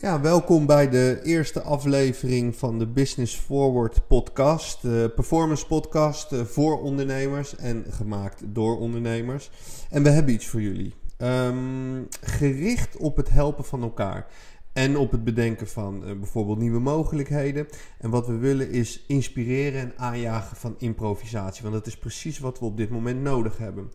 Ja, 0.00 0.20
welkom 0.20 0.66
bij 0.66 0.88
de 0.88 1.20
eerste 1.22 1.60
aflevering 1.62 2.56
van 2.56 2.78
de 2.78 2.86
Business 2.86 3.36
Forward 3.36 4.06
podcast. 4.06 4.82
De 4.82 5.12
performance 5.14 5.66
podcast 5.66 6.32
eh, 6.32 6.40
voor 6.44 6.80
ondernemers 6.80 7.56
en 7.56 7.84
gemaakt 7.90 8.42
door 8.46 8.78
ondernemers. 8.78 9.50
En 9.90 10.02
we 10.02 10.08
hebben 10.08 10.34
iets 10.34 10.46
voor 10.46 10.60
jullie. 10.60 10.94
Ehm, 11.16 12.02
gericht 12.20 12.96
op 12.96 13.16
het 13.16 13.30
helpen 13.30 13.64
van 13.64 13.82
elkaar. 13.82 14.26
En 14.72 14.96
op 14.96 15.10
het 15.10 15.24
bedenken 15.24 15.68
van 15.68 16.08
uh, 16.08 16.16
bijvoorbeeld 16.16 16.58
nieuwe 16.58 16.80
mogelijkheden. 16.80 17.66
En 17.98 18.10
wat 18.10 18.26
we 18.26 18.36
willen 18.36 18.70
is 18.70 19.04
inspireren 19.06 19.80
en 19.80 19.92
aanjagen 19.96 20.56
van 20.56 20.74
improvisatie. 20.78 21.62
Want 21.62 21.74
dat 21.74 21.86
is 21.86 21.98
precies 21.98 22.38
wat 22.38 22.58
we 22.58 22.64
op 22.64 22.76
dit 22.76 22.90
moment 22.90 23.22
nodig 23.22 23.58
hebben. 23.58 23.90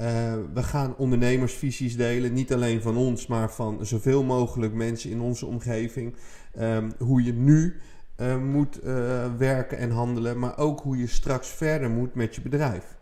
Uh, 0.00 0.34
we 0.54 0.62
gaan 0.62 0.96
ondernemersvisies 0.96 1.96
delen, 1.96 2.32
niet 2.32 2.52
alleen 2.52 2.82
van 2.82 2.96
ons, 2.96 3.26
maar 3.26 3.52
van 3.52 3.86
zoveel 3.86 4.22
mogelijk 4.22 4.74
mensen 4.74 5.10
in 5.10 5.20
onze 5.20 5.46
omgeving. 5.46 6.14
Um, 6.60 6.92
hoe 6.98 7.24
je 7.24 7.32
nu 7.32 7.80
uh, 8.20 8.36
moet 8.36 8.84
uh, 8.84 9.24
werken 9.38 9.78
en 9.78 9.90
handelen, 9.90 10.38
maar 10.38 10.58
ook 10.58 10.80
hoe 10.80 10.98
je 10.98 11.06
straks 11.06 11.48
verder 11.48 11.90
moet 11.90 12.14
met 12.14 12.34
je 12.34 12.40
bedrijf. 12.40 12.96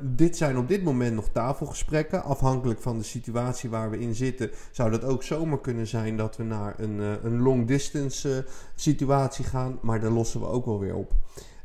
dit 0.00 0.36
zijn 0.36 0.56
op 0.56 0.68
dit 0.68 0.82
moment 0.82 1.14
nog 1.14 1.28
tafelgesprekken. 1.32 2.24
Afhankelijk 2.24 2.80
van 2.80 2.98
de 2.98 3.04
situatie 3.04 3.70
waar 3.70 3.90
we 3.90 3.98
in 3.98 4.14
zitten, 4.14 4.50
zou 4.70 4.90
dat 4.90 5.04
ook 5.04 5.22
zomaar 5.22 5.60
kunnen 5.60 5.86
zijn 5.86 6.16
dat 6.16 6.36
we 6.36 6.42
naar 6.42 6.74
een, 6.78 6.98
een 7.24 7.40
long 7.40 7.66
distance 7.66 8.46
situatie 8.74 9.44
gaan, 9.44 9.78
maar 9.82 10.00
daar 10.00 10.10
lossen 10.10 10.40
we 10.40 10.46
ook 10.46 10.64
wel 10.64 10.78
weer 10.78 10.94
op. 10.94 11.12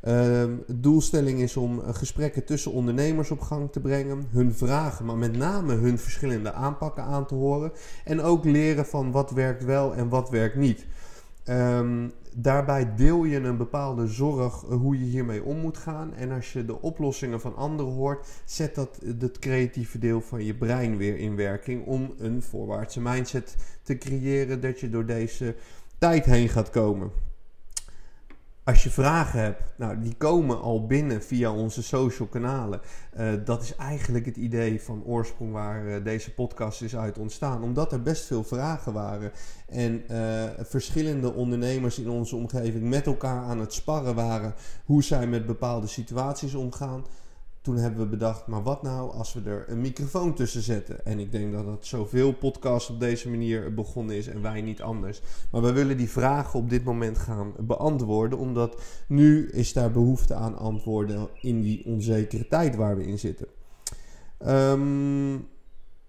Uh, 0.07 0.43
doelstelling 0.67 1.39
is 1.39 1.57
om 1.57 1.80
eh, 1.80 1.93
gesprekken 1.93 2.45
tussen 2.45 2.71
ondernemers 2.71 3.31
op 3.31 3.39
gang 3.39 3.71
te 3.71 3.80
brengen, 3.80 4.27
hun 4.31 4.53
vragen, 4.53 5.05
maar 5.05 5.17
met 5.17 5.38
name 5.38 5.73
hun 5.73 5.97
verschillende 5.97 6.53
aanpakken 6.53 7.03
aan 7.03 7.25
te 7.25 7.36
horen 7.36 7.72
en 8.03 8.22
ook 8.22 8.45
leren 8.45 8.86
van 8.86 9.11
wat 9.11 9.31
werkt 9.31 9.64
wel 9.64 9.94
en 9.95 10.09
wat 10.09 10.30
werkt 10.30 10.55
niet. 10.55 10.86
Um, 11.50 12.11
daarbij 12.36 12.95
deel 12.95 13.23
je 13.23 13.39
een 13.39 13.58
bepaalde 13.58 14.08
zorg 14.08 14.64
uh, 14.64 14.75
hoe 14.75 15.00
je 15.00 15.05
hiermee 15.05 15.44
om 15.44 15.58
moet 15.58 15.77
gaan. 15.77 16.14
En 16.14 16.31
als 16.31 16.53
je 16.53 16.66
de 16.66 16.81
oplossingen 16.81 17.42
van 17.42 17.55
anderen 17.55 17.94
hoort, 17.94 18.27
zet 18.45 18.75
dat 18.75 18.99
het 19.20 19.39
creatieve 19.39 19.99
deel 19.99 20.22
van 20.22 20.44
je 20.45 20.53
brein 20.53 20.97
weer 20.97 21.17
in 21.17 21.36
werking 21.36 21.86
om 21.86 22.14
een 22.17 22.42
voorwaartse 22.42 23.02
mindset 23.02 23.55
te 23.83 23.97
creëren 23.97 24.61
dat 24.61 24.80
je 24.80 24.89
door 24.89 25.05
deze 25.05 25.55
tijd 25.97 26.25
heen 26.25 26.49
gaat 26.49 26.70
komen. 26.70 27.11
Als 28.66 28.83
je 28.83 28.89
vragen 28.89 29.39
hebt, 29.39 29.61
nou, 29.75 30.00
die 30.00 30.16
komen 30.17 30.61
al 30.61 30.86
binnen 30.86 31.23
via 31.23 31.52
onze 31.52 31.83
social 31.83 32.28
kanalen. 32.28 32.81
Uh, 33.17 33.33
dat 33.45 33.61
is 33.61 33.75
eigenlijk 33.75 34.25
het 34.25 34.38
idee 34.38 34.81
van 34.81 35.03
oorsprong 35.05 35.52
waar 35.52 35.86
uh, 35.86 36.03
deze 36.03 36.33
podcast 36.33 36.81
is 36.81 36.95
uit 36.95 37.17
ontstaan. 37.17 37.64
Omdat 37.64 37.92
er 37.92 38.02
best 38.02 38.25
veel 38.25 38.44
vragen 38.44 38.94
waren. 38.94 39.31
En 39.67 40.03
uh, 40.11 40.44
verschillende 40.59 41.33
ondernemers 41.33 42.00
in 42.00 42.09
onze 42.09 42.36
omgeving 42.36 42.89
met 42.89 43.05
elkaar 43.05 43.44
aan 43.44 43.59
het 43.59 43.73
sparren 43.73 44.16
waren. 44.16 44.53
Hoe 44.86 45.03
zij 45.03 45.27
met 45.27 45.45
bepaalde 45.45 45.88
situaties 45.88 46.53
omgaan 46.53 47.03
toen 47.64 47.78
hebben 47.78 48.00
we 48.00 48.06
bedacht, 48.06 48.47
maar 48.47 48.64
wat 48.64 48.81
nou 48.81 49.11
als 49.11 49.33
we 49.33 49.42
er 49.50 49.66
een 49.67 49.81
microfoon 49.81 50.33
tussen 50.33 50.61
zetten? 50.61 51.06
En 51.06 51.19
ik 51.19 51.31
denk 51.31 51.53
dat 51.53 51.66
het 51.66 51.86
zoveel 51.86 52.33
podcasts 52.33 52.89
op 52.89 53.00
deze 53.00 53.30
manier 53.30 53.73
begonnen 53.73 54.16
is 54.16 54.28
en 54.28 54.42
wij 54.42 54.61
niet 54.61 54.81
anders. 54.81 55.22
Maar 55.52 55.61
we 55.61 55.72
willen 55.72 55.97
die 55.97 56.09
vragen 56.09 56.59
op 56.59 56.70
dit 56.70 56.83
moment 56.83 57.17
gaan 57.17 57.53
beantwoorden, 57.59 58.39
omdat 58.39 58.81
nu 59.08 59.50
is 59.50 59.73
daar 59.73 59.92
behoefte 59.92 60.33
aan 60.33 60.58
antwoorden 60.58 61.30
in 61.42 61.61
die 61.61 61.86
onzekere 61.86 62.47
tijd 62.47 62.75
waar 62.75 62.97
we 62.97 63.05
in 63.05 63.20
zitten. 63.20 63.47
Um, 64.48 65.48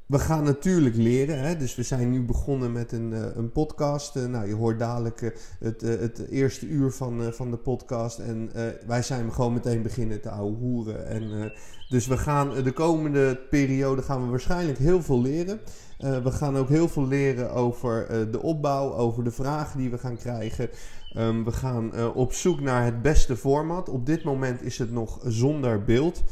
we 0.07 0.19
gaan 0.19 0.45
natuurlijk 0.45 0.97
leren. 0.97 1.41
Hè? 1.41 1.57
Dus 1.57 1.75
we 1.75 1.83
zijn 1.83 2.11
nu 2.11 2.23
begonnen 2.23 2.73
met 2.73 2.93
een, 2.93 3.13
uh, 3.13 3.21
een 3.35 3.53
podcast. 3.53 4.17
Uh, 4.17 4.25
nou, 4.25 4.49
je 4.49 4.55
hoort 4.55 4.79
dadelijk 4.79 5.21
uh, 5.21 5.31
het, 5.59 5.81
het 5.81 6.29
eerste 6.29 6.67
uur 6.67 6.91
van, 6.91 7.33
van 7.33 7.51
de 7.51 7.57
podcast. 7.57 8.19
En 8.19 8.51
wij 8.87 9.03
zijn 9.03 9.33
gewoon 9.33 9.53
meteen 9.53 9.83
beginnen 9.83 10.21
te 10.21 10.31
ouwe 10.31 10.57
hoeren. 10.57 11.07
En, 11.07 11.53
dus 11.89 12.07
we 12.07 12.17
gaan 12.17 12.63
de 12.63 12.73
komende 12.73 13.41
periode 13.51 14.03
gaan 14.03 14.25
we 14.25 14.31
waarschijnlijk 14.31 14.79
heel 14.79 15.03
veel 15.03 15.23
leren. 15.23 15.61
we 15.99 16.31
gaan 16.31 16.57
ook 16.57 16.69
heel 16.69 16.89
veel 16.89 17.07
leren 17.07 17.51
over 17.53 18.07
de 18.31 18.43
opbouw, 18.43 18.93
over 18.93 19.25
de 19.25 19.31
vragen 19.31 19.79
die 19.79 19.91
we 19.91 19.99
gaan 19.99 20.17
krijgen. 20.17 20.69
Um, 21.17 21.45
we 21.45 21.53
gaan 21.53 22.15
op 22.15 22.33
zoek 22.33 22.61
naar 22.61 22.85
het 22.85 23.03
beste 23.03 23.37
format. 23.37 23.89
Op 23.89 24.07
dit 24.07 24.25
moment 24.25 24.63
is 24.63 24.79
het 24.79 24.93
nog 24.93 25.21
zonder 25.25 25.85
beeld. 25.85 26.23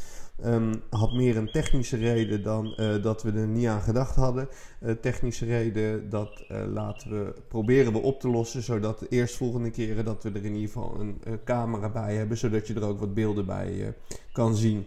Um, 0.44 0.82
had 0.90 1.12
meer 1.12 1.36
een 1.36 1.50
technische 1.50 1.96
reden 1.96 2.42
dan 2.42 2.74
uh, 2.76 3.02
dat 3.02 3.22
we 3.22 3.32
er 3.32 3.46
niet 3.46 3.66
aan 3.66 3.82
gedacht 3.82 4.14
hadden. 4.14 4.48
Uh, 4.80 4.92
technische 4.92 5.44
reden, 5.44 6.10
dat 6.10 6.44
uh, 6.50 6.64
laten 6.72 7.10
we, 7.10 7.34
proberen 7.48 7.92
we 7.92 7.98
op 7.98 8.20
te 8.20 8.28
lossen. 8.28 8.62
Zodat 8.62 8.98
de 8.98 9.08
eerstvolgende 9.08 9.70
keren 9.70 10.04
dat 10.04 10.22
we 10.22 10.28
er 10.28 10.44
in 10.44 10.54
ieder 10.54 10.68
geval 10.68 11.00
een 11.00 11.20
camera 11.44 11.88
bij 11.88 12.14
hebben. 12.14 12.36
Zodat 12.36 12.66
je 12.66 12.74
er 12.74 12.84
ook 12.84 13.00
wat 13.00 13.14
beelden 13.14 13.46
bij 13.46 13.94
kan 14.32 14.56
zien. 14.56 14.86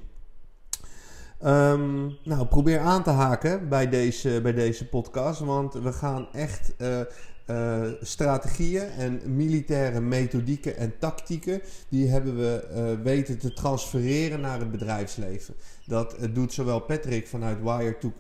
Um, 1.46 2.18
nou, 2.24 2.46
probeer 2.46 2.80
aan 2.80 3.04
te 3.04 3.10
haken 3.10 3.70
bij 3.70 3.90
deze, 3.90 4.40
bij 4.42 4.54
deze 4.54 4.88
podcast. 4.88 5.40
Want 5.40 5.74
we 5.74 5.94
gaan 5.94 6.28
echt 6.32 6.76
uh, 7.46 7.84
strategieën 8.02 8.90
en 8.90 9.22
militaire 9.36 10.02
methodieken 10.02 10.78
en 10.78 10.94
tactieken, 11.00 11.62
die 11.90 12.08
hebben 12.08 12.38
we 12.38 12.68
uh, 12.72 13.04
weten 13.04 13.38
te 13.38 13.54
transfereren 13.54 14.42
naar 14.42 14.60
het 14.60 14.72
bedrijfsleven. 14.72 15.54
Dat 15.86 16.16
uh, 16.20 16.34
doet 16.34 16.54
zowel 16.54 16.80
Patrick 16.80 17.28
vanuit 17.28 17.62
Wire 17.62 17.98
to, 17.98 18.14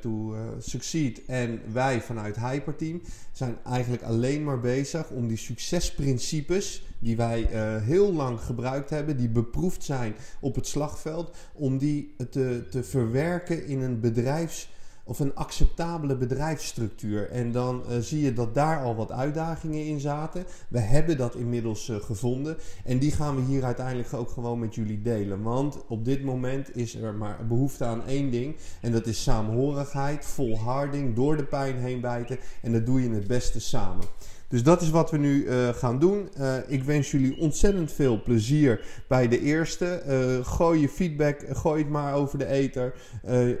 to 0.00 0.34
Succeed 0.58 1.24
en 1.26 1.60
wij 1.72 2.00
vanuit 2.00 2.36
Hyperteam 2.36 3.02
zijn 3.32 3.56
eigenlijk 3.64 4.02
alleen 4.02 4.44
maar 4.44 4.60
bezig 4.60 5.10
om 5.10 5.28
die 5.28 5.36
succesprincipes 5.36 6.84
die 6.98 7.16
wij 7.16 7.48
heel 7.82 8.12
lang 8.12 8.40
gebruikt 8.40 8.90
hebben, 8.90 9.16
die 9.16 9.28
beproefd 9.28 9.84
zijn 9.84 10.14
op 10.40 10.54
het 10.54 10.66
slagveld, 10.66 11.36
om 11.52 11.78
die 11.78 12.14
te, 12.30 12.66
te 12.70 12.82
verwerken 12.82 13.66
in 13.66 13.80
een 13.80 14.00
bedrijfs 14.00 14.68
of 15.12 15.18
een 15.18 15.34
acceptabele 15.34 16.16
bedrijfsstructuur. 16.16 17.30
En 17.30 17.52
dan 17.52 17.82
uh, 17.88 17.98
zie 17.98 18.22
je 18.22 18.32
dat 18.32 18.54
daar 18.54 18.82
al 18.82 18.94
wat 18.94 19.12
uitdagingen 19.12 19.86
in 19.86 20.00
zaten. 20.00 20.44
We 20.68 20.78
hebben 20.78 21.16
dat 21.16 21.34
inmiddels 21.34 21.88
uh, 21.88 21.96
gevonden. 21.96 22.56
En 22.84 22.98
die 22.98 23.10
gaan 23.10 23.36
we 23.36 23.42
hier 23.42 23.64
uiteindelijk 23.64 24.12
ook 24.12 24.30
gewoon 24.30 24.58
met 24.58 24.74
jullie 24.74 25.02
delen. 25.02 25.42
Want 25.42 25.86
op 25.88 26.04
dit 26.04 26.24
moment 26.24 26.76
is 26.76 26.94
er 26.94 27.14
maar 27.14 27.46
behoefte 27.46 27.84
aan 27.84 28.06
één 28.06 28.30
ding. 28.30 28.56
En 28.80 28.92
dat 28.92 29.06
is 29.06 29.22
saamhorigheid, 29.22 30.24
volharding, 30.24 31.14
door 31.14 31.36
de 31.36 31.44
pijn 31.44 31.76
heen 31.76 32.00
bijten. 32.00 32.38
En 32.62 32.72
dat 32.72 32.86
doe 32.86 33.02
je 33.02 33.10
het 33.10 33.26
beste 33.26 33.60
samen. 33.60 34.04
Dus 34.52 34.62
dat 34.62 34.82
is 34.82 34.90
wat 34.90 35.10
we 35.10 35.16
nu 35.16 35.44
uh, 35.44 35.68
gaan 35.68 35.98
doen. 35.98 36.28
Uh, 36.38 36.54
ik 36.66 36.84
wens 36.84 37.10
jullie 37.10 37.38
ontzettend 37.38 37.92
veel 37.92 38.22
plezier 38.22 38.84
bij 39.08 39.28
de 39.28 39.40
eerste. 39.40 40.02
Uh, 40.08 40.46
gooi 40.46 40.80
je 40.80 40.88
feedback, 40.88 41.44
gooi 41.52 41.82
het 41.82 41.90
maar 41.90 42.14
over 42.14 42.38
de 42.38 42.46
ether. 42.46 42.94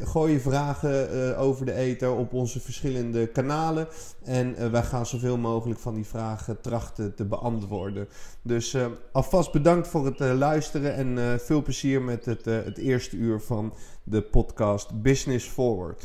gooi 0.02 0.32
je 0.32 0.40
vragen 0.40 1.36
over 1.36 1.66
de 1.66 1.72
ether 1.72 2.10
op 2.10 2.32
onze 2.32 2.60
verschillende 2.60 3.26
kanalen. 3.26 3.88
En 4.24 4.70
wij 4.72 4.82
gaan 4.82 5.06
zoveel 5.06 5.38
mogelijk 5.38 5.80
van 5.80 5.94
die 5.94 6.06
vragen 6.06 6.60
trachten 6.60 7.14
te 7.14 7.24
beantwoorden. 7.24 8.08
Dus 8.42 8.76
alvast 9.12 9.52
bedankt 9.52 9.88
voor 9.88 10.04
het 10.04 10.18
luisteren 10.18 10.94
en 10.94 11.40
veel 11.40 11.62
plezier 11.62 12.02
met 12.02 12.24
het, 12.24 12.44
het 12.44 12.78
eerste 12.78 13.16
uur 13.16 13.40
van 13.40 13.74
de 14.04 14.22
podcast 14.22 15.02
Business 15.02 15.48
Forward. 15.48 16.02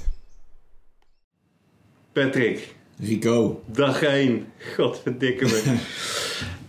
Patrick. 2.12 2.77
Rico. 3.00 3.62
Dag 3.66 4.02
1. 4.02 4.46
Godverdikke 4.76 5.46
me. 5.46 5.78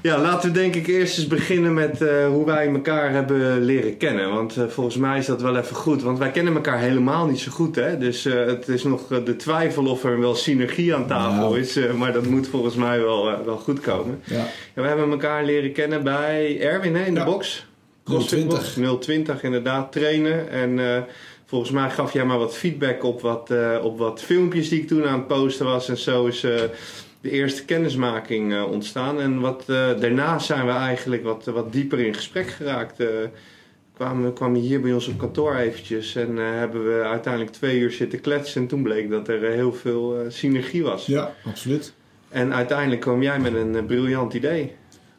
ja, 0.08 0.20
laten 0.20 0.52
we 0.52 0.58
denk 0.58 0.74
ik 0.74 0.86
eerst 0.86 1.18
eens 1.18 1.26
beginnen 1.26 1.74
met 1.74 2.02
uh, 2.02 2.26
hoe 2.26 2.46
wij 2.46 2.68
elkaar 2.68 3.10
hebben 3.10 3.64
leren 3.64 3.96
kennen. 3.96 4.32
Want 4.32 4.56
uh, 4.56 4.66
volgens 4.66 4.96
mij 4.96 5.18
is 5.18 5.26
dat 5.26 5.42
wel 5.42 5.56
even 5.56 5.76
goed. 5.76 6.02
Want 6.02 6.18
wij 6.18 6.30
kennen 6.30 6.54
elkaar 6.54 6.78
helemaal 6.78 7.26
niet 7.26 7.38
zo 7.38 7.50
goed. 7.50 7.76
Hè? 7.76 7.98
Dus 7.98 8.26
uh, 8.26 8.46
het 8.46 8.68
is 8.68 8.84
nog 8.84 9.06
de 9.24 9.36
twijfel 9.36 9.86
of 9.86 10.04
er 10.04 10.20
wel 10.20 10.34
synergie 10.34 10.94
aan 10.94 11.06
tafel 11.06 11.54
is. 11.54 11.78
maar 11.96 12.12
dat 12.12 12.26
moet 12.26 12.48
volgens 12.48 12.74
mij 12.74 13.00
wel, 13.00 13.44
wel 13.44 13.56
goed 13.56 13.80
komen. 13.80 14.20
Ja. 14.24 14.36
ja. 14.74 14.82
we 14.82 14.88
hebben 14.88 15.10
elkaar 15.10 15.44
leren 15.44 15.72
kennen 15.72 16.02
bij 16.04 16.60
Erwin 16.60 16.96
hè, 16.96 17.04
in 17.04 17.14
de 17.14 17.20
ja. 17.20 17.26
box. 17.26 17.66
020. 18.04 18.76
020 19.00 19.42
inderdaad, 19.42 19.92
trainen. 19.92 20.50
En 20.50 20.78
Volgens 21.48 21.70
mij 21.70 21.90
gaf 21.90 22.12
jij 22.12 22.24
maar 22.24 22.38
wat 22.38 22.56
feedback 22.56 23.04
op 23.04 23.20
wat, 23.20 23.50
uh, 23.50 23.78
op 23.82 23.98
wat 23.98 24.22
filmpjes 24.22 24.68
die 24.68 24.80
ik 24.80 24.88
toen 24.88 25.06
aan 25.06 25.18
het 25.18 25.26
posten 25.26 25.66
was. 25.66 25.88
En 25.88 25.98
zo 25.98 26.26
is 26.26 26.44
uh, 26.44 26.60
de 27.20 27.30
eerste 27.30 27.64
kennismaking 27.64 28.52
uh, 28.52 28.70
ontstaan. 28.70 29.20
En 29.20 29.40
wat, 29.40 29.64
daarna 29.66 30.38
zijn 30.38 30.66
we 30.66 30.72
eigenlijk 30.72 31.22
wat, 31.22 31.44
wat 31.44 31.72
dieper 31.72 31.98
in 31.98 32.14
gesprek 32.14 32.48
geraakt. 32.48 33.02
kwamen, 33.94 34.32
kwamen 34.32 34.60
hier 34.60 34.80
bij 34.80 34.92
ons 34.92 35.08
op 35.08 35.18
kantoor 35.18 35.56
eventjes. 35.56 36.16
En 36.16 36.36
hebben 36.36 36.84
we 36.84 37.02
uiteindelijk 37.02 37.52
twee 37.52 37.78
uur 37.78 37.92
zitten 37.92 38.20
kletsen. 38.20 38.62
En 38.62 38.68
toen 38.68 38.82
bleek 38.82 39.10
dat 39.10 39.28
er 39.28 39.42
heel 39.42 39.72
veel 39.72 40.16
synergie 40.28 40.82
was. 40.82 41.06
Ja, 41.06 41.34
absoluut. 41.44 41.92
En 42.28 42.54
uiteindelijk 42.54 43.00
kwam 43.00 43.22
jij 43.22 43.38
met 43.38 43.54
een 43.54 43.86
briljant 43.86 44.34
idee. 44.34 44.72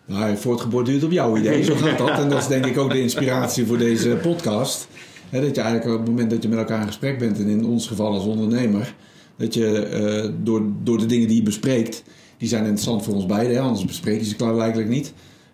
Nou, 0.05 0.37
voortgeborduurd 0.37 1.03
op 1.03 1.11
jouw 1.11 1.37
idee. 1.37 1.63
Zo 1.63 1.75
gaat 1.75 1.97
dat. 1.97 2.09
En 2.09 2.29
dat 2.29 2.39
is 2.39 2.47
denk 2.47 2.65
ik 2.65 2.77
ook 2.77 2.91
de 2.91 3.01
inspiratie 3.01 3.65
voor 3.65 3.77
deze 3.77 4.09
podcast 4.21 4.87
dat 5.31 5.55
je 5.55 5.61
eigenlijk 5.61 5.85
op 5.85 5.99
het 5.99 6.09
moment 6.09 6.29
dat 6.29 6.43
je 6.43 6.49
met 6.49 6.57
elkaar 6.57 6.81
in 6.81 6.87
gesprek 6.87 7.19
bent, 7.19 7.39
en 7.39 7.47
in 7.47 7.65
ons 7.65 7.87
geval 7.87 8.13
als 8.13 8.25
ondernemer, 8.25 8.95
Dat 9.35 9.53
je 9.53 9.79
eh, 9.79 10.29
door, 10.43 10.61
door 10.83 10.97
de 10.97 11.05
dingen 11.05 11.27
die 11.27 11.37
je 11.37 11.43
bespreekt, 11.43 12.03
die 12.37 12.47
zijn 12.47 12.61
interessant 12.63 13.03
voor 13.03 13.13
ons 13.13 13.25
beiden, 13.25 13.55
hè? 13.55 13.61
anders 13.61 13.85
bespreek 13.85 14.19
je 14.19 14.25
ze 14.25 14.35
klaarblijkelijk 14.35 14.89
niet. 14.89 15.13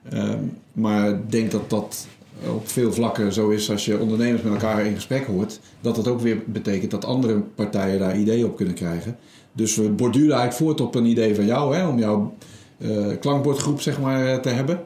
Ehm, 0.10 0.39
maar 0.74 1.10
ik 1.10 1.31
denk 1.31 1.51
dat 1.51 1.69
dat 1.69 2.07
op 2.54 2.68
veel 2.68 2.94
vlakken 2.94 3.33
zo 3.33 3.50
is 3.50 3.72
als 3.72 3.86
je 3.86 4.00
ondernemers 4.00 4.42
met 4.42 4.54
elkaar 4.54 4.86
in 4.86 4.95
gesprek 4.95 5.25
hoort, 5.25 5.60
dat 5.81 5.95
dat 5.95 6.07
ook 6.07 6.19
weer 6.19 6.44
betekent 6.45 6.92
dat 6.92 7.06
andere 7.06 7.39
partijen 7.39 8.00
daar 8.00 8.18
ideeën 8.18 8.45
op 8.45 8.56
kunnen 8.56 8.75
krijgen. 8.75 9.18
Dus 9.51 9.75
we 9.75 9.89
borduren 9.89 10.38
eigenlijk 10.38 10.57
voort 10.57 10.81
op 10.81 10.95
een 10.95 11.06
idee 11.06 11.36
van 11.36 11.45
jou, 11.45 11.75
hè, 11.75 11.88
om 11.88 12.00
jouw 12.00 12.33
uh, 12.77 13.07
klankbordgroep 13.19 13.81
zeg 13.81 14.01
maar, 14.01 14.42
te 14.42 14.50
hebben. 14.50 14.80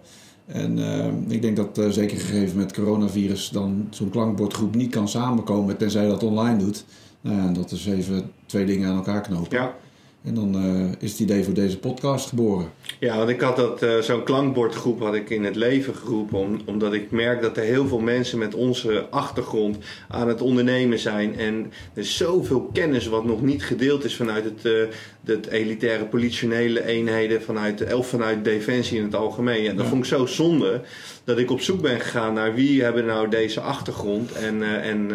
En 0.52 0.78
uh, 0.78 1.06
ik 1.28 1.42
denk 1.42 1.56
dat 1.56 1.78
uh, 1.78 1.90
zeker 1.90 2.18
gegeven 2.18 2.58
met 2.58 2.74
coronavirus 2.74 3.50
dan 3.50 3.88
zo'n 3.90 4.10
klankbordgroep 4.10 4.76
niet 4.76 4.92
kan 4.92 5.10
samenkomen 5.10 5.78
tenzij 5.78 6.08
dat 6.08 6.24
online 6.24 6.58
doet. 6.58 6.86
Nou 7.22 7.38
ja, 7.38 7.52
dat 7.52 7.72
is 7.72 7.88
even 7.88 8.32
twee 8.46 8.66
dingen 8.66 8.90
aan 8.90 8.96
elkaar 8.96 9.22
knopen. 9.22 9.58
Ja. 9.58 9.76
En 10.24 10.34
dan 10.34 10.66
uh, 10.66 10.92
is 11.00 11.12
het 11.12 11.20
idee 11.20 11.44
voor 11.44 11.54
deze 11.54 11.80
podcast 11.80 12.30
geboren. 12.30 12.72
Ja, 13.00 13.18
want 13.18 13.30
ik 13.30 13.42
had 13.42 13.56
dat, 13.56 13.86
zo'n 14.06 14.24
klankbordgroep 14.24 15.00
had 15.00 15.16
ik 15.16 15.30
in 15.30 15.44
het 15.44 15.56
leven 15.56 15.96
geroepen. 15.96 16.38
Om, 16.38 16.62
omdat 16.66 16.94
ik 16.94 17.12
merk 17.12 17.42
dat 17.42 17.58
er 17.58 17.64
heel 17.64 17.88
veel 17.88 18.00
mensen 18.00 18.38
met 18.38 18.56
onze 18.56 19.08
achtergrond 19.10 19.78
aan 20.08 20.28
het 20.28 20.42
ondernemen 20.42 21.00
zijn. 21.00 21.38
En 21.38 21.72
er 21.94 22.02
is 22.02 22.18
zoveel 22.18 22.70
kennis 22.74 23.08
wat 23.08 23.26
nog 23.26 23.42
niet 23.42 23.64
gedeeld 23.64 24.04
is 24.04 24.16
vanuit 24.16 24.44
het, 24.44 24.90
het 25.26 25.48
elitaire 25.48 26.06
politionele 26.06 26.86
eenheden. 26.86 27.42
Vanuit, 27.42 27.94
of 27.94 28.08
vanuit 28.08 28.44
Defensie 28.44 28.98
in 28.98 29.04
het 29.04 29.16
algemeen. 29.16 29.64
Ja, 29.64 29.74
dat 29.74 29.84
ja. 29.84 29.90
vond 29.90 30.04
ik 30.04 30.10
zo 30.10 30.26
zonde. 30.26 30.82
Dat 31.24 31.38
ik 31.38 31.52
op 31.52 31.62
zoek 31.62 31.82
ben 31.82 32.00
gegaan 32.00 32.34
naar 32.34 32.54
wie 32.54 32.84
hebben 32.84 33.06
nou 33.06 33.30
deze 33.30 33.60
achtergrond. 33.60 34.32
En, 34.32 34.82
en, 34.82 35.12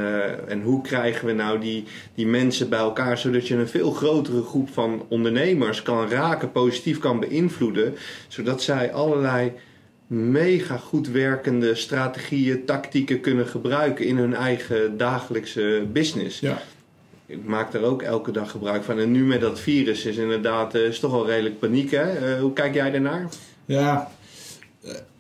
en 0.49 0.63
hoe 0.63 0.83
krijgen 0.83 1.27
we 1.27 1.33
nou 1.33 1.61
die, 1.61 1.85
die 2.15 2.27
mensen 2.27 2.69
bij 2.69 2.79
elkaar. 2.79 3.19
Zodat 3.19 3.49
je 3.49 3.55
een 3.55 3.69
veel 3.69 3.91
grotere 3.91 4.43
groep 4.43 4.69
van 4.73 5.07
ondernemers 5.09 5.83
kan 5.83 6.09
raken, 6.09 6.53
positief 6.53 6.99
kan 6.99 7.21
beïnvloeden, 7.21 7.95
zodat 8.29 8.63
zij 8.63 8.93
allerlei 8.93 9.53
mega 10.07 10.77
goed 10.77 11.09
werkende 11.09 11.75
strategieën, 11.75 12.65
tactieken 12.65 13.21
kunnen 13.21 13.47
gebruiken 13.47 14.07
in 14.07 14.17
hun 14.17 14.35
eigen 14.35 14.97
dagelijkse 14.97 15.87
business. 15.93 16.41
Ja. 16.41 16.63
Ik 17.27 17.45
maak 17.45 17.73
daar 17.73 17.83
ook 17.83 18.03
elke 18.03 18.31
dag 18.31 18.51
gebruik 18.51 18.85
van. 18.85 18.99
En 18.99 19.11
nu 19.11 19.25
met 19.25 19.41
dat 19.41 19.61
virus 19.61 20.05
is 20.05 20.17
inderdaad 20.17 20.75
is 20.75 21.01
toch 21.01 21.11
wel 21.11 21.27
redelijk 21.27 21.59
paniek. 21.59 21.91
Hè? 21.91 22.35
Uh, 22.35 22.41
hoe 22.41 22.53
kijk 22.53 22.75
jij 22.75 22.91
daarnaar? 22.91 23.29
Ja, 23.65 24.11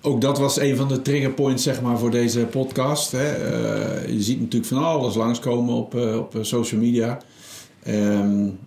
ook 0.01 0.21
dat 0.21 0.39
was 0.39 0.61
een 0.61 0.77
van 0.77 0.89
de 0.89 1.03
triggerpoints 1.03 1.62
zeg 1.62 1.83
maar, 1.83 1.99
voor 1.99 2.11
deze 2.11 2.41
podcast. 2.41 3.12
Hè. 3.12 3.37
Uh, 3.37 4.09
je 4.09 4.23
ziet 4.23 4.41
natuurlijk 4.41 4.73
van 4.73 4.85
alles 4.85 5.15
langskomen 5.15 5.75
op, 5.75 5.95
uh, 5.95 6.19
op 6.19 6.37
social 6.41 6.81
media. 6.81 7.19
Um, 7.89 8.59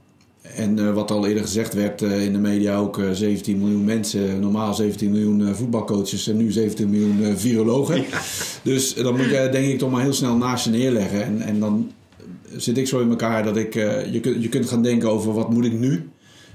en 0.42 0.78
uh, 0.78 0.94
wat 0.94 1.12
al 1.12 1.28
eerder 1.28 1.44
gezegd 1.44 1.74
werd 1.74 2.02
in 2.02 2.34
de 2.34 2.40
media 2.40 2.78
ook, 2.78 2.98
uh, 2.98 3.12
17 3.12 3.58
miljoen 3.58 3.84
mensen, 3.84 4.40
normaal 4.40 4.74
17 4.74 5.12
miljoen 5.12 5.56
voetbalcoaches 5.56 6.28
en 6.28 6.38
nu 6.38 6.52
17 6.52 6.90
miljoen 6.90 7.38
virologen. 7.38 7.96
Ja. 7.96 8.22
Dus 8.64 8.94
dan 8.94 9.16
moet 9.16 9.26
je 9.26 9.50
denk 9.52 9.68
ik 9.68 9.80
toch 9.80 9.92
maar 9.92 10.02
heel 10.02 10.14
snel 10.14 10.36
naast 10.36 10.66
je 10.66 10.72
neerleggen. 10.72 11.24
En, 11.24 11.42
en 11.42 11.60
dan 11.60 11.92
zit 12.56 12.78
ik 12.78 12.88
zo 12.88 13.00
in 13.00 13.10
elkaar 13.10 13.44
dat 13.44 13.58
ik, 13.58 13.74
je, 13.74 14.20
kunt, 14.22 14.44
je 14.44 14.50
kunt 14.50 14.66
gaan 14.66 14.84
denken 14.84 15.10
over 15.10 15.34
wat 15.34 15.50
moet 15.50 15.66
ik 15.66 15.74
nu? 15.74 16.10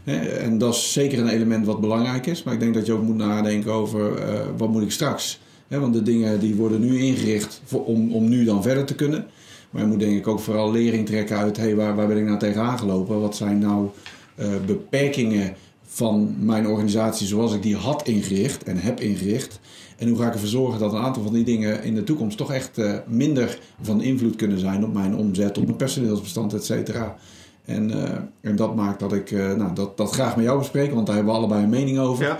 Hè? 0.04 0.16
En 0.16 0.58
dat 0.58 0.74
is 0.74 0.92
zeker 0.92 1.18
een 1.18 1.28
element 1.28 1.66
wat 1.66 1.80
belangrijk 1.80 2.26
is. 2.26 2.42
Maar 2.42 2.54
ik 2.54 2.60
denk 2.60 2.74
dat 2.74 2.86
je 2.86 2.92
ook 2.92 3.02
moet 3.02 3.16
nadenken 3.16 3.72
over 3.72 4.12
wat 4.56 4.70
moet 4.70 4.82
ik 4.82 4.90
straks? 4.90 5.40
Hè? 5.68 5.80
Want 5.80 5.94
de 5.94 6.02
dingen 6.02 6.40
die 6.40 6.54
worden 6.54 6.80
nu 6.80 6.98
ingericht 6.98 7.60
voor, 7.64 7.84
om, 7.84 8.12
om 8.12 8.28
nu 8.28 8.44
dan 8.44 8.62
verder 8.62 8.84
te 8.84 8.94
kunnen. 8.94 9.26
Maar 9.70 9.82
je 9.82 9.88
moet 9.88 9.98
denk 9.98 10.16
ik 10.16 10.26
ook 10.26 10.40
vooral 10.40 10.72
lering 10.72 11.06
trekken 11.06 11.36
uit... 11.36 11.56
Hey, 11.56 11.74
waar, 11.74 11.94
waar 11.94 12.06
ben 12.06 12.16
ik 12.16 12.24
nou 12.24 12.38
tegenaan 12.38 12.78
gelopen? 12.78 13.20
Wat 13.20 13.36
zijn 13.36 13.58
nou 13.58 13.88
uh, 14.36 14.46
beperkingen 14.66 15.54
van 15.94 16.34
mijn 16.38 16.66
organisatie 16.66 17.26
zoals 17.26 17.54
ik 17.54 17.62
die 17.62 17.76
had 17.76 18.06
ingericht 18.06 18.64
en 18.64 18.76
heb 18.76 19.00
ingericht? 19.00 19.60
En 19.98 20.08
hoe 20.08 20.18
ga 20.18 20.26
ik 20.26 20.32
ervoor 20.32 20.48
zorgen 20.48 20.80
dat 20.80 20.92
een 20.92 21.00
aantal 21.00 21.22
van 21.22 21.32
die 21.32 21.44
dingen 21.44 21.82
in 21.82 21.94
de 21.94 22.04
toekomst... 22.04 22.36
toch 22.36 22.52
echt 22.52 22.78
uh, 22.78 22.94
minder 23.06 23.58
van 23.80 24.02
invloed 24.02 24.36
kunnen 24.36 24.58
zijn 24.58 24.84
op 24.84 24.92
mijn 24.92 25.16
omzet... 25.16 25.58
op 25.58 25.64
mijn 25.64 25.76
personeelsbestand, 25.76 26.54
et 26.54 26.64
cetera. 26.64 27.16
En, 27.64 27.90
uh, 27.90 28.02
en 28.40 28.56
dat 28.56 28.74
maakt 28.74 29.00
dat 29.00 29.12
ik 29.12 29.30
nou, 29.30 29.74
dat, 29.74 29.96
dat 29.96 30.10
graag 30.10 30.36
met 30.36 30.44
jou 30.44 30.58
bespreek... 30.58 30.92
want 30.92 31.06
daar 31.06 31.14
hebben 31.14 31.32
we 31.32 31.38
allebei 31.38 31.62
een 31.62 31.68
mening 31.68 31.98
over... 31.98 32.24
Ja. 32.24 32.38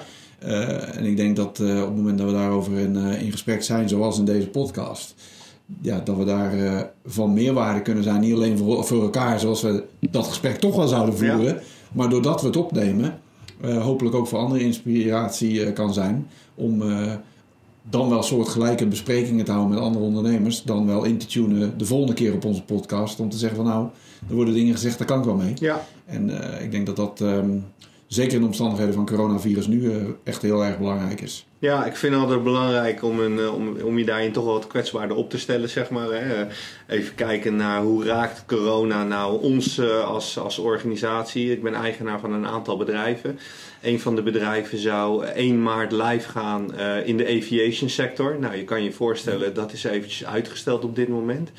en 0.79 1.05
ik 1.05 1.17
denk 1.17 1.37
dat 1.37 1.61
op 1.61 1.67
het 1.67 1.97
moment 1.97 2.19
dat 2.19 2.27
we 2.27 2.33
daarover 2.33 2.79
in, 2.79 2.97
in 2.97 3.31
gesprek 3.31 3.63
zijn, 3.63 3.89
zoals 3.89 4.19
in 4.19 4.25
deze 4.25 4.49
podcast 4.49 5.15
ja, 5.81 6.01
dat 6.01 6.17
we 6.17 6.25
daar 6.25 6.91
van 7.05 7.33
meerwaarde 7.33 7.83
kunnen 7.83 8.03
zijn. 8.03 8.21
Niet 8.21 8.35
alleen 8.35 8.59
voor, 8.59 8.85
voor 8.85 9.03
elkaar, 9.03 9.41
zoals 9.41 9.63
we 9.63 9.85
dat 10.11 10.27
gesprek 10.27 10.57
toch 10.57 10.77
wel 10.77 10.89
zouden 10.89 11.17
voeren. 11.17 11.45
Ja. 11.45 11.61
Maar 11.93 12.09
doordat 12.09 12.41
we 12.41 12.47
het 12.47 12.57
opnemen, 12.57 13.21
hopelijk 13.63 14.15
ook 14.15 14.27
voor 14.27 14.39
andere 14.39 14.63
inspiratie 14.63 15.53
uh, 15.53 15.73
kan 15.73 15.95
zijn. 15.95 16.27
Om 16.55 16.83
dan 17.83 18.09
wel 18.09 18.23
soortgelijke 18.23 18.87
besprekingen 18.87 19.45
te 19.45 19.51
houden 19.51 19.75
met 19.75 19.85
andere 19.85 20.05
ondernemers. 20.05 20.63
Dan 20.63 20.87
wel 20.87 21.05
in 21.05 21.19
te 21.19 21.27
tunen 21.27 21.79
de 21.79 21.85
volgende 21.85 22.15
keer 22.15 22.35
op 22.35 22.45
onze 22.45 22.63
podcast. 22.63 23.21
Om 23.21 23.29
te 23.29 23.37
zeggen 23.39 23.57
van 23.57 23.67
nou, 23.67 23.89
er 24.29 24.35
worden 24.35 24.55
dingen 24.55 24.75
gezegd, 24.75 24.99
daar 24.99 25.07
kan 25.07 25.19
ik 25.19 25.25
wel 25.25 25.35
mee. 25.35 25.53
Ja. 25.55 25.87
En 26.05 26.31
ik 26.63 26.71
denk 26.71 26.87
dat 26.87 26.97
dat 26.97 27.21
um, 27.21 27.65
zeker 28.15 28.35
in 28.35 28.41
de 28.41 28.47
omstandigheden 28.47 28.95
van 28.95 29.07
coronavirus 29.07 29.67
nu 29.67 29.93
echt 30.25 30.43
heel 30.43 30.65
erg 30.65 30.79
belangrijk 30.79 31.21
is. 31.21 31.47
Ja, 31.59 31.85
ik 31.85 31.97
vind 31.97 32.13
het 32.13 32.23
altijd 32.23 32.43
belangrijk 32.43 33.03
om, 33.03 33.21
een, 33.21 33.51
om, 33.51 33.77
om 33.81 33.99
je 33.99 34.05
daarin 34.05 34.33
toch 34.33 34.45
wat 34.45 34.67
kwetsbaarder 34.67 35.17
op 35.17 35.31
te 35.31 35.39
stellen, 35.39 35.69
zeg 35.69 35.91
maar. 35.91 36.11
Hè. 36.11 36.47
Even 36.89 37.15
kijken 37.15 37.57
naar 37.57 37.83
hoe 37.83 38.05
raakt 38.05 38.45
corona 38.47 39.05
nou 39.05 39.43
ons 39.43 39.81
als, 40.05 40.39
als 40.39 40.59
organisatie. 40.59 41.53
Ik 41.53 41.63
ben 41.63 41.75
eigenaar 41.75 42.21
van 42.21 42.33
een 42.33 42.47
aantal 42.47 42.77
bedrijven. 42.77 43.39
Een 43.83 44.01
van 44.01 44.15
de 44.15 44.23
bedrijven 44.23 44.79
zou 44.79 45.25
1 45.25 45.63
maart 45.63 45.93
live 45.93 46.29
gaan 46.29 46.75
in 47.05 47.17
de 47.17 47.27
aviation 47.27 47.89
sector. 47.89 48.39
Nou, 48.41 48.57
je 48.57 48.65
kan 48.65 48.83
je 48.83 48.93
voorstellen, 48.93 49.55
dat 49.55 49.73
is 49.73 49.85
eventjes 49.85 50.27
uitgesteld 50.27 50.85
op 50.85 50.97
dit 50.97 51.09
moment. 51.09 51.51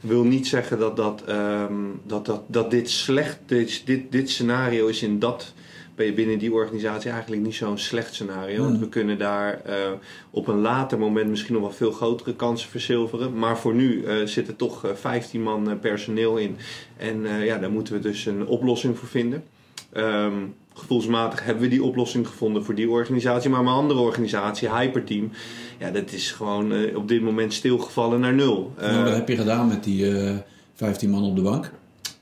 Wil 0.00 0.24
niet 0.24 0.46
zeggen 0.46 0.78
dat, 0.78 0.96
dat, 0.96 1.24
um, 1.28 2.00
dat, 2.06 2.26
dat, 2.26 2.42
dat 2.46 2.70
dit 2.70 2.90
slecht, 2.90 3.38
dit, 3.46 3.82
dit, 3.84 4.12
dit 4.12 4.30
scenario 4.30 4.86
is 4.86 5.02
in 5.02 5.18
dat 5.18 5.52
ben 5.94 6.06
je 6.06 6.12
binnen 6.12 6.38
die 6.38 6.52
organisatie 6.52 7.10
eigenlijk 7.10 7.42
niet 7.42 7.54
zo'n 7.54 7.78
slecht 7.78 8.14
scenario. 8.14 8.62
Mm. 8.62 8.68
Want 8.68 8.78
we 8.78 8.88
kunnen 8.88 9.18
daar 9.18 9.62
uh, 9.66 9.74
op 10.30 10.48
een 10.48 10.60
later 10.60 10.98
moment 10.98 11.28
misschien 11.28 11.54
nog 11.54 11.62
wel 11.62 11.72
veel 11.72 11.90
grotere 11.90 12.34
kansen 12.34 12.70
verzilveren. 12.70 13.38
Maar 13.38 13.58
voor 13.58 13.74
nu 13.74 14.02
uh, 14.02 14.26
zit 14.26 14.48
er 14.48 14.56
toch 14.56 14.84
uh, 14.84 14.90
15 14.94 15.42
man 15.42 15.78
personeel 15.80 16.36
in. 16.36 16.56
En 16.96 17.44
ja, 17.44 17.58
daar 17.58 17.70
moeten 17.70 17.94
we 17.94 18.00
dus 18.00 18.26
een 18.26 18.46
oplossing 18.46 18.98
voor 18.98 19.08
vinden. 19.08 19.44
Um, 19.96 20.54
gevoelsmatig 20.74 21.44
hebben 21.44 21.62
we 21.62 21.68
die 21.68 21.82
oplossing 21.82 22.26
gevonden 22.26 22.64
voor 22.64 22.74
die 22.74 22.90
organisatie. 22.90 23.50
Maar 23.50 23.62
mijn 23.62 23.76
andere 23.76 24.00
organisatie, 24.00 24.74
Hyperteam, 24.74 25.30
ja, 25.78 25.90
dat 25.90 26.12
is 26.12 26.30
gewoon 26.30 26.94
op 26.94 27.08
dit 27.08 27.22
moment 27.22 27.52
stilgevallen 27.52 28.20
naar 28.20 28.34
nul. 28.34 28.72
Nou, 28.80 29.04
wat 29.04 29.14
heb 29.14 29.28
je 29.28 29.36
gedaan 29.36 29.68
met 29.68 29.84
die 29.84 30.12
15 30.74 31.10
man 31.10 31.22
op 31.22 31.36
de 31.36 31.42
bank? 31.42 31.72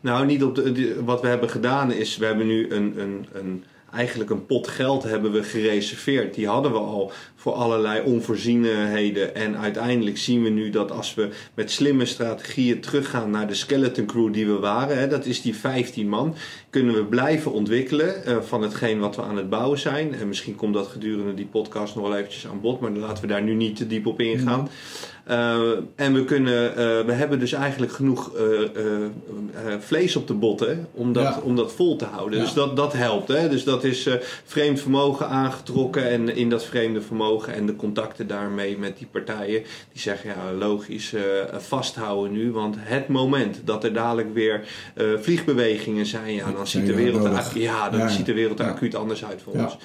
Nou, 0.00 0.26
niet 0.26 0.42
op 0.42 0.54
de, 0.54 1.04
wat 1.04 1.20
we 1.20 1.26
hebben 1.26 1.50
gedaan 1.50 1.92
is, 1.92 2.16
we 2.16 2.24
hebben 2.24 2.46
nu 2.46 2.70
een, 2.70 3.00
een, 3.00 3.26
een, 3.32 3.64
eigenlijk 3.92 4.30
een 4.30 4.46
pot 4.46 4.68
geld 4.68 5.02
hebben 5.02 5.32
we 5.32 5.42
gereserveerd. 5.42 6.34
Die 6.34 6.46
hadden 6.48 6.72
we 6.72 6.78
al 6.78 7.12
voor 7.34 7.52
allerlei 7.52 8.02
onvoorzienheden. 8.04 9.34
En 9.34 9.56
uiteindelijk 9.56 10.18
zien 10.18 10.42
we 10.42 10.48
nu 10.48 10.70
dat 10.70 10.92
als 10.92 11.14
we 11.14 11.28
met 11.54 11.70
slimme 11.70 12.04
strategieën 12.04 12.80
teruggaan 12.80 13.30
naar 13.30 13.46
de 13.46 13.54
skeleton 13.54 14.06
crew 14.06 14.32
die 14.32 14.46
we 14.46 14.58
waren, 14.58 14.98
hè, 14.98 15.08
dat 15.08 15.26
is 15.26 15.42
die 15.42 15.56
15 15.56 16.08
man, 16.08 16.34
kunnen 16.70 16.94
we 16.94 17.04
blijven 17.04 17.52
ontwikkelen 17.52 18.22
uh, 18.26 18.40
van 18.40 18.62
hetgeen 18.62 18.98
wat 18.98 19.16
we 19.16 19.22
aan 19.22 19.36
het 19.36 19.50
bouwen 19.50 19.78
zijn. 19.78 20.14
En 20.14 20.28
misschien 20.28 20.56
komt 20.56 20.74
dat 20.74 20.86
gedurende 20.86 21.34
die 21.34 21.46
podcast 21.46 21.94
nog 21.94 22.08
wel 22.08 22.16
eventjes 22.16 22.46
aan 22.46 22.60
bod, 22.60 22.80
maar 22.80 22.90
laten 22.90 23.22
we 23.22 23.28
daar 23.28 23.42
nu 23.42 23.54
niet 23.54 23.76
te 23.76 23.86
diep 23.86 24.06
op 24.06 24.20
ingaan. 24.20 24.60
Mm. 24.60 24.68
Uh, 25.30 25.60
en 25.94 26.14
we, 26.14 26.24
kunnen, 26.24 26.70
uh, 26.70 26.76
we 27.06 27.12
hebben 27.12 27.38
dus 27.38 27.52
eigenlijk 27.52 27.92
genoeg 27.92 28.32
uh, 28.36 29.74
vlees 29.78 30.16
op 30.16 30.26
de 30.26 30.34
botten 30.34 30.88
om 30.92 31.12
dat, 31.12 31.22
ja. 31.22 31.40
om 31.42 31.56
dat 31.56 31.72
vol 31.72 31.96
te 31.96 32.04
houden. 32.04 32.38
Ja. 32.38 32.44
Dus 32.44 32.54
dat, 32.54 32.76
dat 32.76 32.92
helpt. 32.92 33.28
Hè? 33.28 33.48
Dus 33.48 33.64
dat 33.64 33.84
is 33.84 34.08
vreemd 34.44 34.80
vermogen 34.80 35.28
aangetrokken 35.28 36.08
en 36.08 36.36
in 36.36 36.50
dat 36.50 36.64
vreemde 36.64 37.00
vermogen 37.00 37.54
en 37.54 37.66
de 37.66 37.76
contacten 37.76 38.26
daarmee 38.26 38.78
met 38.78 38.98
die 38.98 39.06
partijen 39.10 39.62
die 39.92 40.02
zeggen 40.02 40.30
ja 40.30 40.52
logisch 40.58 41.14
vasthouden 41.52 42.32
nu. 42.32 42.52
Want 42.52 42.76
het 42.78 43.08
moment 43.08 43.60
dat 43.64 43.84
er 43.84 43.92
dadelijk 43.92 44.34
weer 44.34 44.60
vliegbewegingen 45.20 46.06
zijn, 46.06 46.34
ja, 46.34 46.52
dan 46.52 46.66
ziet 46.66 46.86
de 46.86 46.94
wereld, 46.94 47.24
er, 47.24 47.58
ja, 47.58 47.90
dan 47.90 48.10
ziet 48.10 48.26
de 48.26 48.34
wereld 48.34 48.58
er 48.60 48.66
acuut 48.66 48.94
anders 48.94 49.24
uit 49.24 49.42
voor 49.42 49.52
ons. 49.52 49.76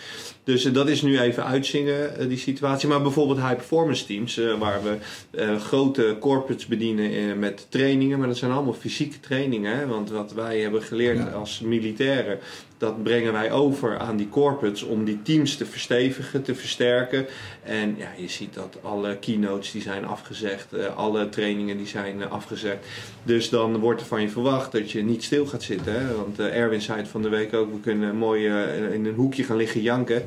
Dus 0.44 0.64
dat 0.64 0.88
is 0.88 1.02
nu 1.02 1.20
even 1.20 1.46
uitzingen, 1.46 2.30
die 2.30 2.38
situatie. 2.38 2.88
Maar 2.88 3.02
bijvoorbeeld 3.02 3.40
high 3.40 3.56
performance 3.56 4.06
teams, 4.06 4.40
waar 4.60 4.80
we 4.84 4.98
uh, 5.40 5.60
grote 5.60 6.18
corporates 6.20 6.66
bedienen 6.66 7.14
uh, 7.14 7.34
met 7.34 7.68
trainingen, 7.70 8.20
maar 8.20 8.28
dat 8.28 8.38
zijn 8.38 8.52
allemaal 8.52 8.74
fysieke 8.74 9.20
trainingen. 9.20 9.78
Hè? 9.78 9.88
Want 9.88 10.10
wat 10.10 10.34
wij 10.34 10.60
hebben 10.60 10.82
geleerd 10.82 11.18
ja. 11.18 11.30
als 11.30 11.60
militairen 11.60 12.40
dat 12.78 13.04
brengen 13.04 13.34
wij 13.34 13.52
over 13.52 14.00
aan 14.00 14.18
die 14.18 14.30
corporates 14.30 14.84
om 14.84 15.06
die 15.06 15.22
teams 15.22 15.58
te 15.58 15.66
verstevigen, 15.66 16.44
te 16.44 16.56
versterken. 16.56 17.26
En 17.64 17.96
ja, 17.98 18.10
je 18.18 18.28
ziet 18.28 18.54
dat 18.54 18.78
alle 18.82 19.18
keynotes 19.18 19.72
die 19.72 19.82
zijn 19.82 20.06
afgezegd, 20.06 20.74
uh, 20.74 20.96
alle 20.96 21.30
trainingen 21.30 21.78
die 21.78 21.88
zijn 21.88 22.20
uh, 22.20 22.32
afgezegd. 22.32 22.86
Dus 23.24 23.50
dan 23.50 23.78
wordt 23.78 24.02
er 24.02 24.08
van 24.08 24.22
je 24.22 24.30
verwacht 24.30 24.72
dat 24.72 24.92
je 24.92 25.04
niet 25.04 25.24
stil 25.24 25.46
gaat 25.46 25.64
zitten. 25.64 25.94
Hè? 25.94 26.16
Want 26.16 26.40
uh, 26.40 26.58
Erwin 26.58 26.82
zei 26.82 26.98
het 26.98 27.08
van 27.08 27.22
de 27.22 27.30
week 27.30 27.54
ook, 27.54 27.72
we 27.72 27.80
kunnen 27.80 28.16
mooi 28.16 28.46
in 28.94 29.06
een 29.06 29.16
hoekje 29.16 29.44
gaan 29.44 29.58
liggen 29.58 29.82
janken. 29.82 30.24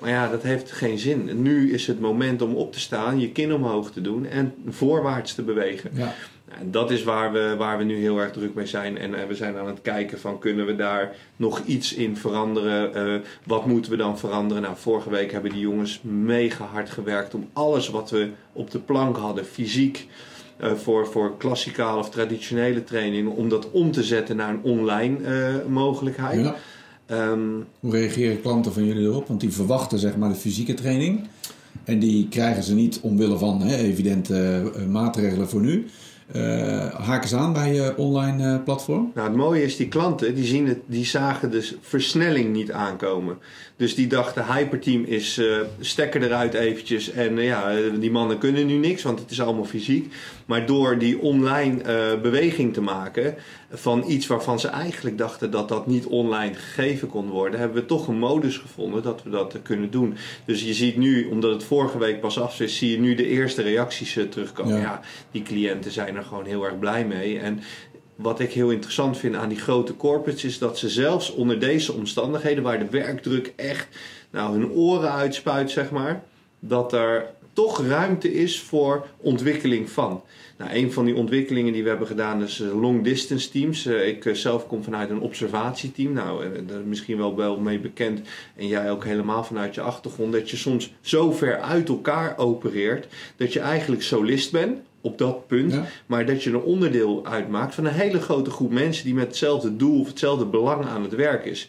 maar 0.00 0.10
ja, 0.10 0.28
dat 0.28 0.42
heeft 0.42 0.72
geen 0.72 0.98
zin. 0.98 1.42
Nu 1.42 1.72
is 1.72 1.86
het 1.86 2.00
moment 2.00 2.42
om 2.42 2.54
op 2.54 2.72
te 2.72 2.80
staan, 2.80 3.20
je 3.20 3.30
kin 3.30 3.52
omhoog 3.54 3.90
te 3.90 4.00
doen 4.00 4.26
en 4.26 4.54
voorwaarts 4.68 5.34
te 5.34 5.42
bewegen. 5.42 5.90
Ja. 5.94 6.14
En 6.58 6.70
dat 6.70 6.90
is 6.90 7.02
waar 7.02 7.32
we, 7.32 7.54
waar 7.58 7.78
we 7.78 7.84
nu 7.84 7.96
heel 7.96 8.18
erg 8.18 8.32
druk 8.32 8.54
mee 8.54 8.66
zijn. 8.66 8.98
En 8.98 9.10
uh, 9.10 9.24
we 9.28 9.34
zijn 9.34 9.56
aan 9.56 9.66
het 9.66 9.82
kijken 9.82 10.18
van 10.20 10.38
kunnen 10.38 10.66
we 10.66 10.76
daar 10.76 11.16
nog 11.36 11.62
iets 11.64 11.94
in 11.94 12.16
veranderen? 12.16 13.08
Uh, 13.08 13.20
wat 13.44 13.66
moeten 13.66 13.90
we 13.90 13.96
dan 13.96 14.18
veranderen? 14.18 14.62
Nou, 14.62 14.74
vorige 14.78 15.10
week 15.10 15.32
hebben 15.32 15.50
die 15.50 15.60
jongens 15.60 16.00
mega 16.02 16.64
hard 16.64 16.90
gewerkt 16.90 17.34
om 17.34 17.48
alles 17.52 17.88
wat 17.88 18.10
we 18.10 18.28
op 18.52 18.70
de 18.70 18.78
plank 18.78 19.16
hadden, 19.16 19.44
fysiek, 19.44 20.06
uh, 20.60 20.72
voor, 20.72 21.06
voor 21.06 21.36
klassikale 21.36 21.98
of 21.98 22.10
traditionele 22.10 22.84
trainingen, 22.84 23.32
om 23.32 23.48
dat 23.48 23.70
om 23.70 23.90
te 23.92 24.02
zetten 24.02 24.36
naar 24.36 24.48
een 24.48 24.62
online 24.62 25.18
mogelijkheid. 25.68 26.40
Ja. 26.40 26.56
Um, 27.30 27.66
Hoe 27.80 27.92
reageren 27.92 28.40
klanten 28.40 28.72
van 28.72 28.84
jullie 28.84 29.06
erop? 29.06 29.28
Want 29.28 29.40
die 29.40 29.52
verwachten 29.52 29.98
zeg 29.98 30.16
maar 30.16 30.28
de 30.28 30.34
fysieke 30.34 30.74
training. 30.74 31.28
En 31.84 31.98
die 31.98 32.28
krijgen 32.28 32.62
ze 32.62 32.74
niet 32.74 33.00
omwille 33.02 33.38
van 33.38 33.60
hè, 33.62 33.76
evidente 33.76 34.70
maatregelen 34.88 35.48
voor 35.48 35.60
nu. 35.60 35.86
Uh, 36.36 36.94
haken 36.94 37.38
aan 37.38 37.52
bij 37.52 37.74
je 37.74 37.96
online 37.96 38.44
uh, 38.44 38.64
platform? 38.64 39.10
Nou, 39.14 39.28
het 39.28 39.36
mooie 39.36 39.62
is, 39.62 39.76
die 39.76 39.88
klanten 39.88 40.34
die, 40.34 40.44
zien 40.44 40.66
het, 40.66 40.78
die 40.86 41.04
zagen 41.04 41.50
de 41.50 41.76
versnelling 41.80 42.52
niet 42.52 42.72
aankomen. 42.72 43.38
Dus 43.76 43.94
die 43.94 44.06
dachten, 44.06 44.46
Hyperteam 44.46 45.04
is 45.04 45.38
uh, 45.38 45.56
stekker 45.80 46.22
eruit 46.22 46.54
eventjes. 46.54 47.10
En 47.10 47.36
ja, 47.36 47.72
die 48.00 48.10
mannen 48.10 48.38
kunnen 48.38 48.66
nu 48.66 48.74
niks, 48.74 49.02
want 49.02 49.18
het 49.18 49.30
is 49.30 49.40
allemaal 49.40 49.64
fysiek. 49.64 50.12
Maar 50.50 50.66
door 50.66 50.98
die 50.98 51.20
online 51.20 51.82
beweging 52.22 52.72
te 52.72 52.80
maken 52.80 53.34
van 53.70 54.04
iets 54.06 54.26
waarvan 54.26 54.60
ze 54.60 54.68
eigenlijk 54.68 55.18
dachten 55.18 55.50
dat 55.50 55.68
dat 55.68 55.86
niet 55.86 56.06
online 56.06 56.54
gegeven 56.54 57.08
kon 57.08 57.28
worden, 57.28 57.60
hebben 57.60 57.80
we 57.80 57.86
toch 57.86 58.08
een 58.08 58.18
modus 58.18 58.58
gevonden 58.58 59.02
dat 59.02 59.22
we 59.22 59.30
dat 59.30 59.58
kunnen 59.62 59.90
doen. 59.90 60.16
Dus 60.44 60.62
je 60.62 60.74
ziet 60.74 60.96
nu, 60.96 61.24
omdat 61.24 61.52
het 61.52 61.64
vorige 61.64 61.98
week 61.98 62.20
pas 62.20 62.40
af 62.40 62.60
is, 62.60 62.78
zie 62.78 62.90
je 62.90 63.00
nu 63.00 63.14
de 63.14 63.26
eerste 63.26 63.62
reacties 63.62 64.18
terugkomen. 64.30 64.76
Ja. 64.76 64.80
ja, 64.80 65.00
die 65.30 65.42
cliënten 65.42 65.90
zijn 65.90 66.16
er 66.16 66.22
gewoon 66.22 66.44
heel 66.44 66.64
erg 66.64 66.78
blij 66.78 67.04
mee. 67.04 67.38
En 67.38 67.60
wat 68.14 68.40
ik 68.40 68.52
heel 68.52 68.70
interessant 68.70 69.18
vind 69.18 69.34
aan 69.34 69.48
die 69.48 69.58
grote 69.58 69.96
corporates 69.96 70.44
is 70.44 70.58
dat 70.58 70.78
ze 70.78 70.88
zelfs 70.88 71.34
onder 71.34 71.60
deze 71.60 71.92
omstandigheden, 71.92 72.62
waar 72.62 72.78
de 72.78 72.90
werkdruk 72.90 73.52
echt 73.56 73.88
nou, 74.30 74.52
hun 74.52 74.70
oren 74.70 75.12
uitspuit, 75.12 75.70
zeg 75.70 75.90
maar, 75.90 76.22
dat 76.58 76.92
er 76.92 77.38
toch 77.52 77.86
ruimte 77.86 78.32
is 78.32 78.60
voor 78.60 79.06
ontwikkeling 79.16 79.90
van. 79.90 80.22
Nou, 80.60 80.72
een 80.72 80.92
van 80.92 81.04
die 81.04 81.14
ontwikkelingen 81.14 81.72
die 81.72 81.82
we 81.82 81.88
hebben 81.88 82.06
gedaan 82.06 82.42
is 82.42 82.60
eh, 82.60 82.80
long 82.80 83.04
distance 83.04 83.50
teams. 83.50 83.86
Eh, 83.86 84.08
ik 84.08 84.24
eh, 84.24 84.34
zelf 84.34 84.66
kom 84.66 84.82
vanuit 84.82 85.10
een 85.10 85.20
observatieteam. 85.20 86.12
Nou, 86.12 86.64
daar 86.66 86.78
is 86.78 86.84
misschien 86.86 87.16
wel 87.16 87.36
wel 87.36 87.60
mee 87.60 87.78
bekend. 87.78 88.20
En 88.56 88.66
jij 88.66 88.90
ook 88.90 89.04
helemaal 89.04 89.44
vanuit 89.44 89.74
je 89.74 89.80
achtergrond. 89.80 90.32
Dat 90.32 90.50
je 90.50 90.56
soms 90.56 90.92
zo 91.00 91.32
ver 91.32 91.60
uit 91.60 91.88
elkaar 91.88 92.38
opereert 92.38 93.06
dat 93.36 93.52
je 93.52 93.60
eigenlijk 93.60 94.02
solist 94.02 94.52
bent 94.52 94.78
op 95.00 95.18
dat 95.18 95.46
punt. 95.46 95.74
Maar 96.06 96.26
dat 96.26 96.42
je 96.42 96.50
een 96.50 96.62
onderdeel 96.62 97.26
uitmaakt 97.26 97.74
van 97.74 97.84
een 97.84 97.92
hele 97.92 98.20
grote 98.20 98.50
groep 98.50 98.72
mensen 98.72 99.04
die 99.04 99.14
met 99.14 99.26
hetzelfde 99.26 99.76
doel 99.76 100.00
of 100.00 100.08
hetzelfde 100.08 100.44
belang 100.44 100.84
aan 100.84 101.02
het 101.02 101.14
werk 101.14 101.44
is. 101.44 101.68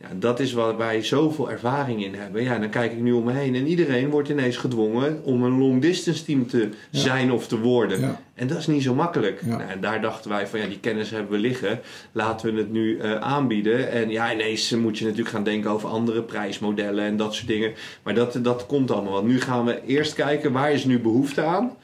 Ja, 0.00 0.08
dat 0.14 0.40
is 0.40 0.52
waar 0.52 0.76
wij 0.76 1.02
zoveel 1.02 1.50
ervaring 1.50 2.04
in 2.04 2.14
hebben. 2.14 2.42
Ja, 2.42 2.58
dan 2.58 2.70
kijk 2.70 2.92
ik 2.92 3.00
nu 3.00 3.12
om 3.12 3.24
me 3.24 3.32
heen 3.32 3.54
en 3.54 3.66
iedereen 3.66 4.10
wordt 4.10 4.28
ineens 4.28 4.56
gedwongen 4.56 5.20
om 5.24 5.42
een 5.42 5.58
long 5.58 5.80
distance 5.80 6.24
team 6.24 6.46
te 6.46 6.68
zijn 6.90 7.32
of 7.32 7.46
te 7.46 7.58
worden. 7.58 8.18
En 8.34 8.46
dat 8.46 8.58
is 8.58 8.66
niet 8.66 8.82
zo 8.82 8.94
makkelijk. 8.94 9.46
Nou, 9.46 9.62
en 9.62 9.80
daar 9.80 10.00
dachten 10.00 10.30
wij 10.30 10.46
van 10.46 10.60
ja, 10.60 10.66
die 10.66 10.80
kennis 10.80 11.10
hebben 11.10 11.30
we 11.30 11.38
liggen. 11.38 11.80
Laten 12.12 12.54
we 12.54 12.60
het 12.60 12.72
nu 12.72 12.96
uh, 12.96 13.14
aanbieden. 13.14 13.90
En 13.90 14.10
ja, 14.10 14.32
ineens 14.32 14.70
moet 14.70 14.98
je 14.98 15.04
natuurlijk 15.04 15.30
gaan 15.30 15.44
denken 15.44 15.70
over 15.70 15.88
andere 15.88 16.22
prijsmodellen 16.22 17.04
en 17.04 17.16
dat 17.16 17.34
soort 17.34 17.48
dingen. 17.48 17.72
Maar 18.02 18.14
dat, 18.14 18.38
dat 18.42 18.66
komt 18.66 18.90
allemaal. 18.90 19.12
Want 19.12 19.26
nu 19.26 19.40
gaan 19.40 19.64
we 19.64 19.82
eerst 19.86 20.14
kijken 20.14 20.52
waar 20.52 20.72
is 20.72 20.84
nu 20.84 20.98
behoefte 20.98 21.42
aan. 21.42 21.76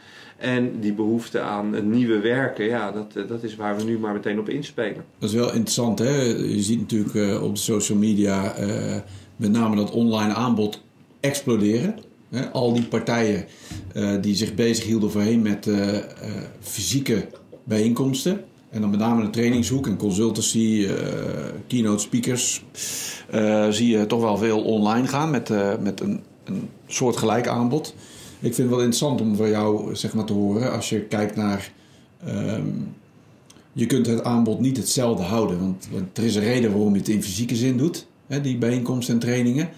En 0.45 0.81
die 0.81 0.93
behoefte 0.93 1.41
aan 1.41 1.91
nieuwe 1.91 2.19
werken, 2.19 2.65
ja, 2.65 2.93
dat, 2.93 3.17
eh, 3.17 3.29
dat 3.29 3.43
is 3.43 3.57
waar 3.57 3.77
we 3.77 3.85
nu 3.85 3.99
maar 3.99 4.13
meteen 4.13 4.39
op 4.39 4.49
inspelen. 4.49 5.05
Dat 5.19 5.29
is 5.29 5.35
wel 5.35 5.53
interessant, 5.53 5.99
hè? 5.99 6.21
Je 6.23 6.63
ziet 6.63 6.81
natuurlijk 6.81 7.15
uh, 7.15 7.43
op 7.43 7.55
de 7.55 7.61
social 7.61 7.99
media 7.99 8.59
uh, 8.61 8.97
met 9.37 9.51
name 9.51 9.77
dat 9.77 9.91
online 9.91 10.35
aanbod 10.35 10.83
exploderen. 11.21 11.99
Hè? 12.31 12.51
Al 12.51 12.73
die 12.73 12.87
partijen 12.87 13.45
die 14.21 14.35
zich 14.35 14.55
bezighielden 14.55 15.11
voorheen 15.11 15.43
met 15.43 15.71
fysieke 16.61 17.27
bijeenkomsten. 17.65 18.45
En 18.71 18.81
dan 18.81 18.91
met 18.91 18.99
name 18.99 19.23
de 19.23 19.31
trainingshoek 19.31 19.87
en 19.87 19.97
consultancy, 19.97 20.89
keynote 21.67 22.03
speakers. 22.03 22.65
zie 23.71 23.89
je 23.89 24.07
toch 24.07 24.21
wel 24.21 24.37
veel 24.37 24.63
online 24.63 25.07
gaan 25.07 25.31
met, 25.31 25.49
met 25.81 26.01
een, 26.01 26.21
een 26.45 26.69
soort 26.87 27.17
gelijk 27.17 27.47
aanbod. 27.47 27.95
Ik 28.45 28.55
vind 28.55 28.69
het 28.69 28.77
wel 28.77 28.79
interessant 28.79 29.21
om 29.21 29.37
van 29.37 29.49
jou 29.49 29.97
zeg 29.97 30.15
maar, 30.15 30.25
te 30.25 30.33
horen 30.33 30.73
als 30.73 30.89
je 30.89 31.01
kijkt 31.01 31.37
naar. 31.37 31.73
Um, 32.29 32.95
je 33.73 33.87
kunt 33.87 34.07
het 34.07 34.25
aanbod 34.25 34.61
niet 34.61 34.77
hetzelfde 34.77 35.23
houden, 35.23 35.61
want, 35.61 35.89
er 36.13 36.25
is 36.25 36.35
een 36.35 36.43
reden 36.43 36.73
waarom 36.73 36.93
je 36.93 36.99
het 36.99 37.09
in 37.09 37.23
fysieke 37.23 37.57
zin 37.57 37.77
doet, 37.77 38.07
hè, 38.27 38.41
die 38.41 38.59
bijeenkomsten 38.59 39.15
en 39.15 39.21
trainingen. 39.21 39.69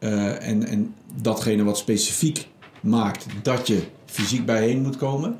Uh, 0.00 0.48
en, 0.48 0.66
en 0.66 0.94
datgene 1.20 1.64
wat 1.64 1.78
specifiek 1.78 2.48
maakt 2.80 3.26
dat 3.42 3.66
je 3.66 3.82
fysiek 4.06 4.46
bijeen 4.46 4.82
moet 4.82 4.96
komen, 4.96 5.36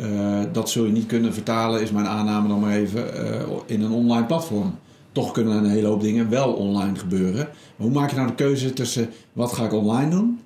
uh, 0.00 0.42
dat 0.52 0.70
zul 0.70 0.84
je 0.84 0.92
niet 0.92 1.06
kunnen 1.06 1.34
vertalen, 1.34 1.82
is 1.82 1.90
mijn 1.90 2.06
aanname 2.06 2.48
dan 2.48 2.60
maar 2.60 2.74
even, 2.74 3.24
uh, 3.24 3.42
in 3.66 3.82
een 3.82 3.92
online 3.92 4.26
platform. 4.26 4.74
Toch 5.12 5.32
kunnen 5.32 5.56
een 5.56 5.70
hele 5.70 5.86
hoop 5.86 6.00
dingen 6.00 6.30
wel 6.30 6.52
online 6.52 6.98
gebeuren. 6.98 7.48
Maar 7.76 7.86
hoe 7.86 7.90
maak 7.90 8.10
je 8.10 8.16
nou 8.16 8.28
de 8.28 8.34
keuze 8.34 8.72
tussen 8.72 9.08
wat 9.32 9.52
ga 9.52 9.64
ik 9.64 9.72
online 9.72 10.10
doen, 10.10 10.40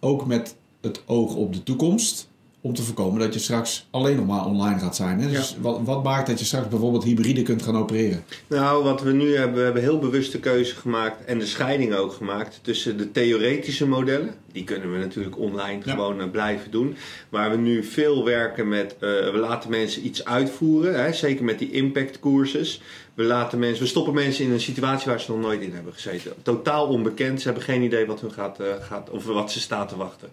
ook 0.00 0.26
met 0.26 0.56
het 0.88 1.02
oog 1.06 1.34
op 1.34 1.52
de 1.52 1.62
toekomst. 1.62 2.28
Om 2.60 2.74
te 2.74 2.82
voorkomen 2.82 3.20
dat 3.20 3.34
je 3.34 3.40
straks 3.40 3.86
alleen 3.90 4.16
nog 4.16 4.26
maar 4.26 4.46
online 4.46 4.78
gaat 4.78 4.96
zijn. 4.96 5.20
Hè? 5.20 5.30
Dus 5.30 5.56
wat, 5.60 5.80
wat, 5.84 6.02
maakt 6.02 6.26
dat 6.26 6.38
je 6.38 6.44
straks 6.44 6.68
bijvoorbeeld 6.68 7.04
hybride 7.04 7.42
kunt 7.42 7.62
gaan 7.62 7.76
opereren? 7.76 8.24
Nou, 8.46 8.84
wat 8.84 9.02
we 9.02 9.12
nu 9.12 9.36
hebben, 9.36 9.56
we 9.56 9.62
hebben 9.62 9.82
heel 9.82 9.98
bewust 9.98 10.32
de 10.32 10.38
keuze 10.38 10.74
gemaakt 10.74 11.24
en 11.24 11.38
de 11.38 11.46
scheiding 11.46 11.94
ook 11.94 12.12
gemaakt 12.12 12.58
tussen 12.62 12.96
de 12.96 13.10
theoretische 13.10 13.86
modellen. 13.86 14.34
Die 14.52 14.64
kunnen 14.64 14.92
we 14.92 14.98
natuurlijk 14.98 15.38
online 15.38 15.82
gewoon 15.82 16.20
uh, 16.20 16.30
blijven 16.30 16.70
doen. 16.70 16.96
Waar 17.28 17.50
we 17.50 17.56
nu 17.56 17.84
veel 17.84 18.24
werken 18.24 18.68
met, 18.68 18.94
uh, 18.94 19.00
we 19.00 19.38
laten 19.38 19.70
mensen 19.70 20.06
iets 20.06 20.24
uitvoeren. 20.24 21.02
Hè? 21.04 21.12
Zeker 21.12 21.44
met 21.44 21.58
die 21.58 21.70
impact 21.70 22.20
courses. 22.20 22.80
We, 23.14 23.22
laten 23.22 23.58
mensen, 23.58 23.82
we 23.82 23.88
stoppen 23.88 24.14
mensen 24.14 24.44
in 24.44 24.52
een 24.52 24.60
situatie 24.60 25.10
waar 25.10 25.20
ze 25.20 25.30
nog 25.30 25.40
nooit 25.40 25.60
in 25.60 25.74
hebben 25.74 25.92
gezeten. 25.92 26.32
Totaal 26.42 26.86
onbekend. 26.86 27.40
Ze 27.40 27.46
hebben 27.46 27.64
geen 27.64 27.82
idee 27.82 28.06
wat, 28.06 28.20
hun 28.20 28.32
gaat, 28.32 28.60
uh, 28.60 28.66
gaat, 28.80 29.10
of 29.10 29.24
wat 29.24 29.52
ze 29.52 29.60
staat 29.60 29.88
te 29.88 29.96
wachten. 29.96 30.28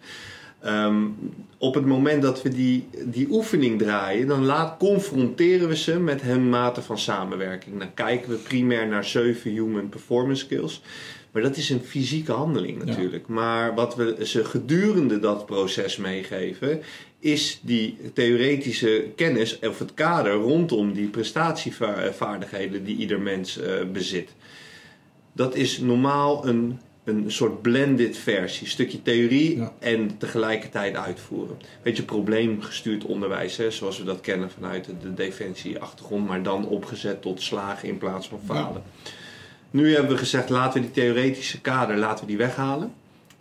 Um, 0.65 1.17
op 1.57 1.73
het 1.73 1.85
moment 1.85 2.21
dat 2.21 2.41
we 2.41 2.49
die, 2.49 2.87
die 3.05 3.27
oefening 3.29 3.79
draaien, 3.79 4.27
dan 4.27 4.45
laat, 4.45 4.77
confronteren 4.77 5.67
we 5.67 5.75
ze 5.75 5.99
met 5.99 6.21
hun 6.21 6.49
mate 6.49 6.81
van 6.81 6.99
samenwerking. 6.99 7.79
Dan 7.79 7.93
kijken 7.93 8.29
we 8.29 8.35
primair 8.35 8.87
naar 8.87 9.05
zeven 9.05 9.51
human 9.51 9.89
performance 9.89 10.43
skills. 10.43 10.81
Maar 11.31 11.41
dat 11.41 11.57
is 11.57 11.69
een 11.69 11.81
fysieke 11.81 12.31
handeling 12.31 12.83
natuurlijk. 12.83 13.27
Maar 13.27 13.75
wat 13.75 13.95
we 13.95 14.25
ze 14.25 14.45
gedurende 14.45 15.19
dat 15.19 15.45
proces 15.45 15.97
meegeven, 15.97 16.81
is 17.19 17.59
die 17.61 17.97
theoretische 18.13 19.05
kennis 19.15 19.59
of 19.59 19.79
het 19.79 19.93
kader 19.93 20.33
rondom 20.33 20.93
die 20.93 21.07
prestatievaardigheden 21.07 22.83
die 22.83 22.97
ieder 22.97 23.21
mens 23.21 23.57
uh, 23.57 23.65
bezit. 23.91 24.33
Dat 25.33 25.55
is 25.55 25.79
normaal 25.79 26.47
een 26.47 26.79
een 27.05 27.31
soort 27.31 27.61
blended 27.61 28.17
versie. 28.17 28.67
Stukje 28.67 29.01
theorie 29.01 29.63
en 29.79 30.17
tegelijkertijd 30.17 30.95
uitvoeren. 30.95 31.57
Weet 31.81 31.97
je, 31.97 32.03
probleemgestuurd 32.03 33.05
onderwijs, 33.05 33.57
hè, 33.57 33.71
zoals 33.71 33.97
we 33.97 34.03
dat 34.03 34.21
kennen 34.21 34.51
vanuit 34.51 34.85
de, 35.01 35.13
defensie-achtergrond, 35.13 36.27
maar 36.27 36.43
dan 36.43 36.67
opgezet 36.67 37.21
tot 37.21 37.41
slagen 37.41 37.87
in 37.87 37.97
plaats 37.97 38.27
van 38.27 38.39
falen. 38.45 38.83
Nu 39.71 39.93
hebben 39.93 40.11
we 40.11 40.17
gezegd, 40.17 40.49
laten 40.49 40.81
we 40.81 40.87
die 40.87 41.03
theoretische 41.03 41.61
kader 41.61 41.97
laten 41.97 42.25
we 42.25 42.31
die 42.31 42.37
weghalen. 42.37 42.93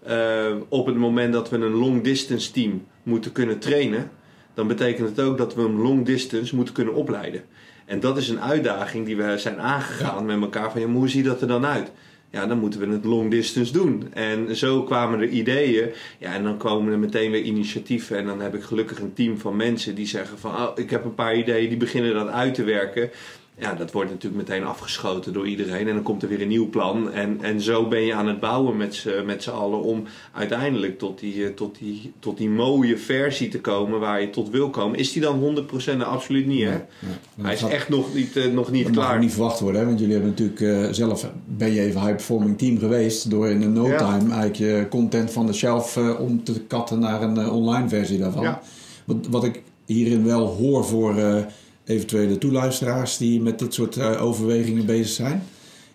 Uh, 0.09 0.57
op 0.69 0.87
het 0.87 0.97
moment 0.97 1.33
dat 1.33 1.51
we 1.51 1.57
een 1.57 1.73
long 1.73 2.03
distance 2.03 2.51
team 2.51 2.87
moeten 3.03 3.33
kunnen 3.33 3.59
trainen, 3.59 4.11
dan 4.55 4.67
betekent 4.67 5.09
het 5.09 5.21
ook 5.21 5.39
dat 5.39 5.55
we 5.55 5.63
een 5.63 5.81
long 5.81 6.05
distance 6.05 6.57
moeten 6.57 6.75
kunnen 6.75 6.95
opleiden. 6.95 7.45
En 7.85 8.01
dat 8.01 8.17
is 8.17 8.29
een 8.29 8.41
uitdaging 8.41 9.07
die 9.07 9.17
we 9.17 9.39
zijn 9.39 9.61
aangegaan 9.61 10.27
met 10.27 10.41
elkaar. 10.41 10.71
Van 10.71 10.81
ja, 10.81 10.87
hoe 10.87 11.09
ziet 11.09 11.25
dat 11.25 11.41
er 11.41 11.49
dan 11.49 11.67
uit? 11.67 11.91
Ja, 12.35 12.47
dan 12.47 12.59
moeten 12.59 12.81
we 12.81 12.93
het 12.93 13.05
long 13.05 13.31
distance 13.31 13.73
doen. 13.73 14.13
En 14.13 14.57
zo 14.57 14.83
kwamen 14.83 15.21
er 15.21 15.29
ideeën. 15.29 15.89
Ja, 16.19 16.33
en 16.33 16.43
dan 16.43 16.57
komen 16.57 16.93
er 16.93 16.99
meteen 16.99 17.31
weer 17.31 17.43
initiatieven. 17.43 18.17
En 18.19 18.27
dan 18.27 18.41
heb 18.41 18.55
ik 18.55 18.63
gelukkig 18.63 18.99
een 18.99 19.13
team 19.13 19.39
van 19.39 19.57
mensen 19.57 19.95
die 19.95 20.07
zeggen 20.07 20.39
van... 20.39 20.51
Oh, 20.51 20.71
ik 20.75 20.91
heb 20.91 21.05
een 21.05 21.15
paar 21.15 21.37
ideeën, 21.37 21.69
die 21.69 21.79
beginnen 21.79 22.15
dat 22.15 22.29
uit 22.29 22.55
te 22.55 22.65
werken. 22.65 23.11
Ja, 23.59 23.75
dat 23.75 23.93
wordt 23.93 24.11
natuurlijk 24.11 24.49
meteen 24.49 24.65
afgeschoten 24.67 25.33
door 25.33 25.47
iedereen. 25.47 25.89
En 25.89 25.95
dan 25.95 26.03
komt 26.03 26.23
er 26.23 26.29
weer 26.29 26.43
een 26.43 26.49
nieuw 26.49 26.69
plan. 26.69 27.13
En, 27.13 27.39
en 27.41 27.61
zo 27.61 27.89
ben 27.89 28.01
je 28.01 28.15
aan 28.15 28.27
het 28.29 28.41
bouwen 28.41 28.77
met 28.77 28.95
z'n, 28.95 29.23
met 29.27 29.43
z'n 29.43 29.51
allen 29.51 29.83
om 29.83 30.03
uiteindelijk 30.33 30.99
tot 30.99 31.19
die, 31.21 31.45
eh, 31.47 31.51
tot, 31.55 31.79
die, 31.79 32.13
tot 32.19 32.37
die 32.37 32.49
mooie 32.49 32.97
versie 32.99 33.49
te 33.49 33.61
komen 33.61 34.01
waar 34.01 34.21
je 34.21 34.31
tot 34.31 34.51
wil 34.51 34.71
komen. 34.71 34.99
Is 34.99 35.13
die 35.13 35.23
dan 35.23 35.39
100% 35.41 35.99
absoluut 36.05 36.47
niet, 36.47 36.63
hè? 36.65 36.71
Ja, 36.73 36.83
Hij 37.43 37.55
is 37.55 37.61
dat- 37.61 37.71
echt 37.71 37.89
nog 37.89 38.15
niet, 38.15 38.37
eh, 38.37 38.53
nog 38.53 38.71
niet 38.71 38.85
Dat 38.85 38.95
mag 38.95 39.05
klaar. 39.05 39.17
ook 39.17 39.23
niet 39.23 39.33
verwacht 39.33 39.61
worden, 39.61 39.81
hè? 39.81 39.87
want 39.87 39.99
jullie 39.99 40.15
hebben 40.15 40.31
natuurlijk 40.31 40.61
eh, 40.61 40.93
zelf 40.93 41.31
ben 41.45 41.73
je 41.73 41.81
even 41.81 42.01
high 42.01 42.13
performing 42.15 42.59
team 42.59 42.79
geweest 42.79 43.31
door 43.31 43.49
in 43.49 43.63
een 43.63 43.73
no 43.73 43.87
Ja. 43.87 43.97
time 43.97 44.33
eigenlijk 44.35 44.55
je 44.57 44.87
content 44.91 45.31
van 45.33 45.47
de 45.47 45.53
shelf 45.53 45.97
om 46.19 46.45
te 46.45 46.61
katten 46.61 46.99
naar 46.99 47.23
een 47.23 47.51
online 47.51 47.89
versie 47.89 48.19
daarvan. 48.19 48.57
Wat, 49.05 49.17
wat 49.31 49.45
ik 49.45 49.63
hierin 49.87 50.25
wel 50.25 50.47
hoor 50.47 50.85
voor 50.85 51.15
eventuele 51.85 52.39
toeluisteraars 52.39 53.17
die 53.17 53.41
met 53.41 53.59
dit 53.59 53.75
soort 53.75 53.97
eh, 53.97 54.23
overwegingen 54.25 54.87
bezig 54.87 55.09
zijn, 55.15 55.43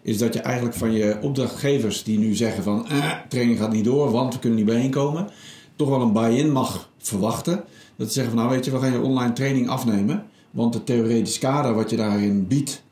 is 0.01 0.17
dat 0.17 0.33
je 0.33 0.39
eigenlijk 0.39 0.75
van 0.75 0.91
je 0.91 1.17
opdrachtgevers 1.21 2.03
die 2.03 2.19
nu 2.19 2.35
zeggen 2.35 2.63
van 2.63 2.87
eh, 2.87 3.11
training 3.29 3.59
gaat 3.59 3.71
niet 3.71 3.83
door, 3.83 4.11
want 4.11 4.33
we 4.33 4.39
kunnen 4.39 4.57
niet 4.57 4.67
bijeenkomen, 4.67 5.29
toch 5.75 5.89
wel 5.89 6.01
een 6.01 6.13
buy-in 6.13 6.51
mag 6.51 6.89
verwachten. 6.97 7.63
Dat 7.95 8.07
ze 8.07 8.13
zeggen 8.13 8.33
van 8.33 8.41
nou 8.43 8.55
weet 8.55 8.65
je, 8.65 8.71
we 8.71 8.79
gaan 8.79 8.91
je 8.91 9.01
online 9.01 9.33
training 9.33 9.69
afnemen, 9.69 10.25
want 10.51 10.73
het 10.73 10.85
theoretisch 10.85 11.39
kader 11.39 11.73
wat 11.73 11.89
je 11.89 11.95
daarin 11.95 12.47
biedt, 12.47 12.83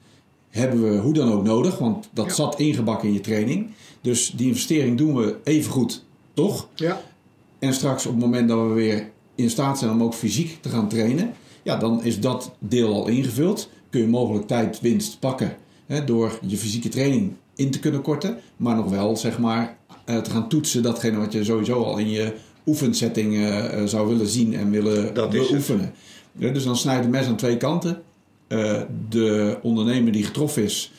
hebben 0.49 0.91
we 0.91 0.97
hoe 0.97 1.13
dan 1.13 1.31
ook 1.31 1.43
nodig, 1.43 1.77
want 1.77 2.09
dat 2.13 2.25
Ja. 2.25 2.33
zat 2.33 2.59
ingebakken 2.59 3.07
in 3.07 3.13
je 3.13 3.21
training. 3.21 3.67
Dus 4.01 4.33
die 4.35 4.47
investering 4.47 4.97
doen 4.97 5.15
we 5.15 5.35
even 5.43 5.71
goed, 5.71 6.03
toch? 6.33 6.67
Ja. 6.75 7.01
En 7.59 7.73
straks 7.73 8.05
op 8.05 8.11
het 8.11 8.21
moment 8.21 8.47
dat 8.49 8.67
we 8.67 8.73
weer 8.73 9.09
in 9.35 9.49
staat 9.49 9.77
zijn 9.79 9.91
om 9.91 10.03
ook 10.03 10.13
fysiek 10.13 10.57
te 10.61 10.69
gaan 10.69 10.87
trainen, 10.89 11.33
ja, 11.67 11.77
dan 11.77 12.03
is 12.03 12.19
dat 12.19 12.51
deel 12.59 12.93
al 12.93 13.07
ingevuld. 13.07 13.69
Kun 13.89 14.01
je 14.01 14.07
mogelijk 14.07 14.47
tijdwinst 14.47 15.19
pakken 15.19 15.57
hè, 15.85 16.03
door 16.03 16.39
je 16.45 16.57
fysieke 16.57 16.89
training 16.89 17.33
in 17.55 17.71
te 17.71 17.79
kunnen 17.79 18.01
korten, 18.01 18.37
maar 18.57 18.75
nog 18.75 18.89
wel 18.89 19.17
zeg 19.17 19.39
maar 19.39 19.77
eh, 20.05 20.17
te 20.17 20.29
gaan 20.29 20.49
toetsen 20.49 20.83
datgene 20.83 21.17
wat 21.17 21.33
je 21.33 21.43
sowieso 21.43 21.83
al 21.83 21.97
in 21.97 22.09
je 22.09 22.33
oefensetting 22.65 23.33
eh, 23.33 23.81
eh, 23.81 23.87
zou 23.87 24.07
willen 24.07 24.27
zien 24.27 24.55
en 24.55 24.71
willen 24.71 25.13
Dat 25.13 25.29
beoefenen. 25.29 25.93
Ja, 26.31 26.51
dus 26.51 26.63
dan 26.63 26.77
snijdt 26.77 27.01
het 27.01 27.11
mes 27.11 27.25
aan 27.25 27.35
twee 27.35 27.57
kanten. 27.57 28.01
De 29.09 29.57
ondernemer 29.61 30.11
die 30.11 30.23
getroffen 30.23 30.63
is, 30.63 30.91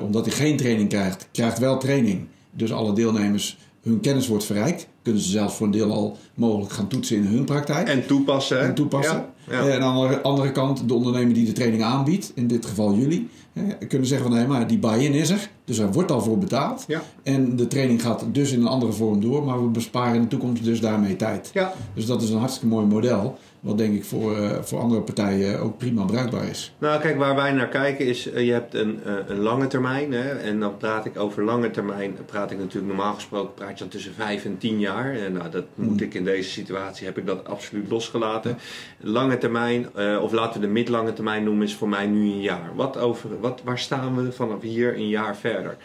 omdat 0.00 0.24
hij 0.26 0.34
geen 0.34 0.56
training 0.56 0.88
krijgt, 0.88 1.28
krijgt 1.32 1.58
wel 1.58 1.78
training. 1.78 2.26
Dus 2.50 2.72
alle 2.72 2.92
deelnemers, 2.92 3.58
hun 3.82 4.00
kennis 4.00 4.26
wordt 4.26 4.44
verrijkt. 4.44 4.88
Kunnen 5.08 5.26
ze 5.26 5.30
zelfs 5.32 5.54
voor 5.54 5.66
een 5.66 5.72
deel 5.72 5.92
al 5.92 6.16
mogelijk 6.34 6.72
gaan 6.72 6.88
toetsen 6.88 7.16
in 7.16 7.24
hun 7.24 7.44
praktijk. 7.44 7.88
En 7.88 8.06
toepassen. 8.06 8.60
En 8.60 8.74
toepassen. 8.74 9.24
Ja. 9.46 9.54
Ja. 9.54 9.66
Eh, 9.66 9.74
En 9.74 9.82
aan 9.82 10.08
de 10.08 10.20
andere- 10.20 10.52
kant, 10.52 10.88
de 10.88 10.94
ondernemer 10.94 11.34
die 11.34 11.46
de 11.46 11.52
training 11.52 11.82
aanbiedt, 11.82 12.32
in 12.34 12.46
dit 12.46 12.66
geval 12.66 12.94
jullie, 12.94 13.28
hè, 13.52 13.86
kunnen 13.86 14.08
zeggen 14.08 14.28
van 14.28 14.36
nee, 14.36 14.46
maar 14.46 14.66
die 14.66 14.78
buy-in 14.78 15.12
is 15.12 15.30
er. 15.30 15.50
Dus 15.64 15.78
er 15.78 15.92
wordt 15.92 16.10
al 16.12 16.20
voor 16.20 16.38
betaald. 16.38 16.84
Ja. 16.86 17.02
En 17.22 17.56
de 17.56 17.66
training 17.66 18.02
gaat 18.02 18.24
dus 18.32 18.52
in 18.52 18.60
een 18.60 18.66
andere 18.66 18.92
vorm 18.92 19.20
door, 19.20 19.44
maar 19.44 19.62
we 19.62 19.68
besparen 19.68 20.14
in 20.14 20.22
de 20.22 20.28
toekomst 20.28 20.64
dus 20.64 20.80
daarmee 20.80 21.16
tijd. 21.16 21.50
ja. 21.52 21.72
Dus 21.94 22.06
dat 22.06 22.22
is 22.22 22.30
een 22.30 22.38
hartstikke 22.38 22.66
mooi 22.74 22.86
model, 22.86 23.38
wat 23.60 23.78
denk 23.78 23.94
ik 23.94 24.04
voor, 24.04 24.36
eh, 24.36 24.62
voor 24.62 24.78
andere 24.78 25.00
partijen 25.00 25.60
ook 25.60 25.78
prima 25.78 26.04
bruikbaar 26.04 26.48
is. 26.48 26.74
Nou, 26.78 27.00
kijk, 27.00 27.18
waar 27.18 27.34
wij 27.34 27.52
naar 27.52 27.68
kijken 27.68 28.06
is, 28.06 28.30
eh, 28.30 28.46
je 28.46 28.52
hebt 28.52 28.74
een, 28.74 29.00
eh, 29.04 29.14
een 29.26 29.38
lange 29.38 29.66
termijn. 29.66 30.12
Hè, 30.12 30.28
en 30.28 30.60
dan 30.60 30.76
praat 30.76 31.06
ik 31.06 31.18
over 31.18 31.44
lange 31.44 31.70
termijn, 31.70 32.16
praat 32.26 32.50
ik 32.50 32.58
natuurlijk 32.58 32.94
normaal 32.94 33.14
gesproken, 33.14 33.54
praat 33.54 33.70
je 33.70 33.78
dan 33.78 33.88
tussen 33.88 34.14
5 34.14 34.44
en 34.44 34.58
10 34.58 34.78
jaar. 34.78 35.14
En 35.14 35.32
nou, 35.32 35.50
dat 35.50 35.64
moet 35.74 36.00
ik 36.00 36.14
in 36.14 36.24
deze 36.24 36.50
situatie, 36.50 37.06
heb 37.06 37.18
ik 37.18 37.26
dat 37.26 37.46
absoluut 37.46 37.90
losgelaten. 37.90 38.58
Lange 39.00 39.38
termijn, 39.38 39.86
of 40.20 40.32
laten 40.32 40.60
we 40.60 40.66
de 40.66 40.72
midlange 40.72 41.12
termijn 41.12 41.44
noemen, 41.44 41.66
is 41.66 41.74
voor 41.74 41.88
mij 41.88 42.06
nu 42.06 42.20
een 42.20 42.40
jaar. 42.40 42.70
Wat 42.74 42.98
over, 42.98 43.40
wat, 43.40 43.60
waar 43.64 43.78
staan 43.78 44.16
we 44.16 44.32
vanaf 44.32 44.60
hier 44.60 44.96
een 44.96 45.08
jaar 45.08 45.36
verder? 45.36 45.76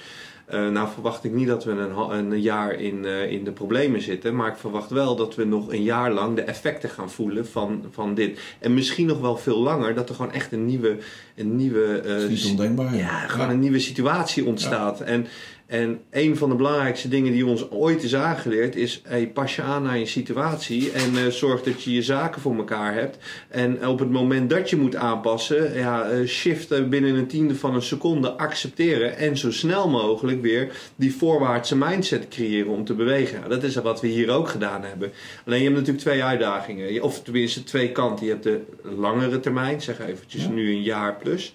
Eh, 0.45 0.69
nou 0.69 0.87
verwacht 0.93 1.23
ik 1.23 1.33
niet 1.33 1.47
dat 1.47 1.63
we 1.63 1.71
een, 1.71 2.31
een 2.31 2.41
jaar 2.41 2.73
in, 2.73 3.05
eh, 3.05 3.31
in 3.31 3.43
de 3.43 3.51
problemen 3.51 4.01
zitten. 4.01 4.35
Maar 4.35 4.47
ik 4.47 4.57
verwacht 4.57 4.89
wel 4.89 5.15
dat 5.15 5.35
we 5.35 5.45
nog 5.45 5.71
een 5.71 5.83
jaar 5.83 6.11
lang 6.11 6.35
de 6.35 6.41
effecten 6.41 6.89
gaan 6.89 7.11
voelen 7.11 7.47
van, 7.47 7.83
van 7.91 8.13
dit. 8.13 8.39
En 8.59 8.73
misschien 8.73 9.05
nog 9.05 9.19
wel 9.19 9.37
veel 9.37 9.59
langer. 9.59 9.95
Dat 9.95 10.09
er 10.09 10.15
gewoon 10.15 10.31
echt 10.31 10.51
een 10.51 10.65
nieuwe... 10.65 10.97
Een 11.35 11.55
nieuwe 11.55 12.01
eh, 12.05 12.29
is 12.29 12.43
niet 12.43 12.51
ondenkbaar. 12.51 12.95
ja, 12.95 13.27
gewoon 13.27 13.49
een 13.49 13.59
nieuwe 13.59 13.79
situatie 13.79 14.45
ontstaat. 14.45 15.01
En, 15.01 15.27
en 15.65 15.99
een 16.11 16.37
van 16.37 16.49
de 16.49 16.55
belangrijkste 16.55 17.07
dingen 17.07 17.31
die 17.31 17.45
ons 17.45 17.71
ooit 17.71 18.03
is 18.03 18.15
aangeleerd 18.15 18.75
is: 18.75 19.01
hey, 19.03 19.27
pas 19.27 19.55
je 19.55 19.61
aan 19.61 19.83
naar 19.83 19.97
je 19.97 20.05
situatie 20.05 20.91
en 20.91 21.17
eh, 21.17 21.27
zorg 21.27 21.63
dat 21.63 21.83
je 21.83 21.93
je 21.93 22.01
zaken 22.01 22.41
voor 22.41 22.55
elkaar 22.55 22.93
hebt. 22.93 23.17
En 23.47 23.87
op 23.87 23.99
het 23.99 24.11
moment 24.11 24.49
dat 24.49 24.69
je 24.69 24.75
moet 24.75 24.95
aanpassen, 24.95 25.77
ja, 25.77 26.09
eh, 26.09 26.27
shiften 26.27 26.89
binnen 26.89 27.15
een 27.15 27.27
tiende 27.27 27.55
van 27.55 27.75
een 27.75 27.81
seconde, 27.81 28.31
accepteren 28.31 29.17
en 29.17 29.37
zo 29.37 29.51
snel 29.51 29.89
mogelijk 29.89 30.41
weer 30.41 30.71
die 30.95 31.15
voorwaartse 31.15 31.77
mindset 31.77 32.27
creëren 32.27 32.71
om 32.71 32.85
te 32.85 32.93
bewegen. 32.93 33.39
Ja, 33.39 33.47
dat 33.47 33.63
is 33.63 33.75
wat 33.75 34.01
we 34.01 34.07
hier 34.07 34.29
ook 34.29 34.47
gedaan 34.47 34.83
hebben. 34.83 35.11
Alleen 35.45 35.59
je 35.59 35.65
hebt 35.65 35.77
natuurlijk 35.77 36.05
twee 36.05 36.23
uitdagingen, 36.23 37.01
of 37.01 37.21
tenminste 37.21 37.63
twee 37.63 37.91
kanten. 37.91 38.25
Je 38.25 38.31
hebt 38.31 38.43
de 38.43 38.61
langere 38.83 39.39
termijn, 39.39 39.81
zeg 39.81 39.99
eventjes 39.99 40.43
Ja. 40.43 40.49
nu 40.49 40.69
een 40.69 40.81
jaar 40.83 41.15
plus. 41.15 41.53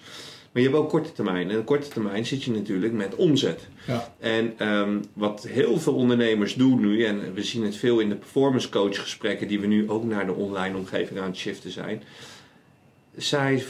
Maar 0.51 0.61
je 0.61 0.67
hebt 0.69 0.79
ook 0.81 0.89
korte 0.89 1.11
termijn. 1.11 1.49
En 1.49 1.55
in 1.55 1.63
korte 1.63 1.87
termijn 1.87 2.25
zit 2.25 2.43
je 2.43 2.51
natuurlijk 2.51 2.93
met 2.93 3.15
omzet. 3.15 3.67
Ja. 3.89 4.13
En 4.19 4.53
ehm, 4.57 4.97
wat 5.13 5.47
heel 5.47 5.79
veel 5.79 5.93
ondernemers 5.93 6.53
doen 6.53 6.79
nu, 6.79 7.03
en 7.05 7.33
we 7.33 7.43
zien 7.43 7.63
het 7.63 7.75
veel 7.75 7.99
in 7.99 8.09
de 8.09 8.15
performance 8.15 8.69
coach 8.69 9.01
gesprekken 9.01 9.47
die 9.47 9.59
we 9.59 9.67
nu 9.67 9.89
ook 9.89 10.03
naar 10.03 10.25
de 10.25 10.33
online 10.33 10.77
omgeving 10.77 11.19
aan 11.19 11.27
het 11.27 11.37
shiften 11.37 11.71
zijn. 11.71 12.03
Zij, 13.17 13.63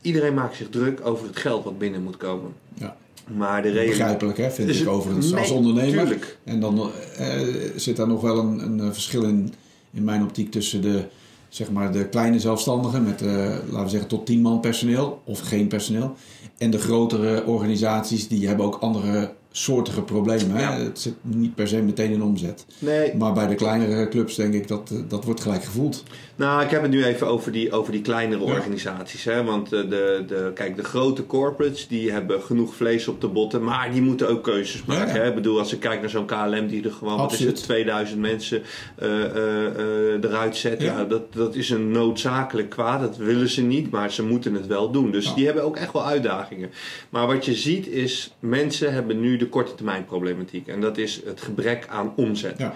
iedereen 0.00 0.34
maakt 0.34 0.56
zich 0.56 0.68
druk 0.68 1.06
over 1.06 1.26
het 1.26 1.36
geld 1.36 1.64
wat 1.64 1.78
binnen 1.78 2.02
moet 2.02 2.16
komen. 2.16 2.52
Ja. 2.74 2.96
Maar 3.36 3.62
de 3.62 3.70
reden. 3.70 3.88
Begrijpelijk, 3.88 4.38
hè, 4.38 4.50
vind 4.50 4.68
Dus 4.68 4.80
ik 4.80 4.88
overigens, 4.88 5.34
als 5.34 5.50
ondernemer. 5.50 5.98
tuurlijk. 5.98 6.38
En 6.44 6.60
dan 6.60 6.90
eh, 7.16 7.40
zit 7.76 7.96
daar 7.96 8.08
nog 8.08 8.20
wel 8.20 8.38
een, 8.38 8.58
een 8.58 8.80
eh, 8.80 8.92
verschil 8.92 9.22
in, 9.22 9.52
in 9.92 10.04
mijn 10.04 10.22
optiek 10.22 10.50
tussen 10.50 10.82
de, 10.82 11.04
zeg 11.48 11.70
maar, 11.70 11.92
de 11.92 12.08
kleine 12.08 12.38
zelfstandigen 12.40 13.04
met, 13.04 13.22
eh, 13.22 13.28
laten 13.66 13.84
we 13.84 13.88
zeggen, 13.88 14.08
tot 14.08 14.26
10 14.26 14.40
man 14.40 14.60
personeel 14.60 15.22
of 15.24 15.40
geen 15.40 15.66
personeel. 15.68 16.16
En 16.58 16.70
de 16.70 16.78
grotere 16.78 17.44
organisaties, 17.44 18.28
die 18.28 18.46
hebben 18.46 18.66
ook 18.66 18.76
andere 18.80 19.32
soortige 19.56 20.02
problemen. 20.02 20.56
Hè? 20.56 20.62
Ja. 20.62 20.78
Het 20.78 21.00
zit 21.00 21.14
niet 21.22 21.54
per 21.54 21.68
se 21.68 21.82
meteen 21.82 22.10
in 22.10 22.22
omzet. 22.22 22.66
Nee, 22.78 23.16
Maar 23.16 23.32
bij 23.32 23.46
de 23.46 23.54
kleinere 23.54 24.08
clubs 24.08 24.34
denk 24.34 24.54
ik 24.54 24.68
dat 24.68 24.90
eh, 24.90 24.98
dat 25.08 25.24
wordt 25.24 25.40
gelijk 25.40 25.64
gevoeld. 25.64 26.02
Nou, 26.36 26.62
ik 26.62 26.70
heb 26.70 26.82
het 26.82 26.90
nu 26.90 27.04
even 27.04 27.26
over 27.26 27.52
die, 27.52 27.72
over 27.72 27.92
die 27.92 28.00
kleinere 28.02 28.44
Ja. 28.46 28.52
organisaties. 28.52 29.24
Hè? 29.24 29.44
Want 29.44 29.72
eh, 29.72 29.80
de, 29.80 30.24
de, 30.26 30.50
kijk, 30.54 30.76
de 30.76 30.84
grote 30.84 31.26
corporates 31.26 31.88
die 31.88 32.12
hebben 32.12 32.42
genoeg 32.42 32.74
vlees 32.74 33.08
op 33.08 33.20
de 33.20 33.28
botten, 33.28 33.64
maar 33.64 33.92
die 33.92 34.02
moeten 34.02 34.28
ook 34.28 34.42
keuzes 34.42 34.84
maken. 34.84 35.14
ja. 35.14 35.20
Hè? 35.20 35.28
Ik 35.28 35.34
bedoel, 35.34 35.58
als 35.58 35.72
ik 35.72 35.80
kijk 35.80 36.00
naar 36.00 36.10
zo'n 36.10 36.26
KLM 36.26 36.66
die 36.66 36.84
er 36.84 36.92
gewoon 36.92 37.16
wat 37.18 37.32
is 37.32 37.38
het, 37.38 37.48
Absoluut. 37.48 37.62
2000 37.68 38.20
mensen 38.20 38.62
eh, 38.96 39.24
eh, 39.24 40.22
eruit 40.24 40.56
zet. 40.56 40.82
Ja. 40.82 41.04
Dat, 41.04 41.32
dat 41.32 41.54
is 41.54 41.70
een 41.70 41.90
noodzakelijk 41.90 42.70
kwaad. 42.70 43.00
Dat 43.00 43.16
willen 43.16 43.48
ze 43.48 43.62
niet, 43.62 43.90
maar 43.90 44.10
ze 44.12 44.22
moeten 44.24 44.54
het 44.54 44.66
wel 44.66 44.90
doen. 44.90 45.10
Dus 45.10 45.34
die 45.34 45.44
hebben 45.44 45.64
ook 45.64 45.76
echt 45.76 45.92
wel 45.92 46.06
uitdagingen. 46.06 46.70
Maar 47.10 47.26
wat 47.26 47.44
je 47.44 47.54
ziet 47.54 47.86
is, 47.86 48.34
mensen 48.38 48.92
hebben 48.92 49.20
nu 49.20 49.36
de 49.36 49.48
korte 49.48 49.74
termijn 49.74 50.04
problematiek. 50.04 50.66
En 50.68 50.80
dat 50.80 50.98
is 50.98 51.20
het 51.24 51.40
gebrek 51.40 51.86
aan 51.88 52.12
omzet. 52.16 52.58
Ja. 52.58 52.74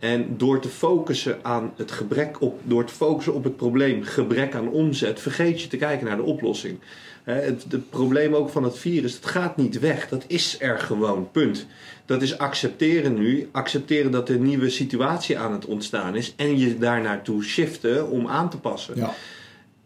En 0.00 0.34
door 0.36 0.60
te 0.60 0.68
focussen 0.68 1.38
aan 1.42 1.72
het 1.76 1.90
gebrek 1.90 2.40
op, 2.40 2.60
door 2.64 2.84
te 2.84 2.94
focussen 2.94 3.34
op 3.34 3.44
het 3.44 3.56
probleem 3.56 4.02
gebrek 4.02 4.54
aan 4.54 4.68
omzet, 4.68 5.20
vergeet 5.20 5.62
je 5.62 5.68
te 5.68 5.76
kijken 5.76 6.06
naar 6.06 6.16
de 6.16 6.22
oplossing. 6.22 6.78
Het, 7.22 7.64
het 7.68 7.90
probleem 7.90 8.34
ook 8.34 8.50
van 8.50 8.62
het 8.62 8.78
virus, 8.78 9.20
dat 9.20 9.30
gaat 9.30 9.56
niet 9.56 9.78
weg. 9.78 10.08
Dat 10.08 10.24
is 10.26 10.56
er 10.60 10.78
gewoon, 10.78 11.30
punt. 11.30 11.66
Dat 12.06 12.22
is 12.22 12.38
accepteren 12.38 13.14
nu. 13.14 13.48
Accepteren 13.52 14.10
dat 14.10 14.28
er 14.28 14.34
een 14.34 14.42
nieuwe 14.42 14.70
situatie 14.70 15.38
aan 15.38 15.52
het 15.52 15.64
ontstaan 15.64 16.16
is. 16.16 16.34
En 16.36 16.58
je 16.58 16.78
daar 16.78 17.00
naartoe 17.00 17.44
shiften 17.44 18.10
om 18.10 18.28
aan 18.28 18.50
te 18.50 18.58
passen. 18.58 18.96
Ja. 18.96 19.14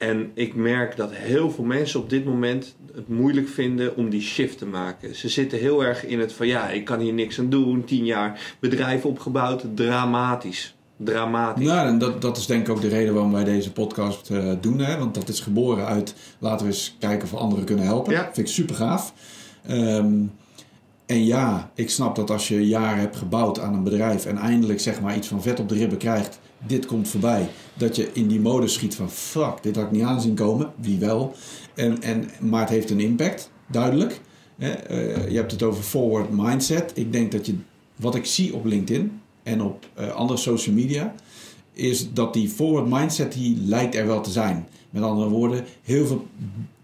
En 0.09 0.31
ik 0.35 0.55
merk 0.55 0.97
dat 0.97 1.11
heel 1.13 1.51
veel 1.51 1.65
mensen 1.65 2.01
op 2.01 2.11
dit 2.11 2.25
moment 2.25 2.75
het 2.95 3.09
moeilijk 3.09 3.49
vinden 3.49 3.97
om 3.97 4.11
die 4.11 4.21
shift 4.21 4.59
te 4.59 4.67
maken. 4.67 5.15
Ze 5.15 5.29
zitten 5.29 5.59
heel 5.59 5.85
erg 5.85 6.07
in 6.07 6.21
het 6.21 6.33
van 6.33 6.47
ja, 6.47 6.69
ik 6.69 6.85
kan 6.85 7.01
hier 7.01 7.13
niks 7.13 7.39
aan 7.39 7.51
doen. 7.51 7.85
Tien 7.85 8.05
jaar 8.05 8.57
bedrijf 8.61 9.05
opgebouwd, 9.05 9.65
dramatisch. 9.75 10.75
Dramatisch. 10.97 11.67
Nou, 11.67 11.89
en 11.89 11.99
dat, 11.99 12.23
dat 12.23 12.37
is 12.37 12.47
denk 12.47 12.67
ik 12.67 12.69
ook 12.69 12.81
de 12.81 12.89
reden 12.89 13.15
waarom 13.15 13.33
wij 13.33 13.45
deze 13.45 13.73
podcast 13.73 14.31
eh, 14.31 14.53
doen. 14.61 14.79
Hè? 14.79 14.99
Want 14.99 15.15
dat 15.15 15.29
is 15.29 15.41
geboren 15.41 15.87
uit, 15.87 16.15
laten 16.39 16.67
we 16.67 16.73
eens 16.73 16.97
kijken 16.99 17.25
of 17.25 17.31
we 17.31 17.37
anderen 17.37 17.65
kunnen 17.65 17.85
helpen. 17.85 18.13
Ja. 18.13 18.25
Vind 18.33 18.47
ik 18.49 18.55
super 18.55 18.75
gaaf. 18.75 19.15
Ehm, 19.67 20.15
en 21.07 21.25
ja, 21.25 21.71
ik 21.75 21.91
snap 21.91 22.17
dat 22.17 22.31
als 22.31 22.49
je 22.49 22.67
jaren 22.67 23.01
hebt 23.01 23.17
gebouwd 23.17 23.61
aan 23.61 23.75
een 23.75 23.83
bedrijf 23.83 24.27
en 24.27 24.37
eindelijk 24.37 24.81
zeg 24.81 25.01
maar 25.01 25.17
iets 25.17 25.29
van 25.29 25.43
vet 25.43 25.61
op 25.61 25.69
de 25.69 25.75
ribben 25.75 25.99
krijgt, 25.99 26.39
dit 26.67 26.87
komt 26.87 27.09
voorbij, 27.09 27.49
dat 27.75 27.97
je 27.97 28.11
in 28.13 28.27
die 28.27 28.41
mode 28.41 28.69
schiet 28.69 28.95
van 28.95 29.11
fuck, 29.11 29.63
dit 29.63 29.77
had 29.77 29.85
ik 29.85 29.91
niet 29.91 30.03
aanzien 30.03 30.35
komen, 30.35 30.73
wie 30.77 30.99
wel. 30.99 31.35
En, 31.75 32.03
en, 32.03 32.31
maar 32.41 32.61
het 32.61 32.69
heeft 32.69 32.91
een 32.91 33.01
impact, 33.01 33.51
duidelijk. 33.67 34.21
Eh, 34.59 35.31
je 35.31 35.37
hebt 35.37 35.53
het 35.53 35.63
over 35.63 35.83
forward 35.83 36.31
mindset. 36.31 36.93
Ik 36.95 37.13
denk 37.13 37.33
dat 37.33 37.47
je, 37.47 37.57
wat 37.97 38.15
ik 38.15 38.27
zie 38.27 38.55
op 38.55 38.65
LinkedIn 38.65 39.21
en 39.43 39.63
op 39.63 39.87
eh, 39.95 40.11
andere 40.11 40.39
social 40.39 40.75
media, 40.75 41.15
is 41.73 42.13
dat 42.13 42.33
die 42.33 42.49
forward 42.49 42.87
mindset 42.89 43.33
die 43.33 43.57
lijkt 43.61 43.95
er 43.95 44.07
wel 44.07 44.21
te 44.21 44.31
zijn. 44.31 44.67
Met 44.91 45.03
andere 45.03 45.29
woorden, 45.29 45.65
heel 45.83 46.07
veel 46.07 46.27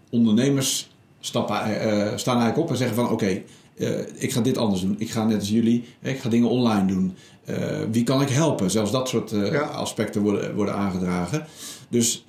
ondernemers 0.09 0.89
stappen, 1.19 1.55
eh, 1.55 2.17
staan 2.17 2.39
eigenlijk 2.39 2.57
op 2.57 2.69
en 2.69 2.77
zeggen 2.77 2.95
van 2.95 3.09
oké, 3.09 3.41
eh, 3.77 3.99
ik 4.17 4.31
ga 4.31 4.41
dit 4.41 4.57
anders 4.57 4.81
doen. 4.81 4.95
Ik 4.97 5.09
ga 5.11 5.25
net 5.25 5.39
als 5.39 5.49
jullie, 5.49 5.83
ik 6.01 6.19
ga 6.19 6.29
dingen 6.29 6.49
online 6.49 6.85
doen. 6.85 7.13
Eh, 7.45 7.79
wie 7.91 8.03
kan 8.03 8.21
ik 8.21 8.29
helpen? 8.29 8.71
Zelfs 8.71 8.91
dat 8.91 9.09
soort 9.09 9.31
eh, 9.31 9.51
Ja. 9.51 9.61
aspecten 9.61 10.21
worden, 10.21 10.55
worden 10.55 10.75
aangedragen. 10.75 11.45
Dus 11.89 12.25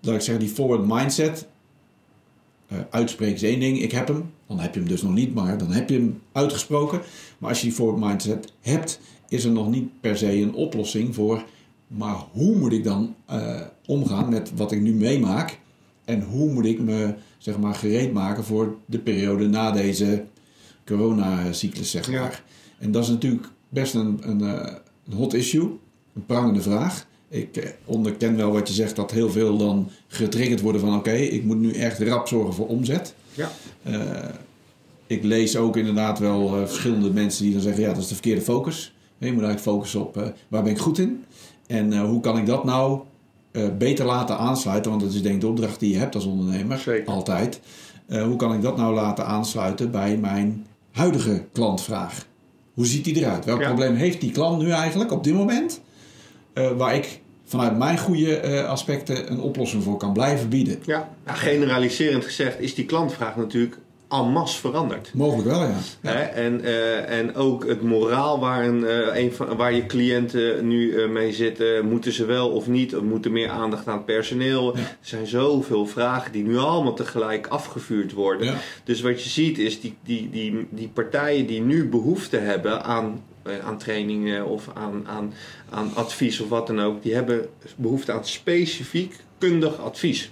laat 0.00 0.14
ik 0.14 0.20
zeggen, 0.20 0.44
die 0.44 0.54
forward 0.54 0.86
mindset. 0.86 1.46
eh 2.68 2.78
uitspreken 2.90 3.34
is 3.34 3.42
één 3.42 3.60
ding, 3.60 3.82
ik 3.82 3.92
heb 3.92 4.08
hem. 4.08 4.30
Dan 4.46 4.58
heb 4.60 4.74
je 4.74 4.80
hem 4.80 4.88
dus 4.88 5.02
nog 5.02 5.14
niet, 5.14 5.34
maar 5.34 5.58
dan 5.58 5.70
heb 5.72 5.88
je 5.88 5.94
hem 5.94 6.20
uitgesproken. 6.32 7.00
Maar 7.38 7.48
als 7.48 7.60
je 7.60 7.66
die 7.66 7.74
forward 7.74 8.04
mindset 8.04 8.52
hebt, 8.60 9.00
is 9.28 9.44
er 9.44 9.50
nog 9.50 9.70
niet 9.70 10.00
per 10.00 10.16
se 10.16 10.32
een 10.40 10.54
oplossing 10.54 11.14
voor. 11.14 11.44
Maar 11.86 12.16
hoe 12.32 12.56
moet 12.56 12.72
ik 12.72 12.84
dan 12.84 13.14
eh, 13.26 13.60
omgaan 13.86 14.28
met 14.28 14.52
wat 14.56 14.72
ik 14.72 14.80
nu 14.80 14.92
meemaak? 14.94 15.58
En 16.04 16.22
hoe 16.22 16.52
moet 16.52 16.64
ik 16.64 16.80
me 16.80 17.14
zeg 17.38 17.58
maar, 17.58 17.74
gereed 17.74 18.12
maken 18.12 18.44
voor 18.44 18.76
de 18.86 18.98
periode 18.98 19.48
na 19.48 19.70
deze 19.70 20.24
coronacyclus, 20.86 21.90
zeg 21.90 22.10
Ja. 22.10 22.20
maar. 22.20 22.42
En 22.78 22.90
dat 22.90 23.02
is 23.02 23.08
natuurlijk 23.08 23.48
best 23.68 23.94
een, 23.94 24.18
een, 24.22 24.40
eh, 24.40 24.72
een 25.08 25.12
hot 25.16 25.34
issue, 25.34 25.78
een 26.14 26.26
prangende 26.26 26.60
vraag. 26.60 27.06
Ik 27.28 27.56
eh, 27.56 27.70
onderken 27.84 28.36
wel 28.36 28.52
wat 28.52 28.68
je 28.68 28.74
zegt, 28.74 28.96
dat 28.96 29.10
heel 29.10 29.30
veel 29.30 29.56
dan 29.56 29.88
getriggerd 30.08 30.60
worden 30.60 30.80
van... 30.80 30.94
oké, 30.96 31.12
ik 31.12 31.44
moet 31.44 31.60
nu 31.60 31.72
echt 31.72 31.98
rap 31.98 32.28
zorgen 32.28 32.54
voor 32.54 32.66
omzet. 32.66 33.14
Ja. 33.34 33.50
Eh, 33.82 34.28
ik 35.06 35.22
lees 35.24 35.56
ook 35.56 35.76
inderdaad 35.76 36.18
wel 36.18 36.66
verschillende 36.66 37.10
mensen 37.10 37.44
die 37.44 37.52
dan 37.52 37.62
zeggen... 37.62 37.82
ja, 37.82 37.88
dat 37.92 38.02
is 38.02 38.08
de 38.08 38.14
verkeerde 38.14 38.40
focus. 38.40 38.94
Je 39.18 39.32
moet 39.32 39.42
eigenlijk 39.42 39.74
focussen 39.76 40.00
op 40.00 40.32
waar 40.48 40.62
ben 40.62 40.72
ik 40.72 40.78
goed 40.78 40.98
in... 40.98 41.24
en 41.66 41.98
hoe 42.00 42.20
kan 42.20 42.38
ik 42.38 42.46
dat 42.46 42.64
nou 42.64 43.00
beter 43.78 44.04
laten 44.04 44.38
aansluiten... 44.38 44.90
want 44.90 45.02
dat 45.02 45.12
is 45.12 45.22
denk 45.22 45.34
ik 45.34 45.40
de 45.40 45.46
opdracht 45.46 45.80
die 45.80 45.90
je 45.92 45.98
hebt 45.98 46.14
als 46.14 46.24
ondernemer, 46.24 46.78
Zeker. 46.78 47.12
altijd. 47.12 47.60
Hoe 48.08 48.36
kan 48.36 48.54
ik 48.54 48.62
dat 48.62 48.76
nou 48.76 48.94
laten 48.94 49.26
aansluiten 49.26 49.90
bij 49.90 50.16
mijn 50.16 50.66
huidige 50.92 51.44
klantvraag? 51.52 52.26
Hoe 52.74 52.86
ziet 52.86 53.04
die 53.04 53.16
eruit? 53.16 53.44
Welk 53.44 53.60
Ja. 53.60 53.66
probleem 53.66 53.94
heeft 53.94 54.20
die 54.20 54.30
klant 54.32 54.62
nu 54.62 54.70
eigenlijk 54.70 55.12
op 55.12 55.24
dit 55.24 55.34
moment... 55.34 55.80
eh, 56.52 56.70
waar 56.76 56.94
ik 56.94 57.20
vanuit 57.44 57.78
mijn 57.78 57.98
goede 57.98 58.36
eh, 58.36 58.64
aspecten 58.68 59.30
een 59.32 59.40
oplossing 59.40 59.82
voor 59.82 59.96
kan 59.96 60.12
blijven 60.12 60.48
bieden? 60.48 60.78
Ja. 60.86 61.08
Nou, 61.24 61.38
generaliserend 61.38 62.24
gezegd 62.24 62.60
is 62.60 62.74
die 62.74 62.84
klantvraag 62.84 63.36
natuurlijk 63.36 63.78
en 64.12 64.30
masse 64.30 64.58
veranderd. 64.58 65.10
Mogelijk 65.14 65.48
wel, 65.48 65.62
ja. 66.02 66.28
En, 66.28 66.64
eh, 66.64 67.18
en 67.18 67.34
ook 67.34 67.66
het 67.66 67.82
moraal 67.82 68.38
waar, 68.40 68.64
een, 68.64 68.86
eh, 68.86 69.22
een 69.22 69.32
van, 69.32 69.56
waar 69.56 69.72
je 69.72 69.86
cliënten 69.86 70.68
nu 70.68 70.96
eh, 70.96 71.08
mee 71.08 71.32
zitten. 71.32 71.88
Moeten 71.88 72.12
ze 72.12 72.24
wel 72.24 72.50
of 72.50 72.66
niet? 72.66 72.96
Of 72.96 73.02
moet 73.02 73.24
er 73.24 73.30
meer 73.30 73.48
aandacht 73.48 73.88
aan 73.88 73.96
het 73.96 74.04
personeel? 74.04 74.76
Er 74.76 74.96
zijn 75.00 75.26
zoveel 75.26 75.86
vragen 75.86 76.32
die 76.32 76.44
nu 76.44 76.56
allemaal 76.56 76.94
tegelijk 76.94 77.46
afgevuurd 77.46 78.12
worden. 78.12 78.46
Ja. 78.46 78.56
Dus 78.84 79.00
wat 79.00 79.22
je 79.22 79.28
ziet 79.28 79.58
is 79.58 79.80
die, 79.80 79.94
die, 80.04 80.30
die, 80.30 80.66
die 80.70 80.88
partijen 80.88 81.46
die 81.46 81.60
nu 81.60 81.88
behoefte 81.88 82.36
hebben 82.36 82.84
aan, 82.84 83.24
aan 83.64 83.78
trainingen 83.78 84.46
of 84.46 84.68
aan, 84.74 85.06
aan, 85.06 85.32
aan 85.70 85.90
advies 85.94 86.40
of 86.40 86.48
wat 86.48 86.66
dan 86.66 86.80
ook. 86.80 87.02
Die 87.02 87.14
hebben 87.14 87.48
behoefte 87.76 88.12
aan 88.12 88.24
specifiek 88.24 89.16
kundig 89.38 89.78
advies. 89.78 90.30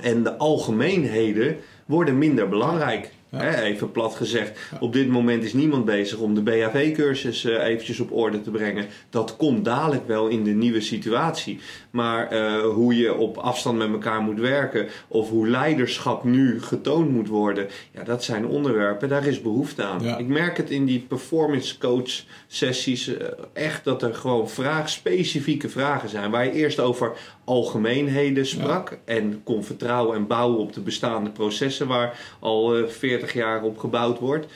En 0.00 0.22
de 0.22 0.36
algemeenheden 0.36 1.56
worden 1.92 2.18
minder 2.18 2.48
belangrijk. 2.48 3.10
Ja. 3.28 3.38
Hè, 3.38 3.62
even 3.62 3.90
plat 3.90 4.14
gezegd. 4.14 4.58
Op 4.80 4.92
dit 4.92 5.08
moment 5.08 5.44
is 5.44 5.52
niemand 5.52 5.84
bezig 5.84 6.18
om 6.18 6.34
de 6.34 6.42
BHV-cursus 6.42 7.44
eh, 7.44 7.64
eventjes 7.64 8.00
op 8.00 8.12
orde 8.12 8.40
te 8.40 8.50
brengen. 8.50 8.86
Dat 9.10 9.36
komt 9.36 9.64
dadelijk 9.64 10.06
wel 10.06 10.28
in 10.28 10.44
de 10.44 10.50
nieuwe 10.50 10.80
situatie. 10.80 11.60
Maar 11.90 12.28
eh, 12.28 12.60
hoe 12.60 12.96
je 12.96 13.14
op 13.14 13.36
afstand 13.36 13.78
met 13.78 13.92
elkaar 13.92 14.20
moet 14.20 14.40
werken. 14.40 14.88
Of 15.08 15.28
hoe 15.30 15.48
leiderschap 15.48 16.24
nu 16.24 16.62
getoond 16.62 17.10
moet 17.10 17.28
worden. 17.28 17.68
Ja, 17.94 18.02
dat 18.04 18.24
zijn 18.24 18.46
onderwerpen. 18.46 19.08
Daar 19.08 19.26
is 19.26 19.40
behoefte 19.42 19.82
aan. 19.82 20.02
Ja. 20.02 20.16
Ik 20.18 20.26
merk 20.26 20.56
het 20.56 20.70
in 20.70 20.84
die 20.84 21.04
performance 21.08 21.78
coach 21.78 22.22
sessies. 22.46 23.16
eh, 23.16 23.26
echt 23.52 23.84
dat 23.84 24.02
er 24.02 24.14
gewoon 24.14 24.48
vraag, 24.48 24.88
specifieke 24.88 25.68
vragen 25.68 26.08
zijn. 26.08 26.30
Waar 26.30 26.44
je 26.44 26.52
eerst 26.52 26.80
over 26.80 27.12
algemeenheden 27.52 28.46
sprak. 28.46 28.98
En 29.04 29.40
kon 29.44 29.64
vertrouwen 29.64 30.16
en 30.16 30.26
bouwen 30.26 30.58
op 30.58 30.72
de 30.72 30.80
bestaande 30.80 31.30
processen. 31.30 31.86
Waar 31.86 32.36
al 32.40 32.76
eh, 32.76 32.88
40 32.88 33.32
jaar 33.32 33.62
op 33.62 33.78
gebouwd 33.78 34.18
wordt. 34.18 34.46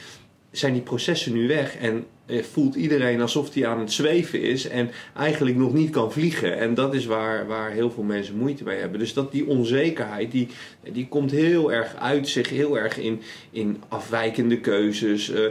Zijn 0.57 0.73
die 0.73 0.83
processen 0.83 1.33
nu 1.33 1.49
weg. 1.49 1.77
En 1.77 2.05
eh, 2.27 2.43
voelt 2.43 2.75
iedereen 2.75 3.21
alsof 3.21 3.55
hij 3.55 3.67
aan 3.67 3.79
het 3.81 3.93
zweven 3.93 4.43
is. 4.43 4.69
En 4.69 4.91
eigenlijk 5.17 5.57
nog 5.57 5.73
niet 5.73 5.91
kan 5.91 6.13
vliegen. 6.13 6.59
En 6.59 6.75
dat 6.75 6.95
is 6.95 7.07
waar, 7.07 7.47
waar 7.47 7.71
heel 7.71 7.91
veel 7.91 8.03
mensen 8.03 8.37
moeite 8.37 8.65
mee 8.65 8.79
hebben. 8.79 8.99
Dus 8.99 9.13
dat 9.15 9.33
die 9.33 9.47
onzekerheid. 9.47 10.31
Die, 10.31 10.49
die 10.93 11.09
komt 11.09 11.31
heel 11.31 11.73
erg 11.73 11.97
uit 11.97 12.29
zich. 12.29 12.49
Heel 12.49 12.79
erg 12.79 12.99
in, 12.99 13.21
in 13.51 13.83
afwijkende 13.89 14.61
keuzes. 14.61 15.31
Eh, 15.31 15.43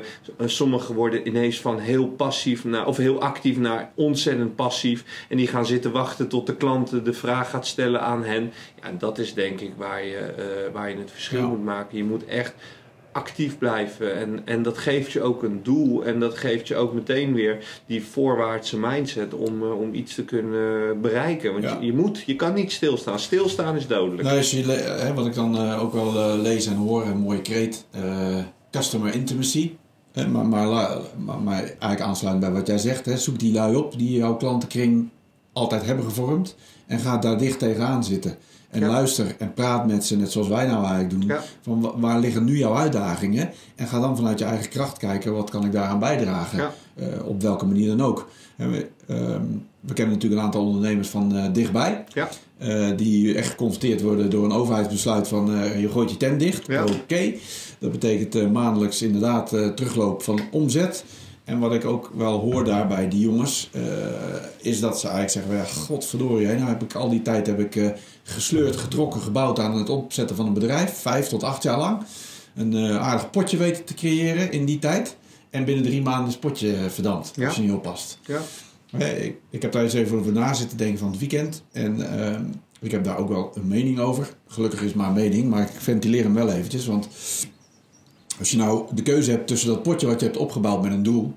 sommigen 0.45 0.95
worden 0.95 1.27
ineens 1.27 1.61
van 1.61 1.79
heel 1.79 2.07
passief 2.07 2.63
naar, 2.63 2.87
of 2.87 2.97
heel 2.97 3.21
actief 3.21 3.57
naar 3.57 3.91
ontzettend 3.95 4.55
passief. 4.55 5.25
En 5.29 5.37
die 5.37 5.47
gaan 5.47 5.65
zitten 5.65 5.91
wachten 5.91 6.27
tot 6.27 6.47
de 6.47 6.55
klant 6.55 7.05
de 7.05 7.13
vraag 7.13 7.49
gaat 7.49 7.67
stellen 7.67 8.01
aan 8.01 8.23
hen. 8.23 8.51
Ja, 8.81 8.87
en 8.87 8.97
dat 8.97 9.17
is 9.17 9.33
denk 9.33 9.59
ik 9.59 9.71
waar 9.77 10.05
je, 10.05 10.17
eh, 10.17 10.73
waar 10.73 10.89
je 10.89 10.97
het 10.97 11.11
verschil 11.11 11.39
Ja. 11.39 11.47
moet 11.47 11.63
maken. 11.63 11.97
Je 11.97 12.03
moet 12.03 12.25
echt 12.25 12.53
actief 13.15 13.57
blijven. 13.57 14.15
En, 14.15 14.41
en 14.45 14.63
dat 14.63 14.77
geeft 14.77 15.11
je 15.11 15.21
ook 15.21 15.43
een 15.43 15.59
doel. 15.63 16.05
En 16.05 16.19
dat 16.19 16.37
geeft 16.37 16.67
je 16.67 16.75
ook 16.75 16.93
meteen 16.93 17.33
weer 17.33 17.81
die 17.85 18.03
voorwaartse 18.03 18.79
mindset 18.79 19.33
om, 19.33 19.63
eh, 19.63 19.79
om 19.79 19.93
iets 19.93 20.15
te 20.15 20.23
kunnen 20.23 21.01
bereiken. 21.01 21.51
Want 21.51 21.63
Ja. 21.63 21.77
je, 21.79 21.85
je 21.85 21.93
moet, 21.93 22.23
je 22.25 22.35
kan 22.35 22.53
niet 22.53 22.71
stilstaan. 22.71 23.19
Stilstaan 23.19 23.75
is 23.75 23.87
dodelijk. 23.87 24.23
Nou, 24.23 24.37
als 24.37 24.51
je, 24.51 24.63
hè, 24.63 25.13
wat 25.13 25.25
ik 25.25 25.33
dan 25.33 25.57
eh, 25.57 25.83
ook 25.83 25.93
wel 25.93 26.07
eh, 26.19 26.41
lees 26.41 26.65
en 26.65 26.75
hoor, 26.75 27.05
een 27.05 27.17
mooie 27.17 27.41
kreet, 27.41 27.85
customer 28.71 29.13
intimacy. 29.13 29.71
Maar, 30.31 30.45
maar, 30.45 30.99
maar 31.43 31.61
eigenlijk 31.61 32.01
aansluitend 32.01 32.45
bij 32.45 32.53
wat 32.59 32.67
jij 32.67 32.77
zegt, 32.77 33.05
hè, 33.05 33.17
zoek 33.17 33.39
die 33.39 33.53
lui 33.53 33.75
op 33.75 33.97
die 33.97 34.17
jouw 34.17 34.35
klantenkring 34.35 35.09
altijd 35.53 35.85
hebben 35.85 36.05
gevormd 36.05 36.55
en 36.87 36.99
ga 36.99 37.17
daar 37.17 37.37
dicht 37.37 37.59
tegenaan 37.59 38.03
zitten. 38.03 38.37
En 38.75 38.81
Ja. 38.81 38.87
luister 38.87 39.35
en 39.39 39.53
praat 39.53 39.87
met 39.87 40.05
ze, 40.05 40.17
net 40.17 40.31
zoals 40.31 40.47
wij 40.47 40.65
nou 40.65 40.79
eigenlijk 40.85 41.09
doen. 41.09 41.21
Ja. 41.27 41.41
Van 41.61 41.81
wa- 41.81 41.99
waar 41.99 42.19
liggen 42.19 42.43
nu 42.43 42.57
jouw 42.57 42.75
uitdagingen? 42.75 43.49
En 43.75 43.87
ga 43.87 43.99
dan 43.99 44.15
vanuit 44.15 44.39
je 44.39 44.45
eigen 44.45 44.69
kracht 44.69 44.97
kijken, 44.97 45.33
wat 45.33 45.49
kan 45.49 45.65
ik 45.65 45.71
daaraan 45.71 45.99
bijdragen? 45.99 46.57
Ja. 46.57 46.73
Eh, 46.95 47.05
op 47.27 47.41
welke 47.41 47.65
manier 47.65 47.87
dan 47.87 48.01
ook. 48.01 48.29
En 48.57 48.71
we, 48.71 48.87
ehm, 49.07 49.41
we 49.79 49.93
kennen 49.93 50.13
natuurlijk 50.13 50.41
een 50.41 50.45
aantal 50.47 50.65
ondernemers 50.65 51.07
van 51.09 51.35
eh, 51.35 51.43
dichtbij. 51.53 52.03
Ja. 52.13 52.29
Eh, 52.57 52.87
die 52.97 53.35
echt 53.35 53.49
geconfronteerd 53.49 54.01
worden 54.01 54.29
door 54.29 54.45
een 54.45 54.51
overheidsbesluit 54.51 55.27
van 55.27 55.51
je 55.79 55.89
gooit 55.89 56.09
je 56.11 56.17
tent 56.17 56.39
dicht. 56.39 56.67
Oké. 56.69 57.33
Dat 57.79 57.91
betekent 57.91 58.51
maandelijks 58.53 59.01
inderdaad 59.01 59.49
terugloop 59.49 60.23
van 60.23 60.39
omzet. 60.51 61.03
En 61.45 61.59
wat 61.59 61.73
ik 61.73 61.85
ook 61.85 62.11
wel 62.15 62.39
hoor 62.39 62.63
daarbij, 62.63 63.09
die 63.09 63.19
jongens, 63.19 63.69
eh, 63.73 63.81
is 64.57 64.79
dat 64.79 64.99
ze 64.99 65.07
eigenlijk 65.07 65.47
zeggen: 65.47 65.55
ja, 65.55 65.81
godverdorie, 65.83 66.47
nou 66.47 66.67
heb 66.67 66.83
ik 66.83 66.93
al 66.93 67.09
die 67.09 67.21
tijd 67.21 67.47
heb 67.47 67.59
ik, 67.59 67.75
eh, 67.75 67.89
gesleurd, 68.23 68.75
getrokken, 68.75 69.21
gebouwd 69.21 69.59
aan 69.59 69.77
het 69.77 69.89
opzetten 69.89 70.35
van 70.35 70.45
een 70.45 70.53
bedrijf, 70.53 70.93
vijf 70.93 71.27
tot 71.27 71.43
acht 71.43 71.63
jaar 71.63 71.77
lang. 71.77 72.01
Een 72.55 72.73
eh, 72.73 72.97
aardig 72.97 73.29
potje 73.29 73.57
weten 73.57 73.83
te 73.83 73.93
creëren 73.93 74.51
in 74.51 74.65
die 74.65 74.79
tijd. 74.79 75.15
En 75.49 75.65
binnen 75.65 75.83
drie 75.83 76.01
maanden 76.01 76.27
is 76.27 76.31
het 76.31 76.41
potje 76.41 76.75
verdampt, 76.89 77.31
Ja. 77.35 77.45
als 77.47 77.55
je 77.55 77.61
niet 77.61 77.71
oppast. 77.71 78.19
Ja. 78.25 78.39
Ik, 79.05 79.35
ik 79.49 79.61
heb 79.61 79.71
daar 79.71 79.83
eens 79.83 79.93
even 79.93 80.17
over 80.19 80.31
na 80.31 80.53
zitten 80.53 80.77
denken 80.77 80.97
van 80.99 81.09
het 81.09 81.19
weekend. 81.19 81.63
En 81.71 82.19
ehm, 82.19 82.43
ik 82.81 82.91
heb 82.91 83.03
daar 83.03 83.17
ook 83.17 83.29
wel 83.29 83.51
een 83.55 83.67
mening 83.67 83.99
over. 83.99 84.29
Gelukkig 84.47 84.79
is 84.79 84.87
het 84.87 84.95
maar 84.95 85.07
een 85.07 85.13
mening, 85.13 85.49
maar 85.49 85.61
ik 85.61 85.69
ventileer 85.77 86.23
hem 86.23 86.33
wel 86.33 86.49
eventjes. 86.51 86.85
Want 86.85 87.07
als 88.39 88.51
je 88.51 88.57
nou 88.57 88.95
de 88.95 89.01
keuze 89.01 89.31
hebt 89.31 89.47
tussen 89.47 89.67
dat 89.67 89.83
potje 89.83 90.07
wat 90.07 90.19
je 90.19 90.25
hebt 90.25 90.37
opgebouwd 90.37 90.81
met 90.81 90.91
een 90.91 91.03
doel, 91.03 91.33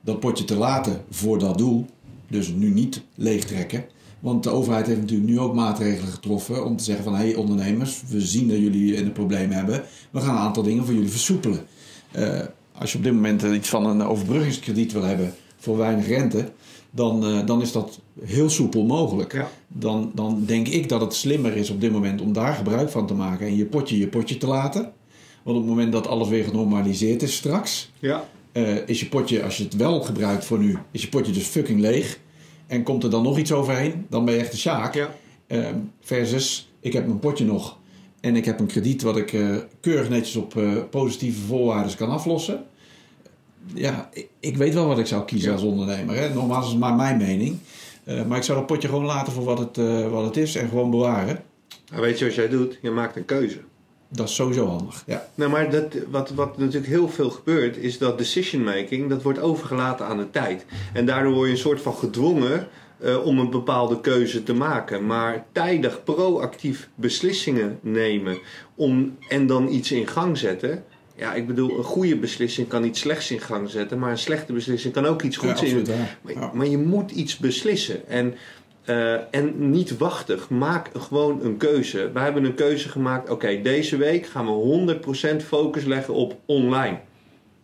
dat 0.00 0.20
potje 0.20 0.44
te 0.44 0.56
laten 0.56 1.04
voor 1.10 1.38
dat 1.38 1.58
doel, 1.58 1.86
dus 2.28 2.48
nu 2.48 2.70
niet 2.70 3.02
leegtrekken. 3.14 3.84
Want 4.20 4.42
de 4.42 4.50
overheid 4.50 4.86
heeft 4.86 5.00
natuurlijk 5.00 5.30
nu 5.30 5.38
ook 5.38 5.54
maatregelen 5.54 6.12
getroffen 6.12 6.64
om 6.64 6.76
te 6.76 6.84
zeggen 6.84 7.04
van 7.04 7.14
hé 7.14 7.24
hey, 7.24 7.34
ondernemers, 7.34 8.02
we 8.08 8.20
zien 8.20 8.48
dat 8.48 8.58
jullie 8.58 8.96
een 8.96 9.12
probleem 9.12 9.50
hebben. 9.50 9.82
We 10.10 10.20
gaan 10.20 10.34
een 10.34 10.42
aantal 10.42 10.62
dingen 10.62 10.84
voor 10.84 10.94
jullie 10.94 11.10
versoepelen. 11.10 11.66
Eh, 12.10 12.40
als 12.78 12.92
je 12.92 12.98
op 12.98 13.04
dit 13.04 13.12
moment 13.12 13.42
eh, 13.42 13.54
iets 13.54 13.68
van 13.68 13.86
een 13.86 14.02
overbruggingskrediet 14.02 14.92
wil 14.92 15.02
hebben 15.02 15.34
voor 15.56 15.76
weinig 15.76 16.06
rente, 16.06 16.52
dan, 16.90 17.26
eh, 17.26 17.46
dan 17.46 17.60
is 17.60 17.72
dat 17.72 18.00
heel 18.24 18.50
soepel 18.50 18.84
mogelijk. 18.84 19.32
Ja. 19.32 19.48
Dan, 19.68 20.10
dan 20.14 20.42
denk 20.46 20.68
ik 20.68 20.88
dat 20.88 21.00
het 21.00 21.14
slimmer 21.14 21.56
is 21.56 21.70
op 21.70 21.80
dit 21.80 21.92
moment 21.92 22.20
om 22.20 22.32
daar 22.32 22.54
gebruik 22.54 22.90
van 22.90 23.06
te 23.06 23.14
maken 23.14 23.46
en 23.46 23.56
je 23.56 23.66
potje 23.66 23.98
je 23.98 24.08
potje 24.08 24.38
te 24.38 24.46
laten. 24.46 24.92
Want 25.42 25.56
op 25.56 25.62
het 25.62 25.72
moment 25.72 25.92
dat 25.92 26.06
alles 26.06 26.28
weer 26.28 26.44
genormaliseerd 26.44 27.22
is 27.22 27.34
straks, 27.34 27.90
Ja. 27.98 28.28
eh, 28.52 28.88
is 28.88 29.00
je 29.00 29.06
potje, 29.06 29.42
als 29.42 29.56
je 29.56 29.64
het 29.64 29.76
wel 29.76 30.00
gebruikt 30.02 30.44
voor 30.44 30.58
nu, 30.58 30.78
is 30.90 31.02
je 31.02 31.08
potje 31.08 31.32
dus 31.32 31.46
fucking 31.46 31.80
leeg. 31.80 32.18
En 32.66 32.82
komt 32.82 33.04
er 33.04 33.10
dan 33.10 33.22
nog 33.22 33.38
iets 33.38 33.52
overheen, 33.52 34.06
dan 34.10 34.24
ben 34.24 34.34
je 34.34 34.40
echt 34.40 34.52
een 34.52 34.58
sjaak. 34.58 34.94
Ja. 34.94 35.14
Ehm, 35.46 35.74
versus, 36.00 36.72
ik 36.80 36.92
heb 36.92 37.06
mijn 37.06 37.18
potje 37.18 37.44
nog 37.44 37.78
en 38.20 38.36
ik 38.36 38.44
heb 38.44 38.60
een 38.60 38.66
krediet 38.66 39.02
wat 39.02 39.16
ik 39.16 39.32
eh, 39.32 39.56
keurig 39.80 40.08
netjes 40.08 40.36
op 40.36 40.56
eh, 40.56 40.72
positieve 40.90 41.40
voorwaarden 41.46 41.96
kan 41.96 42.08
aflossen. 42.10 42.64
Ja, 43.74 44.08
ik, 44.12 44.28
ik 44.40 44.56
weet 44.56 44.74
wel 44.74 44.86
wat 44.86 44.98
ik 44.98 45.06
zou 45.06 45.24
kiezen 45.24 45.48
Ja. 45.48 45.54
als 45.54 45.64
ondernemer. 45.64 46.14
Hè? 46.16 46.34
Nogmaals, 46.34 46.64
dat 46.64 46.72
is 46.74 46.80
maar 46.80 46.94
mijn 46.94 47.16
mening. 47.16 47.58
Maar 48.26 48.36
ik 48.36 48.42
zou 48.42 48.58
dat 48.58 48.66
potje 48.66 48.88
gewoon 48.88 49.04
laten 49.04 49.32
voor 49.32 49.44
wat 49.44 49.58
het, 49.58 49.76
wat 50.10 50.24
het 50.24 50.36
is 50.36 50.54
en 50.54 50.68
gewoon 50.68 50.90
bewaren. 50.90 51.42
Nou, 51.90 52.02
weet 52.02 52.18
je 52.18 52.24
wat 52.24 52.34
jij 52.34 52.48
doet? 52.48 52.78
Je 52.82 52.90
maakt 52.90 53.16
een 53.16 53.24
keuze. 53.24 53.58
Dat 54.14 54.28
is 54.28 54.34
sowieso 54.34 54.66
handig. 54.66 55.02
Ja. 55.06 55.28
Nou, 55.34 55.50
maar 55.50 55.70
dat, 55.70 55.94
wat, 56.10 56.30
wat 56.30 56.58
natuurlijk 56.58 56.86
heel 56.86 57.08
veel 57.08 57.30
gebeurt, 57.30 57.76
is 57.76 57.98
dat 57.98 58.18
decision 58.18 58.62
making, 58.62 59.08
dat 59.08 59.22
wordt 59.22 59.38
overgelaten 59.38 60.06
aan 60.06 60.18
de 60.18 60.30
tijd. 60.30 60.64
En 60.92 61.06
daardoor 61.06 61.32
word 61.32 61.46
je 61.46 61.52
een 61.52 61.60
soort 61.60 61.80
van 61.80 61.94
gedwongen 61.94 62.68
uh, 63.04 63.26
om 63.26 63.38
een 63.38 63.50
bepaalde 63.50 64.00
keuze 64.00 64.42
te 64.42 64.54
maken. 64.54 65.06
Maar 65.06 65.44
tijdig 65.52 66.04
proactief 66.04 66.88
beslissingen 66.94 67.78
nemen 67.80 68.38
om, 68.74 69.16
en 69.28 69.46
dan 69.46 69.68
iets 69.68 69.92
in 69.92 70.06
gang 70.06 70.38
zetten. 70.38 70.84
Ja, 71.16 71.34
ik 71.34 71.46
bedoel, 71.46 71.78
een 71.78 71.84
goede 71.84 72.16
beslissing 72.16 72.68
kan 72.68 72.84
iets 72.84 73.00
slechts 73.00 73.30
in 73.30 73.40
gang 73.40 73.70
zetten, 73.70 73.98
maar 73.98 74.10
een 74.10 74.18
slechte 74.18 74.52
beslissing 74.52 74.92
kan 74.94 75.06
ook 75.06 75.22
iets 75.22 75.36
goeds 75.36 75.60
ja, 75.60 75.66
in. 75.66 75.84
Ja. 75.86 75.94
Maar, 76.22 76.50
maar, 76.54 76.66
je 76.66 76.78
moet 76.78 77.10
iets 77.10 77.36
beslissen. 77.36 78.08
En, 78.08 78.34
uh, 78.86 79.34
en 79.34 79.70
niet 79.70 79.98
wachtig. 79.98 80.48
Maak 80.48 80.90
gewoon 80.98 81.40
een 81.42 81.56
keuze. 81.56 82.10
We 82.12 82.20
hebben 82.20 82.44
een 82.44 82.54
keuze 82.54 82.88
gemaakt. 82.88 83.30
Oké, 83.30 83.62
deze 83.62 83.96
week 83.96 84.26
gaan 84.26 84.46
we 84.46 84.96
100% 85.42 85.44
focus 85.44 85.84
leggen 85.84 86.14
op 86.14 86.36
online. 86.46 86.98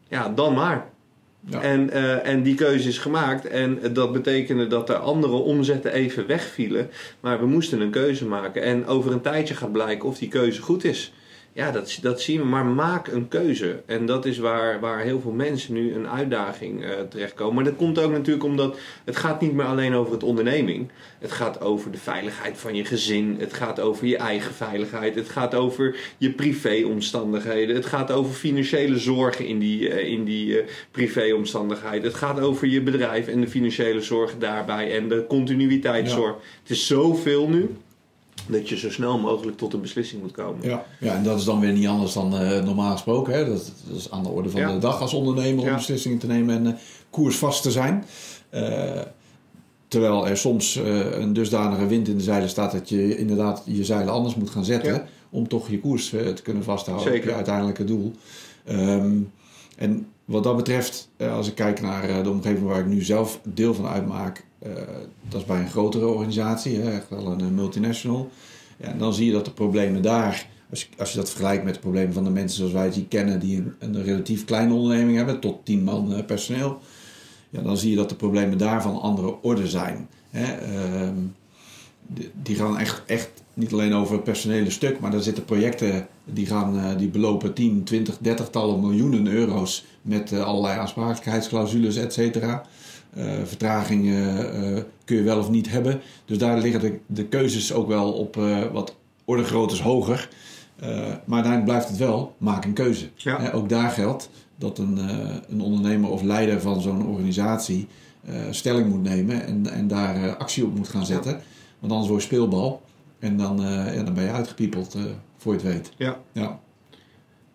Ja, 0.08 0.28
dan 0.28 0.54
maar. 0.54 0.90
Ja. 1.40 1.60
En, 1.60 1.90
uh, 1.92 2.26
en 2.26 2.42
die 2.42 2.54
keuze 2.54 2.88
is 2.88 2.98
gemaakt. 2.98 3.46
En 3.46 3.78
dat 3.92 4.12
betekende 4.12 4.66
dat 4.66 4.86
de 4.86 4.96
andere 4.96 5.32
omzetten 5.32 5.92
even 5.92 6.26
wegvielen. 6.26 6.90
Maar 7.20 7.40
we 7.40 7.46
moesten 7.46 7.80
een 7.80 7.90
keuze 7.90 8.26
maken. 8.26 8.62
En 8.62 8.86
over 8.86 9.12
een 9.12 9.20
tijdje 9.20 9.54
gaat 9.54 9.72
blijken 9.72 10.08
of 10.08 10.18
die 10.18 10.28
keuze 10.28 10.62
goed 10.62 10.84
is. 10.84 11.12
Ja, 11.52 11.70
dat, 11.70 11.98
dat 12.02 12.20
zien 12.20 12.40
we. 12.40 12.46
Maar 12.46 12.66
maak 12.66 13.06
een 13.06 13.28
keuze. 13.28 13.82
En 13.86 14.06
dat 14.06 14.26
is 14.26 14.38
waar, 14.38 14.80
waar 14.80 15.00
heel 15.00 15.20
veel 15.20 15.32
mensen 15.32 15.74
nu 15.74 15.94
een 15.94 16.08
uitdaging 16.08 16.84
uh, 16.84 16.90
terechtkomen. 17.08 17.54
Maar 17.54 17.64
dat 17.64 17.76
komt 17.76 17.98
ook 17.98 18.10
natuurlijk 18.10 18.44
omdat 18.44 18.78
het 19.04 19.16
gaat 19.16 19.40
niet 19.40 19.52
meer 19.52 19.66
alleen 19.66 19.94
over 19.94 20.12
het 20.12 20.22
onderneming. 20.22 20.88
Het 21.18 21.32
gaat 21.32 21.60
over 21.60 21.90
de 21.90 21.98
veiligheid 21.98 22.58
van 22.58 22.74
je 22.74 22.84
gezin. 22.84 23.36
Het 23.38 23.52
gaat 23.52 23.80
over 23.80 24.06
je 24.06 24.16
eigen 24.16 24.54
veiligheid. 24.54 25.14
Het 25.14 25.28
gaat 25.28 25.54
over 25.54 25.96
je 26.18 26.30
privéomstandigheden. 26.30 27.76
Het 27.76 27.86
gaat 27.86 28.10
over 28.10 28.34
financiële 28.34 28.98
zorgen 28.98 29.46
in 29.46 29.58
die, 29.58 29.88
uh, 29.88 30.12
in 30.12 30.24
die 30.24 30.46
uh, 30.46 30.68
privéomstandigheden. 30.90 32.02
Het 32.02 32.14
gaat 32.14 32.40
over 32.40 32.66
je 32.66 32.82
bedrijf 32.82 33.26
en 33.26 33.40
de 33.40 33.48
financiële 33.48 34.00
zorgen 34.00 34.38
daarbij. 34.38 34.96
En 34.96 35.08
de 35.08 35.24
continuïteitszorg. 35.28 36.34
Ja. 36.34 36.42
Het 36.62 36.70
is 36.70 36.86
zoveel 36.86 37.48
nu 37.48 37.76
dat 38.48 38.68
je 38.68 38.76
zo 38.76 38.90
snel 38.90 39.18
mogelijk 39.18 39.56
tot 39.56 39.72
een 39.72 39.80
beslissing 39.80 40.22
moet 40.22 40.32
komen. 40.32 40.68
Ja, 40.68 40.84
ja 41.00 41.14
en 41.14 41.22
dat 41.22 41.38
is 41.38 41.44
dan 41.44 41.60
weer 41.60 41.72
niet 41.72 41.86
anders 41.86 42.12
dan 42.12 42.34
uh, 42.34 42.62
normaal 42.64 42.92
gesproken. 42.92 43.32
Hè? 43.32 43.44
Dat, 43.44 43.72
dat, 43.88 43.96
is 43.96 44.10
aan 44.10 44.22
de 44.22 44.28
orde 44.28 44.50
van 44.50 44.60
ja. 44.60 44.72
de 44.72 44.78
dag 44.78 45.00
als 45.00 45.14
ondernemer 45.14 45.62
om 45.62 45.68
ja. 45.68 45.74
beslissingen 45.74 46.18
te 46.18 46.26
nemen 46.26 46.56
en 46.56 46.66
uh, 46.66 46.72
koersvast 47.10 47.62
te 47.62 47.70
zijn. 47.70 48.04
Uh, 48.54 49.00
terwijl 49.88 50.28
er 50.28 50.36
soms 50.36 50.74
een 51.12 51.32
dusdanige 51.32 51.86
wind 51.86 52.08
in 52.08 52.16
de 52.16 52.22
zeilen 52.22 52.48
staat 52.48 52.72
dat 52.72 52.88
je 52.88 53.18
inderdaad 53.18 53.62
je 53.64 53.84
zeilen 53.84 54.12
anders 54.12 54.34
moet 54.34 54.50
gaan 54.50 54.64
zetten. 54.64 54.92
Ja. 54.92 55.06
Om 55.30 55.48
toch 55.48 55.68
je 55.68 55.80
koers 55.80 56.08
te 56.08 56.40
kunnen 56.42 56.64
vasthouden 56.64 57.06
Zeker. 57.06 57.22
op 57.22 57.28
je 57.28 57.34
uiteindelijke 57.34 57.84
doel. 57.84 58.12
Um, 58.70 59.32
en 59.76 60.06
wat 60.24 60.42
dat 60.42 60.56
betreft, 60.56 61.08
als 61.18 61.48
ik 61.48 61.54
kijk 61.54 61.80
naar 61.80 62.22
de 62.22 62.30
omgeving 62.30 62.66
waar 62.66 62.80
ik 62.80 62.86
nu 62.86 63.02
zelf 63.02 63.40
deel 63.44 63.74
van 63.74 63.86
uitmaak, 63.86 64.44
dat 65.28 65.40
is 65.40 65.46
bij 65.46 65.60
een 65.60 65.70
grotere 65.70 66.06
organisatie, 66.06 66.78
hè, 66.78 66.90
echt 66.90 67.08
wel 67.08 67.26
een, 67.26 67.40
een 67.40 67.54
multinational. 67.54 68.30
Ja, 68.76 68.86
en 68.86 68.98
dan 68.98 69.14
zie 69.14 69.26
je 69.26 69.32
dat 69.32 69.44
de 69.44 69.50
problemen 69.50 70.02
daar, 70.02 70.46
als 70.70 70.80
je, 70.80 70.86
als 70.98 71.10
je 71.10 71.16
dat 71.16 71.30
vergelijkt 71.30 71.64
met 71.64 71.74
de 71.74 71.80
problemen 71.80 72.12
van 72.12 72.24
de 72.24 72.30
mensen 72.30 72.58
zoals 72.58 72.72
wij 72.72 72.90
die 72.90 73.06
kennen, 73.06 73.40
die 73.40 73.56
een, 73.56 73.74
een 73.78 74.02
relatief 74.02 74.44
kleine 74.44 74.74
onderneming 74.74 75.16
hebben, 75.16 75.40
tot 75.40 75.64
10 75.64 75.82
man 75.84 76.12
uh, 76.12 76.24
personeel, 76.24 76.80
ja, 77.50 77.62
dan 77.62 77.76
zie 77.76 77.90
je 77.90 77.96
dat 77.96 78.08
de 78.08 78.14
problemen 78.14 78.58
daar 78.58 78.82
van 78.82 79.00
andere 79.00 79.42
orde 79.42 79.68
zijn. 79.68 80.08
Hè. 80.30 80.72
Uh, 80.72 81.08
die, 82.06 82.30
die 82.42 82.56
gaan 82.56 82.78
echt, 82.78 83.02
echt 83.06 83.30
niet 83.54 83.72
alleen 83.72 83.94
over 83.94 84.14
het 84.14 84.24
personele 84.24 84.70
stuk, 84.70 85.00
maar 85.00 85.10
daar 85.10 85.22
zitten 85.22 85.44
projecten 85.44 86.06
die, 86.24 86.46
gaan, 86.46 86.96
die 86.96 87.08
belopen 87.08 87.54
10, 87.54 87.84
20, 87.84 88.18
30 88.20 88.48
tallen 88.48 88.80
miljoenen 88.80 89.26
euro's 89.26 89.84
met 90.02 90.32
allerlei 90.32 90.78
aansprakelijkheidsclausules, 90.78 91.96
et 91.96 92.12
cetera. 92.12 92.66
Uh, 93.16 93.24
vertragingen 93.44 94.54
uh, 94.74 94.82
kun 95.04 95.16
je 95.16 95.22
wel 95.22 95.38
of 95.38 95.50
niet 95.50 95.70
hebben. 95.70 96.00
Dus 96.24 96.38
daar 96.38 96.58
liggen 96.58 96.80
de, 96.80 96.98
de 97.06 97.24
keuzes 97.24 97.72
ook 97.72 97.88
wel 97.88 98.12
op 98.12 98.36
uh, 98.36 98.58
wat 98.72 98.96
ordegroottes 99.24 99.80
hoger. 99.80 100.28
maar 100.78 101.42
uiteindelijk 101.42 101.64
blijft 101.64 101.88
het 101.88 101.96
wel, 101.96 102.34
maak 102.38 102.64
een 102.64 102.72
keuze. 102.72 103.08
Ja. 103.14 103.50
ook 103.50 103.68
daar 103.68 103.90
geldt 103.90 104.30
dat 104.56 104.78
een, 104.78 104.98
een 105.48 105.60
ondernemer 105.60 106.10
of 106.10 106.22
leider 106.22 106.60
van 106.60 106.80
zo'n 106.80 107.06
organisatie 107.06 107.88
stelling 108.50 108.88
moet 108.88 109.02
nemen 109.02 109.46
en, 109.46 109.66
en 109.66 109.88
daar 109.88 110.36
actie 110.36 110.64
op 110.64 110.76
moet 110.76 110.88
gaan 110.88 111.06
zetten. 111.06 111.32
Ja. 111.32 111.40
Want 111.78 111.92
anders 111.92 112.10
word 112.10 112.22
je 112.22 112.28
speelbal 112.28 112.82
en 113.18 113.36
dan, 113.36 113.60
ja, 113.94 114.02
dan 114.02 114.14
ben 114.14 114.24
je 114.24 114.30
uitgepiepeld 114.30 114.96
voor 115.36 115.52
je 115.54 115.60
het 115.60 115.68
weet. 115.68 115.92
Ja. 115.96 116.18
ja. 116.32 116.60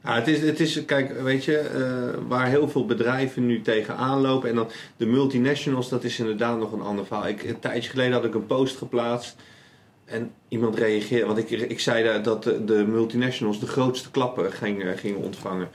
Ja, 0.03 0.15
het 0.15 0.27
is, 0.27 0.41
het 0.41 0.59
is, 0.59 0.85
kijk, 0.85 1.21
weet 1.21 1.45
je, 1.45 1.69
uh, 1.75 2.27
waar 2.27 2.47
heel 2.47 2.69
veel 2.69 2.85
bedrijven 2.85 3.45
nu 3.45 3.61
tegenaan 3.61 4.21
lopen. 4.21 4.49
En 4.49 4.55
dan 4.55 4.69
de 4.97 5.05
multinationals, 5.05 5.89
dat 5.89 6.03
is 6.03 6.19
inderdaad 6.19 6.57
nog 6.57 6.71
een 6.71 6.81
ander 6.81 7.05
verhaal. 7.05 7.27
Ik, 7.27 7.43
een 7.43 7.59
tijdje 7.59 7.89
geleden 7.89 8.13
had 8.13 8.25
ik 8.25 8.33
een 8.33 8.45
post 8.45 8.77
geplaatst. 8.77 9.35
En 10.05 10.31
iemand 10.47 10.75
reageerde, 10.75 11.25
want 11.25 11.37
ik, 11.37 11.49
ik 11.49 11.79
zei 11.79 12.21
dat 12.21 12.43
de, 12.43 12.65
de 12.65 12.85
multinationals 12.87 13.59
de 13.59 13.67
grootste 13.67 14.11
klappen 14.11 14.51
gingen, 14.51 14.97
gingen 14.97 15.19
ontvangen. 15.19 15.69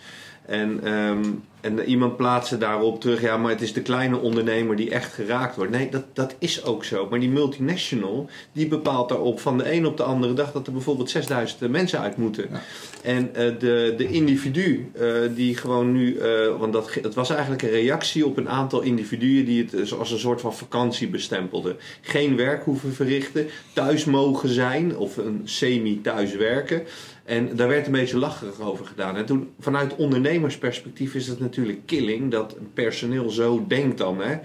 En, 0.48 0.92
um, 0.92 1.42
en 1.60 1.84
iemand 1.84 2.16
plaatste 2.16 2.58
daarop 2.58 3.00
terug, 3.00 3.20
ja, 3.20 3.36
maar 3.36 3.50
het 3.50 3.60
is 3.60 3.72
de 3.72 3.82
kleine 3.82 4.18
ondernemer 4.18 4.76
die 4.76 4.90
echt 4.90 5.12
geraakt 5.12 5.56
wordt. 5.56 5.72
Nee, 5.72 5.90
dat, 5.90 6.04
dat 6.12 6.34
is 6.38 6.64
ook 6.64 6.84
zo. 6.84 7.06
Maar 7.10 7.20
die 7.20 7.28
multinational, 7.28 8.28
die 8.52 8.68
bepaalt 8.68 9.08
daarop 9.08 9.40
van 9.40 9.58
de 9.58 9.72
een 9.72 9.86
op 9.86 9.96
de 9.96 10.02
andere 10.02 10.32
dag 10.32 10.52
dat 10.52 10.66
er 10.66 10.72
bijvoorbeeld 10.72 11.10
6000 11.10 11.70
mensen 11.70 12.00
uit 12.00 12.16
moeten. 12.16 12.46
Ja. 12.50 12.62
En 13.02 13.28
uh, 13.28 13.34
de, 13.34 13.94
de 13.96 14.08
individu 14.08 14.90
uh, 15.00 15.12
die 15.34 15.56
gewoon 15.56 15.92
nu, 15.92 16.14
uh, 16.14 16.58
want 16.58 16.72
dat, 16.72 16.94
het 16.94 17.14
was 17.14 17.30
eigenlijk 17.30 17.62
een 17.62 17.70
reactie 17.70 18.26
op 18.26 18.36
een 18.36 18.48
aantal 18.48 18.80
individuen 18.80 19.44
die 19.44 19.68
het 19.70 19.92
als 19.92 20.10
een 20.10 20.18
soort 20.18 20.40
van 20.40 20.54
vakantie 20.54 21.08
bestempelden. 21.08 21.76
Geen 22.00 22.36
werk 22.36 22.64
hoeven 22.64 22.94
verrichten, 22.94 23.46
thuis 23.72 24.04
mogen 24.04 24.48
zijn 24.48 24.96
of 24.96 25.16
een 25.16 25.40
semi-thuis 25.44 26.36
werken. 26.36 26.82
En 27.28 27.56
daar 27.56 27.68
werd 27.68 27.86
een 27.86 27.92
beetje 27.92 28.18
lacherig 28.18 28.60
over 28.60 28.86
gedaan. 28.86 29.16
En 29.16 29.26
toen, 29.26 29.48
vanuit 29.60 29.96
ondernemersperspectief 29.96 31.14
is 31.14 31.26
het 31.26 31.40
natuurlijk 31.40 31.78
killing 31.86 32.30
dat 32.30 32.56
personeel 32.74 33.30
zo 33.30 33.64
denkt 33.68 33.98
dan. 33.98 34.20
Hè? 34.20 34.36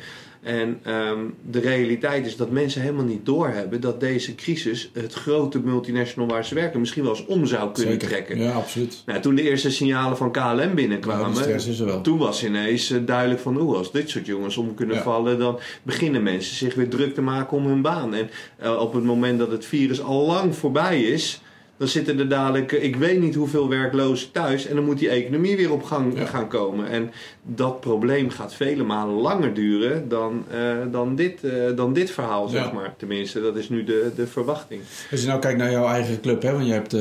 En 0.41 0.79
um, 0.87 1.33
de 1.49 1.59
realiteit 1.59 2.25
is 2.25 2.35
dat 2.35 2.49
mensen 2.49 2.81
helemaal 2.81 3.05
niet 3.05 3.25
doorhebben 3.25 3.81
dat 3.81 3.99
deze 3.99 4.35
crisis 4.35 4.89
het 4.93 5.13
grote 5.13 5.59
multinational 5.59 6.29
waar 6.29 6.45
ze 6.45 6.55
werken 6.55 6.79
misschien 6.79 7.03
wel 7.03 7.11
eens 7.11 7.25
om 7.25 7.45
zou 7.45 7.71
kunnen 7.71 7.91
Zeker. 7.91 8.07
trekken. 8.07 8.39
Ja, 8.39 8.51
absoluut. 8.51 9.03
Nou, 9.05 9.19
toen 9.19 9.35
de 9.35 9.41
eerste 9.49 9.71
signalen 9.71 10.17
van 10.17 10.31
KLM 10.31 10.75
binnenkwamen, 10.75 11.49
Ja, 11.49 11.85
wel. 11.85 12.01
toen 12.01 12.17
was 12.17 12.43
ineens 12.45 12.91
uh, 12.91 12.99
duidelijk 13.05 13.39
van 13.41 13.57
hoe 13.57 13.75
als 13.75 13.91
dit 13.91 14.09
soort 14.09 14.25
jongens 14.25 14.57
om 14.57 14.73
kunnen 14.73 14.95
Ja. 14.95 15.01
vallen, 15.01 15.39
dan 15.39 15.59
beginnen 15.83 16.23
mensen 16.23 16.55
zich 16.55 16.75
weer 16.75 16.89
druk 16.89 17.13
te 17.13 17.21
maken 17.21 17.57
om 17.57 17.65
hun 17.65 17.81
baan. 17.81 18.13
En 18.13 18.29
uh, 18.63 18.79
op 18.79 18.93
het 18.93 19.03
moment 19.03 19.39
dat 19.39 19.51
het 19.51 19.65
virus 19.65 20.01
al 20.01 20.25
lang 20.25 20.55
voorbij 20.55 21.01
is, 21.03 21.41
dan 21.83 21.91
zitten 21.91 22.19
er 22.19 22.29
dadelijk, 22.29 22.71
uh, 22.71 22.83
ik 22.83 22.95
weet 22.95 23.19
niet 23.19 23.35
hoeveel 23.35 23.69
werklozen 23.69 24.31
thuis 24.31 24.65
en 24.67 24.75
dan 24.75 24.85
moet 24.85 24.99
die 24.99 25.09
economie 25.09 25.55
weer 25.57 25.71
op 25.71 25.83
gang 25.83 26.17
Ja. 26.17 26.25
gaan 26.25 26.47
komen. 26.47 26.87
En 26.89 27.11
dat 27.43 27.79
probleem 27.79 28.29
gaat 28.29 28.53
vele 28.53 28.83
malen 28.83 29.15
langer 29.15 29.53
duren 29.53 30.09
dan, 30.09 30.43
uh, 30.53 30.91
dan, 30.91 31.15
dit, 31.15 31.43
uh, 31.43 31.51
dan 31.75 31.93
dit 31.93 32.11
verhaal, 32.11 32.47
zeg 32.47 32.65
Ja. 32.65 32.71
maar. 32.73 32.93
Tenminste, 32.97 33.41
dat 33.41 33.55
is 33.55 33.69
nu 33.69 33.83
de, 33.83 34.11
de 34.15 34.27
verwachting. 34.27 34.81
Als 35.11 35.21
je 35.21 35.27
nou 35.27 35.39
kijkt 35.39 35.57
naar 35.57 35.71
jouw 35.71 35.87
eigen 35.87 36.21
club, 36.21 36.41
hè, 36.41 36.51
want 36.51 36.65
je, 36.67 36.73
hebt, 36.73 36.93
eh, 36.93 36.99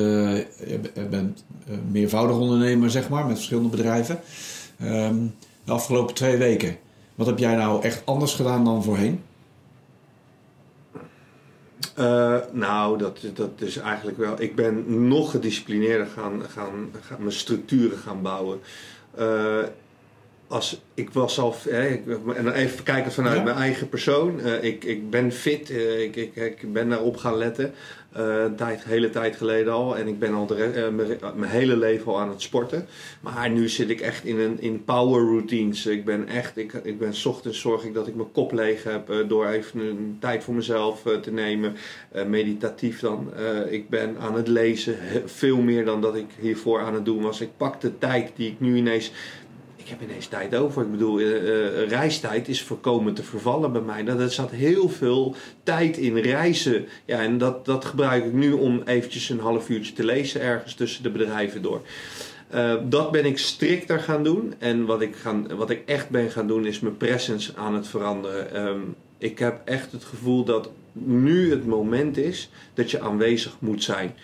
je 0.69 1.07
bent 1.11 1.45
eh, 1.69 1.75
meervoudig 1.91 2.37
ondernemer, 2.37 2.91
zeg 2.91 3.09
maar, 3.09 3.27
met 3.27 3.35
verschillende 3.37 3.69
bedrijven. 3.69 4.21
Ehm, 4.81 5.15
de 5.65 5.73
afgelopen 5.73 6.15
twee 6.15 6.37
weken, 6.37 6.77
wat 7.15 7.27
heb 7.27 7.39
jij 7.39 7.55
nou 7.57 7.83
echt 7.83 8.03
anders 8.05 8.35
gedaan 8.35 8.65
dan 8.65 8.83
voorheen? 8.83 9.21
Uh, 11.99 12.37
nou, 12.53 12.99
dat, 12.99 13.19
dat 13.35 13.51
is 13.57 13.77
eigenlijk 13.77 14.19
wel. 14.19 14.41
Ik 14.41 14.57
ben 14.57 15.07
nog 15.09 15.31
gedisciplineerder 15.31 16.07
gaan, 16.07 16.43
gaan, 16.49 16.91
gaan 17.01 17.19
mijn 17.19 17.33
structuren 17.33 17.99
gaan 17.99 18.23
bouwen. 18.23 18.61
Uh, 19.19 19.59
als, 20.53 20.81
ik 20.95 21.11
was 21.11 21.39
al, 21.39 21.55
hè, 21.69 21.89
ik, 21.89 22.03
en 22.37 22.53
even 22.53 22.85
kijken 22.85 23.13
vanuit 23.13 23.37
Ja. 23.37 23.43
mijn 23.43 23.57
eigen 23.57 23.89
persoon. 23.89 24.41
Uh, 24.41 24.65
ik, 24.65 24.85
ik 24.85 25.11
ben 25.11 25.33
fit, 25.33 25.71
uh, 25.71 26.01
ik, 26.01 26.17
ik, 26.17 26.37
ik 26.37 26.73
ben 26.73 26.89
daarop 26.89 27.17
gaan 27.17 27.37
letten. 27.37 27.75
Uh, 28.17 28.43
een 28.43 28.57
tijd, 28.57 28.85
hele 28.85 29.11
tijd 29.11 29.37
geleden 29.37 29.73
al. 29.73 29.97
En 29.97 30.09
ik 30.09 30.19
ben 30.19 30.35
al 30.35 30.47
de, 30.47 30.91
mijn, 31.37 31.51
hele 31.51 31.77
leven 31.77 32.13
al 32.13 32.21
aan 32.21 32.29
het 32.29 32.43
sporten. 32.43 32.87
Maar 33.21 33.51
nu 33.51 33.69
zit 33.69 33.91
ik 33.91 34.01
echt 34.01 34.25
in, 34.25 34.39
een, 34.39 34.61
in 34.61 34.85
power 34.85 35.21
routines. 35.23 35.87
Ik 35.87 36.05
ben 36.05 36.29
echt, 36.29 36.57
ik, 36.57 36.73
ik 36.73 36.99
ben 36.99 37.15
's 37.15 37.25
ochtends 37.27 37.61
zorg 37.61 37.85
ik 37.85 37.95
dat 37.95 38.07
ik 38.07 38.15
mijn 38.15 38.33
kop 38.33 38.53
leeg 38.53 38.85
heb. 38.85 39.13
Door 39.29 39.47
even 39.47 39.81
een 39.81 40.17
tijd 40.21 40.45
voor 40.45 40.55
mezelf 40.55 41.03
te 41.23 41.33
nemen. 41.33 41.77
Meditatief 42.27 43.01
dan. 43.01 43.33
Ik 43.69 43.89
ben 43.89 44.17
aan 44.19 44.35
het 44.35 44.49
lezen. 44.49 44.97
Veel 45.25 45.57
meer 45.61 45.85
dan 45.85 46.01
dat 46.01 46.17
ik 46.17 46.29
hiervoor 46.41 46.81
aan 46.81 46.95
het 46.95 47.05
doen 47.05 47.23
was. 47.23 47.41
Ik 47.41 47.51
pak 47.57 47.81
de 47.81 47.99
tijd 47.99 48.31
die 48.37 48.51
ik 48.51 48.61
nu 48.61 48.77
ineens 48.77 49.13
heb 49.99 50.09
ineens 50.09 50.27
tijd 50.27 50.55
over. 50.55 50.83
Ik 50.83 50.91
bedoel, 50.91 51.21
uh, 51.21 51.29
uh, 51.29 51.89
reistijd 51.89 52.49
is 52.49 52.63
voorkomen 52.63 53.15
te 53.15 53.23
vervallen 53.23 53.73
bij 53.73 53.81
mij. 53.81 54.05
Dat, 54.05 54.21
er 54.21 54.31
zat 54.31 54.51
heel 54.51 54.89
veel 54.89 55.35
tijd 55.63 55.97
in 55.97 56.17
reizen. 56.17 56.87
Ja, 57.05 57.19
en 57.19 57.39
dat, 57.39 57.65
dat 57.65 57.85
gebruik 57.85 58.25
ik 58.25 58.33
nu 58.33 58.53
om 58.53 58.83
eventjes 58.85 59.29
een 59.29 59.41
half 59.41 59.69
uurtje 59.69 59.93
te 59.93 60.05
lezen 60.05 60.41
ergens 60.41 60.75
tussen 60.75 61.03
de 61.03 61.11
bedrijven 61.11 61.63
door. 61.63 61.81
Uh, 62.55 62.75
dat 62.85 63.11
ben 63.11 63.25
ik 63.25 63.39
strikter 63.39 63.99
gaan 63.99 64.25
doen. 64.25 64.55
En 64.59 64.85
wat 64.85 65.01
ik, 65.01 65.17
gaan, 65.17 65.57
wat 65.57 65.71
ik 65.71 65.83
echt 65.87 66.11
ben 66.11 66.31
gaan 66.31 66.47
doen 66.47 66.67
is 66.67 66.81
mijn 66.81 66.97
presence 66.97 67.53
aan 67.57 67.75
het 67.75 67.87
veranderen. 67.87 68.67
Um, 68.67 68.95
ik 69.19 69.39
heb 69.39 69.61
echt 69.65 69.93
het 69.93 70.05
gevoel 70.05 70.45
dat 70.45 70.71
nu 70.93 71.51
het 71.51 71.67
moment 71.67 72.17
is 72.17 72.51
dat 72.75 72.91
je 72.91 73.01
aanwezig 73.01 73.57
moet 73.59 73.83
zijn. 73.83 74.15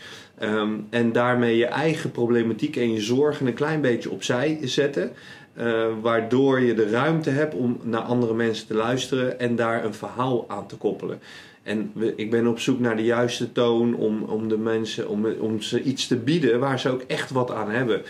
Um, 0.42 0.86
en 0.90 1.12
daarmee 1.12 1.56
je 1.56 1.66
eigen 1.66 2.10
problematiek 2.10 2.76
en 2.76 2.92
je 2.92 3.00
zorgen 3.00 3.46
een 3.46 3.54
klein 3.54 3.80
beetje 3.80 4.10
opzij 4.10 4.58
zetten. 4.62 5.12
Uh, 5.58 5.86
waardoor 6.00 6.60
je 6.60 6.74
de 6.74 6.90
ruimte 6.90 7.30
hebt 7.30 7.54
om 7.54 7.78
naar 7.82 8.00
andere 8.00 8.34
mensen 8.34 8.66
te 8.66 8.74
luisteren 8.74 9.40
en 9.40 9.56
daar 9.56 9.84
een 9.84 9.94
verhaal 9.94 10.44
aan 10.48 10.66
te 10.66 10.76
koppelen. 10.76 11.20
En 11.62 11.92
ik 12.16 12.30
ben 12.30 12.46
op 12.46 12.58
zoek 12.58 12.78
naar 12.78 12.96
de 12.96 13.04
juiste 13.04 13.52
toon 13.52 13.94
om, 13.94 14.22
om 14.22 14.48
de 14.48 14.58
mensen, 14.58 15.08
om, 15.08 15.26
om 15.40 15.62
ze 15.62 15.82
iets 15.82 16.06
te 16.06 16.16
bieden 16.16 16.60
waar 16.60 16.80
ze 16.80 16.90
ook 16.90 17.02
echt 17.02 17.30
wat 17.30 17.50
aan 17.50 17.70
hebben. 17.70 18.02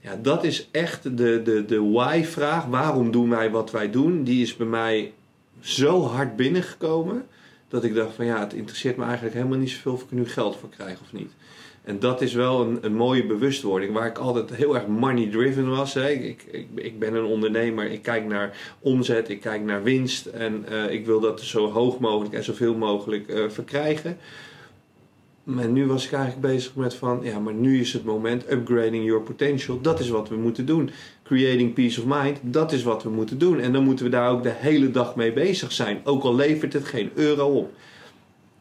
Ja, 0.00 0.18
dat 0.22 0.44
is 0.44 0.68
echt 0.70 1.02
de, 1.02 1.42
de, 1.42 1.64
de 1.66 1.82
why-vraag. 1.82 2.64
Waarom 2.64 3.10
doen 3.10 3.30
wij 3.30 3.50
wat 3.50 3.70
wij 3.70 3.90
doen? 3.90 4.24
Die 4.24 4.42
is 4.42 4.56
bij 4.56 4.66
mij 4.66 5.12
zo 5.60 6.02
hard 6.02 6.36
binnengekomen 6.36 7.26
dat 7.68 7.84
ik 7.84 7.94
dacht 7.94 8.14
van 8.14 8.24
ja, 8.24 8.40
het 8.40 8.52
interesseert 8.52 8.96
me 8.96 9.04
eigenlijk 9.04 9.34
helemaal 9.34 9.58
niet 9.58 9.70
zoveel 9.70 9.92
of 9.92 10.02
ik 10.02 10.10
er 10.10 10.16
nu 10.16 10.28
geld 10.28 10.56
voor 10.56 10.68
krijg 10.68 11.00
of 11.00 11.12
niet. 11.12 11.32
En 11.88 11.98
dat 11.98 12.20
is 12.20 12.34
wel 12.34 12.60
een, 12.60 12.78
een 12.80 12.94
mooie 12.94 13.26
bewustwording 13.26 13.92
waar 13.92 14.06
ik 14.06 14.18
altijd 14.18 14.54
heel 14.54 14.74
erg 14.74 14.86
money 14.86 15.26
driven 15.26 15.68
was. 15.68 15.94
Hè. 15.94 16.10
Ik, 16.10 16.44
ik, 16.50 16.66
ik 16.74 16.98
ben 16.98 17.14
een 17.14 17.24
ondernemer, 17.24 17.90
ik 17.90 18.02
kijk 18.02 18.26
naar 18.26 18.56
omzet, 18.80 19.28
ik 19.28 19.40
kijk 19.40 19.62
naar 19.62 19.82
winst 19.82 20.26
en 20.26 20.64
uh, 20.72 20.90
ik 20.90 21.06
wil 21.06 21.20
dat 21.20 21.40
zo 21.40 21.70
hoog 21.70 21.98
mogelijk 21.98 22.34
en 22.34 22.44
zoveel 22.44 22.74
mogelijk 22.74 23.28
uh, 23.28 23.48
verkrijgen. 23.48 24.16
Maar 25.42 25.68
nu 25.68 25.86
was 25.86 26.04
ik 26.04 26.12
eigenlijk 26.12 26.52
bezig 26.52 26.74
met 26.74 26.94
van, 26.94 27.20
ja, 27.22 27.38
maar 27.38 27.54
nu 27.54 27.80
is 27.80 27.92
het 27.92 28.04
moment, 28.04 28.52
upgrading 28.52 29.04
your 29.04 29.22
potential, 29.22 29.80
dat 29.80 30.00
is 30.00 30.08
wat 30.08 30.28
we 30.28 30.36
moeten 30.36 30.66
doen. 30.66 30.90
Creating 31.24 31.74
peace 31.74 32.00
of 32.00 32.06
mind, 32.06 32.38
dat 32.42 32.72
is 32.72 32.82
wat 32.82 33.02
we 33.02 33.10
moeten 33.10 33.38
doen. 33.38 33.60
En 33.60 33.72
dan 33.72 33.84
moeten 33.84 34.04
we 34.04 34.10
daar 34.10 34.30
ook 34.30 34.42
de 34.42 34.54
hele 34.54 34.90
dag 34.90 35.16
mee 35.16 35.32
bezig 35.32 35.72
zijn, 35.72 36.00
ook 36.04 36.22
al 36.22 36.34
levert 36.34 36.72
het 36.72 36.84
geen 36.84 37.10
euro 37.14 37.46
op 37.46 37.72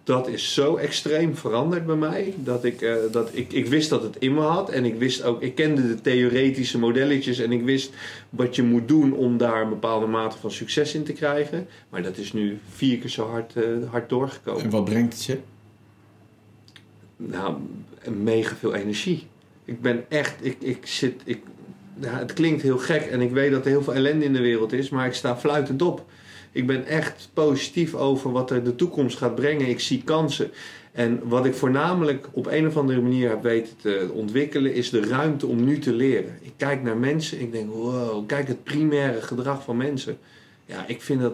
dat 0.08 0.28
is 0.28 0.54
zo 0.54 0.76
extreem 0.76 1.36
veranderd 1.36 1.86
bij 1.86 1.96
mij. 1.96 2.34
Dat 2.38 2.64
ik, 2.64 2.82
uh, 2.82 2.96
dat 3.12 3.30
ik, 3.34 3.54
ik 3.54 3.68
wist 3.68 3.90
dat 3.90 4.04
het 4.04 4.16
in 4.18 4.34
me 4.34 4.42
had. 4.42 4.70
En 4.70 4.86
ik 4.86 4.96
wist 4.96 5.24
ook, 5.24 5.42
ik 5.42 5.56
kende 5.56 5.88
de 5.88 6.02
theoretische 6.02 6.80
modelletjes. 6.80 7.40
En 7.40 7.52
ik 7.52 7.64
wist 7.64 7.94
wat 8.30 8.56
je 8.56 8.64
moet 8.64 8.88
doen 8.88 9.14
om 9.14 9.38
daar 9.38 9.62
een 9.62 9.70
bepaalde 9.70 10.06
mate 10.06 10.38
van 10.38 10.52
succes 10.52 10.96
in 10.96 11.04
te 11.04 11.14
krijgen. 11.14 11.68
Maar 11.90 12.04
dat 12.04 12.18
is 12.18 12.34
nu 12.34 12.60
vier 12.70 12.98
keer 12.98 13.10
zo 13.10 13.28
hard, 13.28 13.56
uh, 13.56 13.64
hard 13.90 14.10
doorgekomen. 14.10 14.64
En 14.64 14.70
wat 14.70 14.86
brengt 14.86 15.14
het 15.14 15.24
je? 15.24 15.38
Nou, 17.18 17.56
mega 18.10 18.56
veel 18.56 18.74
energie. 18.74 19.28
Ik 19.66 19.82
ben 19.82 20.06
echt, 20.10 20.36
ik, 20.46 20.58
ik 20.60 20.86
zit, 20.86 21.22
ik, 21.24 21.42
ja, 22.00 22.18
het 22.18 22.34
klinkt 22.34 22.62
heel 22.62 22.78
gek. 22.78 23.02
En 23.02 23.22
ik 23.22 23.32
weet 23.32 23.52
dat 23.52 23.64
er 23.64 23.70
heel 23.70 23.84
veel 23.84 23.94
ellende 23.94 24.26
in 24.26 24.34
de 24.34 24.42
wereld 24.42 24.74
is. 24.74 24.90
Maar 24.90 25.06
ik 25.06 25.14
sta 25.14 25.38
fluitend 25.38 25.82
op. 25.82 26.06
Ik 26.52 26.68
ben 26.68 26.86
echt 26.86 27.30
positief 27.34 27.94
over 27.94 28.32
wat 28.32 28.52
er 28.52 28.64
de 28.64 28.76
toekomst 28.76 29.18
gaat 29.18 29.36
brengen. 29.36 29.68
Ik 29.68 29.80
zie 29.80 30.04
kansen. 30.04 30.52
En 30.92 31.20
wat 31.24 31.46
ik 31.46 31.54
voornamelijk 31.54 32.28
op 32.32 32.48
een 32.48 32.68
of 32.68 32.78
andere 32.78 33.02
manier 33.02 33.30
heb 33.30 33.42
weten 33.42 33.76
te 33.82 34.10
ontwikkelen, 34.14 34.74
is 34.74 34.90
de 34.90 35.02
ruimte 35.02 35.48
om 35.48 35.64
nu 35.64 35.80
te 35.80 35.94
leren. 35.94 36.38
Ik 36.42 36.54
kijk 36.58 36.84
naar 36.84 36.98
mensen, 36.98 37.42
ik 37.42 37.52
denk, 37.52 37.72
wow, 37.72 38.28
kijk 38.28 38.48
het 38.48 38.64
primaire 38.64 39.22
gedrag 39.22 39.64
van 39.64 39.78
mensen. 39.78 40.18
Ja, 40.66 40.88
ik 40.88 41.02
vind 41.02 41.22
dat 41.22 41.34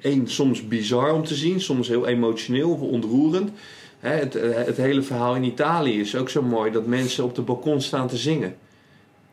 één, 0.00 0.28
soms 0.28 0.68
bizar 0.68 1.14
om 1.14 1.24
te 1.24 1.34
zien, 1.34 1.60
soms 1.60 1.88
heel 1.88 2.06
emotioneel 2.06 2.70
of 2.70 2.80
ontroerend. 2.80 3.50
het, 3.98 4.32
het 4.66 4.76
hele 4.76 5.02
verhaal 5.02 5.36
in 5.36 5.44
Italië 5.44 6.00
is 6.00 6.16
ook 6.16 6.28
zo 6.28 6.42
mooi 6.42 6.70
dat 6.70 6.86
mensen 6.86 7.24
op 7.24 7.34
de 7.34 7.42
balkon 7.42 7.80
staan 7.80 8.08
te 8.08 8.16
zingen. 8.16 8.56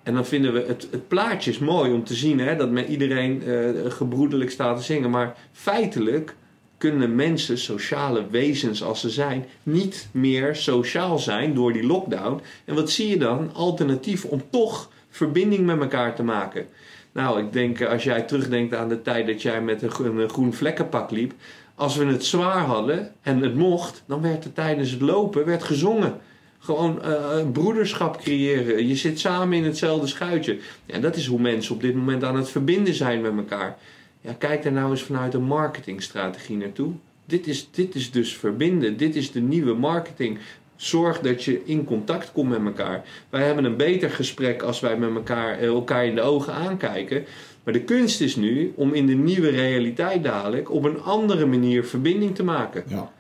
En 0.04 0.14
dan 0.14 0.26
vinden 0.26 0.54
we 0.54 0.64
het, 0.68 0.88
het 0.92 1.08
plaatje 1.08 1.52
is 1.52 1.60
mooi 1.60 1.92
om 1.92 2.04
te 2.04 2.14
zien 2.14 2.40
hè, 2.40 2.56
dat 2.56 2.72
met 2.72 2.88
iedereen 2.88 3.44
uh, 3.46 3.70
gebroedelijk 3.92 4.52
staat 4.52 4.78
te 4.78 4.84
zingen. 4.84 5.10
Maar 5.10 5.36
feitelijk 5.52 6.36
kunnen 6.78 7.16
mensen, 7.16 7.58
sociale 7.58 8.28
wezens 8.30 8.84
als 8.84 9.00
ze 9.00 9.10
zijn, 9.10 9.46
niet 9.64 10.08
meer 10.12 10.56
sociaal 10.56 11.20
zijn 11.20 11.54
door 11.54 11.74
die 11.74 11.86
lockdown. 11.86 12.42
En 12.66 12.76
wat 12.76 12.90
zie 12.90 13.08
je 13.08 13.18
dan? 13.18 13.54
Alternatief 13.54 14.26
om 14.26 14.42
toch 14.50 14.90
verbinding 15.10 15.66
met 15.66 15.80
elkaar 15.80 16.16
te 16.16 16.24
maken. 16.24 16.68
Nou, 17.12 17.40
ik 17.40 17.54
denk 17.54 17.82
als 17.82 18.04
jij 18.04 18.22
terugdenkt 18.22 18.76
aan 18.76 18.90
de 18.90 19.02
tijd 19.02 19.28
dat 19.28 19.42
jij 19.42 19.62
met 19.62 19.82
een, 19.82 20.18
een 20.18 20.30
groen 20.30 20.54
vlekkenpak 20.54 21.12
liep. 21.12 21.34
Als 21.76 21.96
we 21.96 22.06
het 22.06 22.26
zwaar 22.26 22.66
hadden 22.66 23.14
en 23.22 23.42
het 23.42 23.56
mocht, 23.56 24.04
dan 24.06 24.22
werd 24.22 24.44
er 24.44 24.54
tijdens 24.54 24.92
het 24.92 25.02
lopen 25.02 25.46
werd 25.46 25.64
gezongen. 25.64 26.20
Gewoon 26.64 27.02
uh, 27.06 27.52
broederschap 27.52 28.18
creëren. 28.18 28.88
Je 28.88 28.96
zit 28.96 29.20
samen 29.20 29.58
in 29.58 29.64
hetzelfde 29.64 30.08
schuitje. 30.08 30.58
Ja, 30.86 31.00
dat 31.00 31.16
is 31.16 31.26
hoe 31.26 31.40
mensen 31.40 31.76
op 31.76 31.82
dit 31.82 31.96
moment 31.96 32.24
aan 32.24 32.36
het 32.36 32.50
verbinden 32.50 32.94
zijn 32.94 33.22
met 33.22 33.38
elkaar. 33.38 33.78
Ja, 34.22 34.34
kijk 34.34 34.64
daar 34.64 34.72
nou 34.72 34.92
eens 34.92 35.04
vanuit 35.04 35.34
een 35.34 35.44
marketingstrategie 35.44 36.58
naartoe. 36.58 36.92
Dit 37.26 37.48
is, 37.48 37.68
dit 37.72 37.96
is 37.96 38.12
dus 38.12 38.38
verbinden. 38.38 38.98
Dit 38.98 39.16
is 39.16 39.32
de 39.32 39.40
nieuwe 39.40 39.74
marketing. 39.74 40.38
Zorg 40.76 41.20
dat 41.20 41.44
je 41.44 41.62
in 41.66 41.84
contact 41.86 42.32
komt 42.32 42.50
met 42.50 42.66
elkaar. 42.66 43.04
Wij 43.30 43.46
hebben 43.46 43.66
een 43.66 43.78
beter 43.78 44.10
gesprek 44.10 44.62
als 44.62 44.80
wij 44.80 44.98
met 44.98 45.16
elkaar, 45.16 45.58
eh, 45.58 45.66
elkaar 45.66 46.06
in 46.06 46.16
de 46.16 46.22
ogen 46.22 46.54
aankijken. 46.54 47.26
Maar 47.64 47.74
de 47.74 47.84
kunst 47.84 48.22
is 48.22 48.36
nu 48.36 48.74
om 48.76 48.94
in 48.94 49.06
de 49.06 49.14
nieuwe 49.14 49.50
realiteit 49.50 50.24
dadelijk 50.24 50.72
op 50.72 50.84
een 50.84 51.02
andere 51.02 51.46
manier 51.46 51.86
verbinding 51.86 52.36
te 52.36 52.44
maken. 52.44 52.84
Ja. 52.88 53.12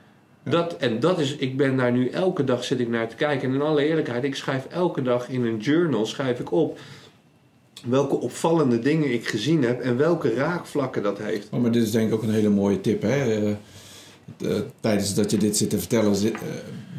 Dat, 0.44 0.78
en 0.78 1.00
dat 1.00 1.20
is, 1.20 1.36
ik 1.36 1.58
ben 1.58 1.78
daar 1.78 1.92
nu 1.92 2.10
elke 2.10 2.44
dag 2.44 2.64
zit 2.64 2.80
ik 2.80 2.90
naar 2.90 3.08
te 3.08 3.16
kijken. 3.16 3.50
En 3.50 3.56
in 3.56 3.62
alle 3.62 3.84
eerlijkheid, 3.84 4.24
ik 4.24 4.36
schrijf 4.36 4.66
elke 4.66 5.02
dag 5.02 5.30
in 5.30 5.46
een 5.46 5.58
journal 5.58 6.06
schrijf 6.06 6.40
ik 6.40 6.52
op 6.52 6.80
welke 7.86 8.16
opvallende 8.16 8.80
dingen 8.80 9.14
ik 9.14 9.28
gezien 9.28 9.64
heb 9.64 9.82
en 9.82 9.98
welke 9.98 10.34
raakvlakken 10.34 11.04
dat 11.04 11.18
heeft. 11.18 11.48
Oh, 11.52 11.62
maar 11.62 11.72
dit 11.72 11.84
is 11.84 11.92
denk 11.92 12.08
ik 12.08 12.14
ook 12.14 12.24
een 12.24 12.34
hele 12.34 12.50
mooie 12.50 12.82
tip. 12.82 13.02
Hè? 13.02 13.42
Uh, 13.42 13.56
uh, 14.38 14.60
tijdens 14.80 15.14
dat 15.14 15.32
je 15.32 15.38
dit 15.38 15.58
zit 15.58 15.70
te 15.70 15.80
vertellen, 15.80 16.16
zit, 16.16 16.34
uh, 16.34 16.40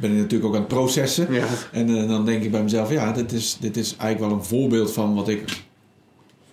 ben 0.01 0.11
ik 0.11 0.17
natuurlijk 0.17 0.45
ook 0.45 0.55
aan 0.55 0.61
het 0.61 0.69
processen. 0.69 1.33
Ja. 1.33 1.47
En 1.73 2.09
dan 2.09 2.25
denk 2.25 2.43
ik 2.43 2.51
bij 2.51 2.63
mezelf, 2.63 2.91
ja, 2.91 3.13
dit 3.13 3.33
is, 3.33 3.57
dit 3.61 3.77
is 3.77 3.97
eigenlijk 3.97 4.31
wel 4.31 4.41
een 4.41 4.45
voorbeeld 4.45 4.93
van 4.93 5.15
wat 5.15 5.29
ik 5.29 5.63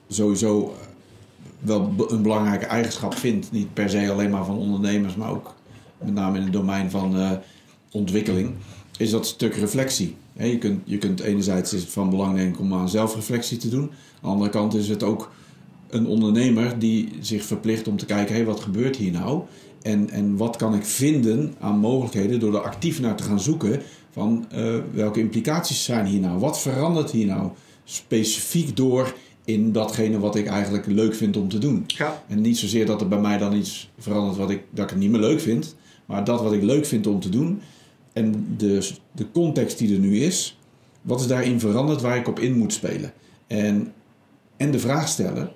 sowieso 0.08 0.74
wel 1.60 1.94
een 2.10 2.22
belangrijke 2.22 2.66
eigenschap 2.66 3.16
vind. 3.16 3.52
Niet 3.52 3.74
per 3.74 3.90
se 3.90 4.12
alleen 4.12 4.30
maar 4.30 4.46
van 4.46 4.58
ondernemers, 4.58 5.16
maar 5.16 5.32
ook 5.32 5.54
met 6.04 6.14
name 6.14 6.38
in 6.38 6.44
het 6.44 6.54
domein 6.54 6.92
van 6.92 7.18
uh, 7.18 7.32
ontwikkeling, 7.92 8.52
is 8.98 9.10
dat 9.10 9.28
stuk 9.28 9.56
reflectie. 9.56 10.16
He, 10.34 10.46
je, 10.46 10.58
kunt, 10.58 10.82
je 10.84 10.98
kunt 10.98 11.20
enerzijds 11.20 11.74
is 11.74 11.82
het 11.82 11.92
van 11.92 12.10
belang 12.10 12.36
denk 12.36 12.60
om 12.60 12.74
aan 12.74 12.90
zelfreflectie 12.90 13.58
te 13.58 13.70
doen. 13.70 13.82
Aan 13.82 13.90
de 14.22 14.28
andere 14.28 14.50
kant 14.50 14.74
is 14.74 14.90
het 14.90 15.04
ook 15.04 15.32
een 15.90 16.06
ondernemer 16.06 16.80
die 16.80 17.10
zich 17.20 17.44
verplicht 17.44 17.88
om 17.88 17.98
te 17.98 18.06
kijken, 18.06 18.36
hey, 18.36 18.46
wat 18.46 18.60
gebeurt 18.60 18.96
hier 18.96 19.12
nou? 19.12 19.42
En, 19.82 20.10
en 20.10 20.38
wat 20.38 20.56
kan 20.56 20.74
ik 20.74 20.86
vinden 20.86 21.54
aan 21.60 21.80
mogelijkheden 21.80 22.40
door 22.40 22.54
er 22.54 22.62
actief 22.62 23.00
naar 23.00 23.16
te 23.16 23.24
gaan 23.24 23.40
zoeken 23.40 23.82
van 24.12 24.46
uh, 24.56 24.76
welke 24.94 25.20
implicaties 25.20 25.84
zijn 25.84 26.06
hier 26.06 26.20
nou? 26.20 26.40
Wat 26.40 26.62
verandert 26.62 27.12
hier 27.12 27.26
nou 27.26 27.50
specifiek 27.84 28.78
door 28.78 29.16
in 29.46 29.72
datgene 29.72 30.20
wat 30.20 30.36
ik 30.36 30.48
eigenlijk 30.48 30.86
leuk 30.86 31.16
vind 31.16 31.38
om 31.38 31.50
te 31.50 31.58
doen? 31.58 31.84
Ja. 31.88 32.24
En 32.28 32.42
niet 32.42 32.58
zozeer 32.58 32.86
dat 32.86 33.02
er 33.02 33.08
bij 33.08 33.20
mij 33.20 33.38
dan 33.38 33.56
iets 33.56 33.90
verandert 33.98 34.38
wat 34.38 34.50
ik, 34.50 34.62
dat 34.70 34.84
ik 34.84 34.90
het 34.90 35.00
niet 35.00 35.12
meer 35.12 35.20
leuk 35.20 35.42
vind, 35.42 35.76
maar 36.10 36.24
dat 36.24 36.42
wat 36.42 36.54
ik 36.54 36.62
leuk 36.64 36.86
vind 36.86 37.08
om 37.08 37.20
te 37.20 37.30
doen 37.30 37.62
en 38.14 38.56
de, 38.58 38.90
de 39.12 39.32
context 39.32 39.78
die 39.78 39.94
er 39.94 40.00
nu 40.00 40.20
is, 40.20 40.58
wat 41.02 41.20
is 41.20 41.28
daarin 41.28 41.60
veranderd 41.60 42.02
waar 42.02 42.18
ik 42.18 42.28
op 42.28 42.40
in 42.40 42.58
moet 42.58 42.74
spelen? 42.74 43.14
En, 43.48 43.94
en 44.58 44.72
de 44.72 44.80
vraag 44.80 45.08
stellen, 45.08 45.52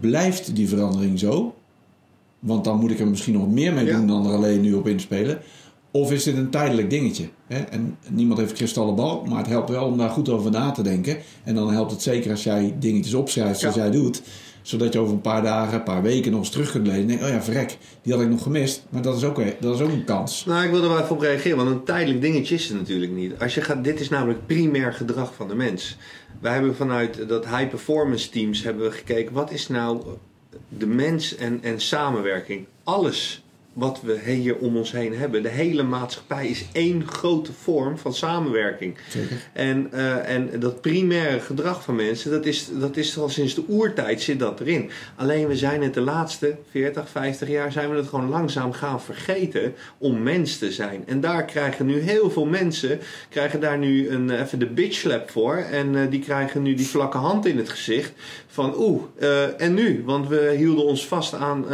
blijft 0.00 0.56
die 0.56 0.68
verandering 0.68 1.18
zo? 1.18 1.54
Want 2.38 2.64
dan 2.64 2.78
moet 2.80 2.90
ik 2.90 3.00
er 3.00 3.08
misschien 3.08 3.34
nog 3.34 3.50
meer 3.50 3.72
mee 3.72 3.84
doen 3.84 4.00
ja. 4.00 4.06
dan 4.06 4.26
er 4.26 4.32
alleen 4.32 4.60
nu 4.60 4.74
op 4.74 4.86
inspelen. 4.86 5.38
Of 5.90 6.12
is 6.12 6.24
dit 6.24 6.36
een 6.36 6.50
tijdelijk 6.50 6.90
dingetje? 6.90 7.28
Hè? 7.46 7.58
En 7.58 7.96
niemand 8.08 8.38
heeft 8.38 8.52
kristallen 8.52 8.94
bal, 8.94 9.24
maar 9.24 9.38
het 9.38 9.46
helpt 9.46 9.70
wel 9.70 9.86
om 9.86 9.98
daar 9.98 10.10
goed 10.10 10.28
over 10.28 10.50
na 10.50 10.70
te 10.70 10.82
denken. 10.82 11.16
En 11.44 11.54
dan 11.54 11.72
helpt 11.72 11.90
het 11.90 12.02
zeker 12.02 12.30
als 12.30 12.44
jij 12.44 12.74
dingetjes 12.78 13.14
opschrijft 13.14 13.60
zoals 13.60 13.74
ja. 13.74 13.82
jij 13.82 13.90
doet 13.90 14.22
zodat 14.64 14.92
je 14.92 14.98
over 14.98 15.14
een 15.14 15.20
paar 15.20 15.42
dagen, 15.42 15.74
een 15.74 15.82
paar 15.82 16.02
weken 16.02 16.30
nog 16.30 16.40
eens 16.40 16.50
terug 16.50 16.70
kunt 16.70 16.86
lezen. 16.86 17.00
En 17.00 17.06
denk, 17.06 17.22
oh 17.22 17.28
ja, 17.28 17.42
verrek, 17.42 17.78
die 18.02 18.12
had 18.12 18.22
ik 18.22 18.28
nog 18.28 18.42
gemist. 18.42 18.84
Maar 18.88 19.02
dat 19.02 19.16
is 19.16 19.24
ook, 19.24 19.42
dat 19.60 19.74
is 19.74 19.80
ook 19.80 19.90
een 19.90 20.04
kans. 20.04 20.44
Nou, 20.44 20.64
ik 20.64 20.70
wil 20.70 20.82
er 20.82 20.88
wel 20.88 20.98
even 20.98 21.10
op 21.10 21.20
reageren, 21.20 21.56
want 21.56 21.70
een 21.70 21.84
tijdelijk 21.84 22.20
dingetje 22.20 22.54
is 22.54 22.68
het 22.68 22.78
natuurlijk 22.78 23.12
niet. 23.12 23.32
Als 23.40 23.54
je 23.54 23.60
gaat, 23.60 23.84
dit 23.84 24.00
is 24.00 24.08
namelijk 24.08 24.46
primair 24.46 24.92
gedrag 24.92 25.34
van 25.34 25.48
de 25.48 25.54
mens. 25.54 25.96
Wij 26.40 26.52
hebben 26.52 26.76
vanuit 26.76 27.28
dat 27.28 27.46
high 27.46 27.68
performance 27.68 28.30
teams 28.30 28.62
hebben 28.62 28.84
we 28.84 28.90
gekeken, 28.90 29.34
wat 29.34 29.50
is 29.50 29.68
nou 29.68 30.02
de 30.68 30.86
mens 30.86 31.36
en, 31.36 31.58
en 31.62 31.80
samenwerking? 31.80 32.66
Alles 32.84 33.43
wat 33.74 34.00
we 34.02 34.20
hier 34.24 34.56
om 34.56 34.76
ons 34.76 34.92
heen 34.92 35.16
hebben. 35.16 35.42
De 35.42 35.48
hele 35.48 35.82
maatschappij 35.82 36.46
is 36.46 36.66
één 36.72 37.06
grote 37.06 37.52
vorm 37.52 37.98
van 37.98 38.14
samenwerking. 38.14 38.96
Zeker. 39.08 39.36
En, 39.52 39.88
eh, 39.92 40.34
en 40.34 40.60
dat 40.60 40.80
primaire 40.80 41.40
gedrag 41.40 41.82
van 41.82 41.94
mensen, 41.94 42.30
dat 42.30 42.46
is, 42.46 42.68
dat 42.72 42.96
is 42.96 43.18
al 43.18 43.28
sinds 43.28 43.54
de 43.54 43.64
oertijd 43.68 44.22
zit 44.22 44.38
dat 44.38 44.60
erin. 44.60 44.90
Alleen 45.16 45.48
we 45.48 45.56
zijn 45.56 45.82
het 45.82 45.94
de 45.94 46.00
laatste 46.00 46.56
40, 46.70 47.08
50 47.08 47.48
jaar 47.48 47.72
zijn 47.72 47.90
we 47.90 47.96
het 47.96 48.08
gewoon 48.08 48.28
langzaam 48.28 48.72
gaan 48.72 49.00
vergeten 49.00 49.74
om 49.98 50.22
mens 50.22 50.58
te 50.58 50.72
zijn. 50.72 51.02
En 51.06 51.20
daar 51.20 51.44
krijgen 51.44 51.86
nu 51.86 52.00
heel 52.00 52.30
veel 52.30 52.46
mensen, 52.46 53.00
krijgen 53.28 53.60
daar 53.60 53.78
nu 53.78 54.08
een, 54.08 54.30
eh, 54.30 54.40
even 54.40 54.58
de 54.58 54.66
bitch 54.66 54.96
slap 54.96 55.30
voor. 55.30 55.56
En 55.56 55.96
eh, 55.96 56.10
die 56.10 56.20
krijgen 56.20 56.62
nu 56.62 56.74
die 56.74 56.86
vlakke 56.86 57.18
hand 57.18 57.46
in 57.46 57.56
het 57.56 57.68
gezicht 57.68 58.12
van 58.46 58.74
oeh, 58.76 59.02
eh, 59.18 59.60
en 59.60 59.74
nu? 59.74 60.02
Want 60.04 60.28
we 60.28 60.54
hielden 60.56 60.84
ons 60.84 61.06
vast 61.06 61.34
aan 61.34 61.66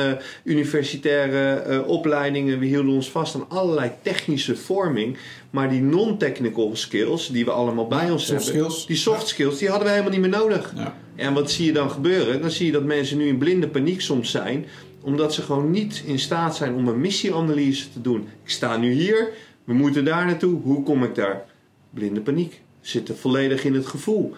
universitaire 0.45 1.85
opleidingen, 1.91 2.59
we 2.59 2.67
hielden 2.67 2.95
ons 2.95 3.11
vast 3.11 3.35
aan 3.35 3.49
allerlei 3.49 3.91
technische 4.03 4.57
vorming. 4.57 5.17
Maar 5.51 5.71
die 5.71 5.81
non-technical 5.81 6.71
skills 6.77 7.29
die 7.29 7.45
we 7.45 7.51
allemaal 7.51 7.87
bij 7.87 8.11
ons 8.11 8.27
Soft 8.27 8.45
hebben, 8.45 8.65
skills. 8.65 8.87
die 8.87 8.97
soft 8.97 9.29
skills, 9.29 9.59
die 9.59 9.69
hadden 9.69 9.87
we 9.87 9.93
helemaal 9.93 10.13
niet 10.13 10.21
meer 10.21 10.41
nodig. 10.41 10.73
Ja. 10.77 10.97
En 11.17 11.35
wat 11.35 11.51
zie 11.51 11.67
je 11.67 11.73
dan 11.73 11.91
gebeuren? 11.91 12.41
Dan 12.41 12.51
zie 12.51 12.67
je 12.67 12.73
dat 12.73 12.85
mensen 12.85 13.19
nu 13.19 13.27
in 13.27 13.39
blinde 13.39 13.69
paniek 13.69 14.01
soms 14.01 14.31
zijn, 14.31 14.67
omdat 15.03 15.35
ze 15.35 15.43
gewoon 15.43 15.71
niet 15.71 16.03
in 16.07 16.19
staat 16.19 16.57
zijn 16.57 16.75
om 16.75 16.89
een 16.89 17.01
missieanalyse 17.01 17.93
te 17.93 18.01
doen. 18.01 18.29
Ik 18.45 18.51
sta 18.51 18.77
nu 18.77 18.93
hier, 18.93 19.33
we 19.65 19.73
moeten 19.73 20.05
daar 20.05 20.27
naartoe, 20.27 20.61
hoe 20.63 20.83
kom 20.83 21.05
ik 21.05 21.15
daar? 21.15 21.45
Blinde 21.91 22.21
paniek. 22.21 22.61
Zitten 22.81 23.17
volledig 23.17 23.65
in 23.65 23.75
het 23.75 23.87
gevoel. 23.87 24.35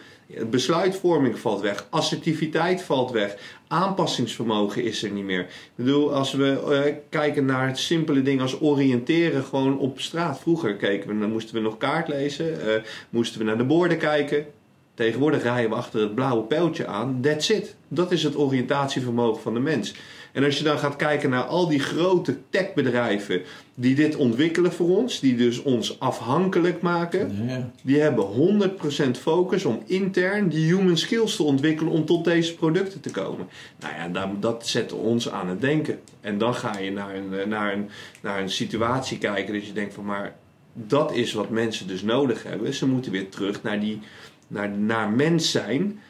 Besluitvorming 0.51 1.39
valt 1.39 1.61
weg, 1.61 1.87
assertiviteit 1.91 2.83
valt 2.83 3.11
weg, 3.11 3.37
aanpassingsvermogen 3.73 4.85
is 4.85 5.03
er 5.03 5.11
niet 5.11 5.25
meer. 5.25 5.41
Ik 5.41 5.73
bedoel, 5.75 6.15
als 6.15 6.33
we 6.33 6.83
eh, 6.85 6.95
kijken 7.09 7.45
naar 7.45 7.67
het 7.67 7.79
simpele 7.79 8.23
ding 8.23 8.41
als 8.41 8.61
oriënteren 8.61 9.45
gewoon 9.45 9.79
op 9.79 10.01
straat. 10.01 10.41
Vroeger 10.41 10.77
keken 10.77 11.09
we, 11.09 11.19
dan 11.19 11.33
moesten 11.33 11.55
we 11.55 11.61
nog 11.61 11.79
kaart 11.79 12.09
lezen, 12.09 12.61
eh, 12.61 12.83
moesten 13.11 13.39
we 13.39 13.45
naar 13.45 13.57
de 13.57 13.65
borden 13.65 13.99
kijken. 13.99 14.47
Tegenwoordig 14.95 15.43
rijden 15.43 15.71
we 15.71 15.77
achter 15.77 16.01
het 16.01 16.15
blauwe 16.15 16.43
pijltje 16.43 16.87
aan. 16.87 17.19
That's 17.21 17.49
it. 17.49 17.77
Dat 17.89 18.13
is 18.13 18.23
het 18.23 18.37
oriëntatievermogen 18.37 19.43
van 19.43 19.55
de 19.55 19.61
mens. 19.61 19.95
En 20.33 20.45
als 20.45 20.59
je 20.59 20.65
dan 20.65 20.79
gaat 20.79 20.97
kijken 20.97 21.31
naar 21.31 21.43
al 21.43 21.69
die 21.69 21.81
grote 21.81 22.37
techbedrijven 22.51 23.43
die 23.75 23.95
dit 23.95 24.17
ontwikkelen 24.17 24.73
voor 24.73 24.97
ons, 24.97 25.21
die 25.21 25.37
dus 25.37 25.63
ons 25.63 26.01
afhankelijk 26.01 26.81
maken, 26.83 27.45
Ja, 27.47 27.71
die 27.83 28.01
hebben 28.01 28.25
100% 28.25 29.19
focus 29.19 29.65
om 29.65 29.83
intern 29.87 30.49
die 30.49 30.75
human 30.75 30.97
skills 30.97 31.37
te 31.37 31.43
ontwikkelen 31.43 31.93
om 31.93 32.05
tot 32.05 32.25
deze 32.25 32.55
producten 32.55 33.01
te 33.01 33.11
komen. 33.11 33.47
Nou 33.81 33.95
ja, 33.95 34.09
dan- 34.09 34.37
dat 34.41 34.67
zet 34.67 34.93
ons 34.93 35.31
aan 35.31 35.49
het 35.49 35.61
denken. 35.61 35.99
En 36.21 36.39
dan 36.39 36.55
ga 36.55 36.79
je 36.79 36.91
naar 36.93 37.15
een, 37.15 37.35
eh, 37.35 37.47
naar 37.47 37.73
een, 37.73 37.89
naar 38.23 38.41
een 38.41 38.51
situatie 38.51 39.19
kijken 39.19 39.55
dat 39.55 39.67
je 39.67 39.73
denkt 39.73 39.95
van 39.95 40.05
maar 40.05 40.35
dat 40.75 41.13
is 41.15 41.33
wat 41.33 41.51
mensen 41.51 41.87
dus 41.87 42.03
nodig 42.03 42.43
hebben. 42.43 42.75
Ze 42.75 42.87
moeten 42.87 43.13
weer 43.13 43.29
terug 43.29 43.63
naar, 43.63 43.81
die, 43.81 44.01
naar, 44.47 44.71
naar 44.71 45.11
mens 45.11 45.51
zijn. 45.51 46.01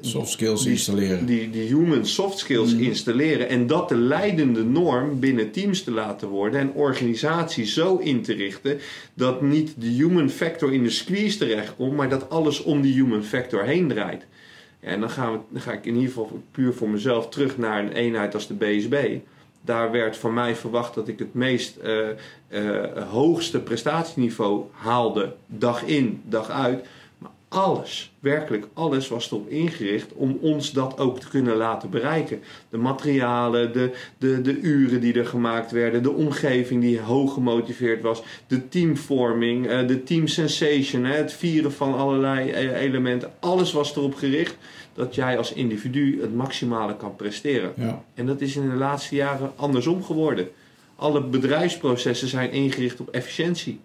Soft 0.00 0.30
skills 0.30 0.62
Die- 0.62 0.70
installeren. 0.70 1.26
Die, 1.26 1.50
die 1.50 1.62
human 1.74 2.06
soft 2.06 2.38
skills 2.38 2.74
Mhm. 2.74 2.82
installeren. 2.82 3.48
En 3.48 3.66
dat 3.66 3.88
de 3.88 3.96
leidende 3.96 4.64
norm 4.64 5.20
binnen 5.20 5.50
teams 5.50 5.82
te 5.82 5.90
laten 5.90 6.28
worden. 6.28 6.60
En 6.60 6.72
organisaties 6.72 7.74
zo 7.74 7.96
in 7.96 8.22
te 8.22 8.32
richten. 8.32 8.78
Dat 9.14 9.42
niet 9.42 9.74
de 9.78 9.86
human 9.86 10.30
factor 10.30 10.72
in 10.72 10.82
de 10.82 10.90
squeeze 10.90 11.38
terechtkomt. 11.38 11.96
Maar 11.96 12.08
dat 12.08 12.30
alles 12.30 12.62
om 12.62 12.80
die 12.80 12.94
human 12.94 13.22
factor 13.24 13.64
heen 13.64 13.88
draait. 13.88 14.26
En 14.80 15.00
dan, 15.00 15.10
gaan 15.10 15.32
we, 15.32 15.38
dan 15.50 15.60
ga 15.60 15.72
ik 15.72 15.84
in 15.86 15.94
ieder 15.94 16.08
geval 16.08 16.42
puur 16.50 16.72
voor 16.74 16.88
mezelf 16.90 17.28
terug 17.28 17.58
naar 17.58 17.82
een 17.84 17.92
eenheid 17.92 18.34
als 18.34 18.46
de 18.46 18.54
BSB. 18.54 19.16
Daar 19.60 19.90
werd 19.90 20.16
van 20.16 20.34
mij 20.34 20.56
verwacht 20.56 20.94
dat 20.94 21.08
ik 21.08 21.18
het 21.18 21.34
meest 21.34 21.76
eh, 21.76 22.08
eh, 22.48 23.08
hoogste 23.10 23.58
prestatieniveau 23.60 24.62
haalde. 24.72 25.34
Dag 25.46 25.82
in, 25.84 26.20
dag 26.24 26.50
uit. 26.50 26.86
Alles, 27.48 28.12
werkelijk 28.20 28.66
alles 28.72 29.08
was 29.08 29.30
erop 29.30 29.48
ingericht 29.48 30.12
om 30.12 30.38
ons 30.40 30.72
dat 30.72 30.98
ook 30.98 31.20
te 31.20 31.28
kunnen 31.28 31.56
laten 31.56 31.90
bereiken. 31.90 32.40
De 32.68 32.76
materialen, 32.76 33.72
de, 33.72 33.92
de, 34.18 34.40
de 34.40 34.60
uren 34.60 35.00
die 35.00 35.14
er 35.14 35.26
gemaakt 35.26 35.70
werden, 35.70 36.02
de 36.02 36.12
omgeving 36.12 36.80
die 36.80 37.00
hoog 37.00 37.32
gemotiveerd 37.32 38.02
was, 38.02 38.22
de 38.46 38.68
teamvorming, 38.68 39.66
eh, 39.66 39.86
de 39.86 40.02
team 40.02 40.26
sensation, 40.26 41.04
het 41.04 41.32
vieren 41.32 41.72
van 41.72 41.94
allerlei 41.94 42.50
eh, 42.50 42.80
elementen. 42.80 43.32
Alles 43.40 43.72
was 43.72 43.96
erop 43.96 44.14
gericht 44.14 44.56
dat 44.94 45.14
jij 45.14 45.38
als 45.38 45.52
individu 45.52 46.20
het 46.20 46.34
maximale 46.34 46.96
kan 46.96 47.16
presteren. 47.16 47.72
Ja. 47.76 48.04
En 48.14 48.26
dat 48.26 48.40
is 48.40 48.56
in 48.56 48.70
de 48.70 48.76
laatste 48.76 49.14
jaren 49.14 49.52
andersom 49.56 50.04
geworden. 50.04 50.48
Alle 50.96 51.22
bedrijfsprocessen 51.22 52.28
zijn 52.28 52.52
ingericht 52.52 53.00
op 53.00 53.08
efficiëntie. 53.08 53.80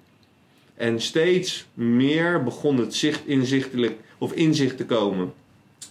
En 0.75 1.01
steeds 1.01 1.65
meer 1.73 2.43
begon 2.43 2.77
het 2.77 2.95
zicht, 2.95 3.21
inzichtelijk, 3.27 3.95
of 4.17 4.31
inzicht 4.33 4.77
te 4.77 4.85
komen 4.85 5.33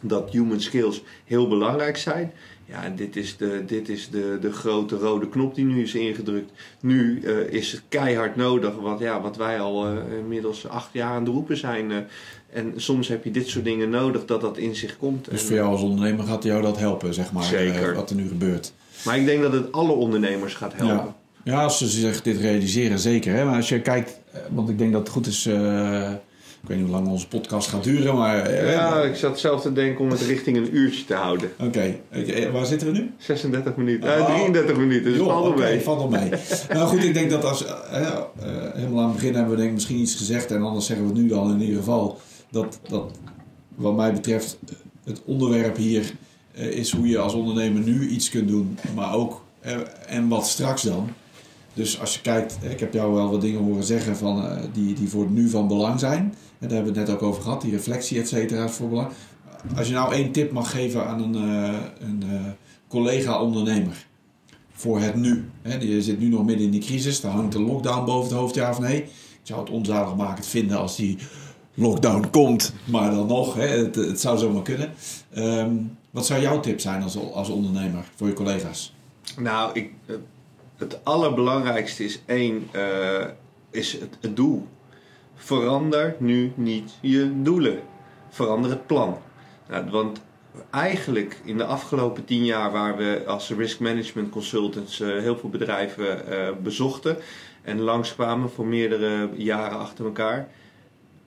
dat 0.00 0.30
human 0.30 0.60
skills 0.60 1.02
heel 1.24 1.48
belangrijk 1.48 1.96
zijn. 1.96 2.32
Ja, 2.64 2.92
dit 2.96 3.16
is 3.16 3.36
de, 3.36 3.62
dit 3.66 3.88
is 3.88 4.08
de, 4.10 4.38
de 4.40 4.52
grote 4.52 4.96
rode 4.96 5.28
knop 5.28 5.54
die 5.54 5.64
nu 5.64 5.82
is 5.82 5.94
ingedrukt. 5.94 6.50
Nu 6.80 7.20
eh, 7.24 7.38
is 7.52 7.72
het 7.72 7.82
keihard 7.88 8.36
nodig, 8.36 8.74
wat, 8.76 8.98
ja, 8.98 9.20
wat 9.20 9.36
wij 9.36 9.60
al 9.60 9.86
eh, 9.86 10.18
inmiddels 10.18 10.68
acht 10.68 10.88
jaar 10.92 11.10
aan 11.10 11.24
de 11.24 11.30
roepen 11.30 11.56
zijn. 11.56 11.90
eh. 11.90 11.98
en 12.52 12.72
soms 12.76 13.08
heb 13.08 13.24
je 13.24 13.30
dit 13.30 13.48
soort 13.48 13.64
dingen 13.64 13.90
nodig 13.90 14.24
dat 14.24 14.40
dat 14.40 14.56
inzicht 14.58 14.96
komt. 14.96 15.24
Dus 15.30 15.40
En- 15.40 15.46
voor 15.46 15.56
jou 15.56 15.68
als 15.70 15.82
ondernemer 15.82 16.24
gaat 16.24 16.42
jou 16.42 16.62
dat 16.62 16.78
helpen, 16.78 17.14
zeg 17.14 17.32
maar, 17.32 17.42
Zeker. 17.44 17.94
wat 17.94 18.10
er 18.10 18.16
nu 18.16 18.28
gebeurt. 18.28 18.72
Maar 19.04 19.18
ik 19.18 19.24
denk 19.26 19.42
dat 19.42 19.52
het 19.52 19.72
alle 19.72 19.92
ondernemers 19.92 20.54
gaat 20.54 20.72
helpen. 20.76 20.96
Ja. 20.96 21.16
Ja, 21.44 21.62
als 21.62 21.78
ze 21.78 21.86
zich 21.88 22.22
dit 22.22 22.36
realiseren, 22.40 22.98
zeker. 22.98 23.34
Hè? 23.34 23.44
Maar 23.44 23.56
als 23.56 23.68
je 23.68 23.80
kijkt, 23.80 24.18
eh, 24.32 24.40
want 24.50 24.68
ik 24.68 24.78
denk 24.78 24.92
dat 24.92 25.00
het 25.00 25.10
goed 25.10 25.26
is. 25.26 25.46
eh, 25.46 26.10
ik 26.62 26.68
weet 26.68 26.76
niet 26.76 26.86
hoe 26.86 26.96
lang 26.96 27.08
onze 27.08 27.28
podcast 27.28 27.68
gaat 27.68 27.84
duren, 27.84 28.16
maar. 28.16 28.40
eh, 28.46 28.72
Ja, 28.72 29.02
ik 29.02 29.14
zat 29.16 29.38
zelf 29.40 29.60
te 29.62 29.72
denken 29.72 30.04
om 30.04 30.10
het 30.10 30.20
richting 30.20 30.56
een 30.56 30.76
uurtje 30.76 31.04
te 31.04 31.14
houden. 31.14 31.50
Oké, 31.60 31.94
Eh, 32.10 32.50
waar 32.50 32.66
zitten 32.66 32.92
we 32.92 32.98
nu? 32.98 33.10
36 33.18 33.76
minuten. 33.76 34.20
Oh. 34.20 34.26
33 34.26 34.76
minuten, 34.76 35.04
dus 35.04 35.16
Joh, 35.16 35.26
valt 35.26 35.44
er 35.46 35.50
oké, 35.52 35.60
mee. 35.62 35.80
valt 35.80 36.10
mee. 36.10 36.30
nou 36.72 36.88
goed, 36.88 37.04
ik 37.04 37.14
denk 37.14 37.30
dat 37.30 37.44
als. 37.44 37.64
helemaal 38.74 39.00
aan 39.02 39.08
het 39.08 39.14
begin 39.16 39.34
hebben 39.34 39.50
we 39.50 39.56
denk 39.56 39.68
ik 39.68 39.74
misschien 39.74 39.98
iets 39.98 40.14
gezegd. 40.14 40.50
En 40.50 40.62
anders 40.62 40.86
zeggen 40.86 41.06
we 41.06 41.12
het 41.12 41.22
nu 41.22 41.28
dan 41.28 41.50
in 41.52 41.60
ieder 41.60 41.76
geval. 41.76 42.20
Dat, 42.50 42.78
dat 42.88 43.10
wat 43.74 43.96
mij 43.96 44.12
betreft 44.12 44.58
het 45.04 45.22
onderwerp 45.24 45.76
hier 45.76 46.12
is 46.54 46.90
hoe 46.92 47.08
je 47.08 47.18
als 47.18 47.32
ondernemer 47.34 47.82
nu 47.82 48.08
iets 48.08 48.30
kunt 48.30 48.48
doen. 48.48 48.78
Maar 48.94 49.14
ook. 49.14 49.44
en 50.06 50.28
wat 50.28 50.46
straks 50.46 50.82
dan. 50.82 51.10
Dus 51.74 52.00
als 52.00 52.14
je 52.14 52.20
kijkt, 52.20 52.58
ik 52.70 52.80
heb 52.80 52.92
jou 52.92 53.14
wel 53.14 53.30
wat 53.30 53.40
dingen 53.40 53.62
horen 53.62 53.84
zeggen 53.84 54.16
van, 54.16 54.46
eh, 54.46 54.62
die, 54.72 54.94
die 54.94 55.08
voor 55.08 55.30
nu 55.30 55.48
van 55.48 55.68
belang 55.68 56.00
zijn. 56.00 56.20
En 56.58 56.68
daar 56.68 56.70
hebben 56.70 56.92
we 56.92 56.98
het 56.98 57.08
net 57.08 57.16
ook 57.16 57.22
over 57.22 57.42
gehad, 57.42 57.62
die 57.62 57.70
reflectie, 57.70 58.20
et 58.20 58.28
cetera, 58.28 58.64
is 58.64 58.72
voor 58.72 58.88
belang. 58.88 59.08
Als 59.76 59.86
je 59.86 59.94
nou 59.94 60.14
één 60.14 60.32
tip 60.32 60.52
mag 60.52 60.70
geven 60.70 61.06
aan 61.06 61.22
een, 61.22 61.34
eh, 61.34 61.80
een 61.98 62.22
eh, 62.30 62.40
collega-ondernemer 62.88 64.06
voor 64.72 65.00
het 65.00 65.14
nu. 65.14 65.50
Hè, 65.62 65.76
je 65.76 66.02
zit 66.02 66.18
nu 66.18 66.28
nog 66.28 66.44
midden 66.44 66.64
in 66.64 66.70
die 66.70 66.80
crisis, 66.80 67.20
daar 67.20 67.32
hangt 67.32 67.52
de 67.52 67.60
lockdown 67.60 68.04
boven 68.04 68.28
het 68.30 68.38
hoofd, 68.38 68.54
ja 68.54 68.70
of 68.70 68.78
nee. 68.78 69.02
Ik 69.02 69.48
zou 69.48 69.60
het 69.60 69.70
onzaligmakend 69.70 70.46
vinden 70.46 70.78
als 70.78 70.96
die 70.96 71.18
lockdown 71.74 72.30
komt, 72.30 72.72
maar 72.84 73.10
dan 73.10 73.26
nog, 73.26 73.54
hè, 73.54 73.66
het, 73.66 73.94
het 73.94 74.20
zou 74.20 74.38
zomaar 74.38 74.62
kunnen. 74.62 74.92
Ehm, 75.30 75.74
wat 76.10 76.26
zou 76.26 76.40
jouw 76.40 76.60
tip 76.60 76.80
zijn 76.80 77.02
als, 77.02 77.32
als 77.32 77.48
ondernemer 77.48 78.04
voor 78.14 78.26
je 78.26 78.32
collega's? 78.32 78.94
Nou, 79.36 79.70
ik, 79.72 79.90
het 80.82 81.04
allerbelangrijkste 81.04 82.04
is 82.04 82.20
één, 82.26 82.68
eh, 82.70 83.26
is 83.70 83.92
het, 83.92 84.36
doel. 84.36 84.68
Verander 85.34 86.16
nu 86.18 86.52
niet 86.54 86.92
je 87.00 87.42
doelen. 87.42 87.80
Verander 88.28 88.70
het 88.70 88.86
plan. 88.86 89.18
Nou, 89.68 89.90
want 89.90 90.20
eigenlijk 90.70 91.40
in 91.44 91.56
de 91.56 91.64
afgelopen 91.64 92.24
tien 92.24 92.44
jaar 92.44 92.72
waar 92.72 92.96
we 92.96 93.22
als 93.26 93.50
risk 93.50 93.80
management 93.80 94.30
consultants 94.30 95.00
eh, 95.00 95.08
heel 95.08 95.36
veel 95.36 95.48
bedrijven 95.48 96.26
eh, 96.26 96.48
bezochten 96.62 97.16
en 97.62 97.80
langskwamen 97.80 98.50
voor 98.50 98.66
meerdere 98.66 99.30
jaren 99.34 99.78
achter 99.78 100.04
elkaar, 100.04 100.48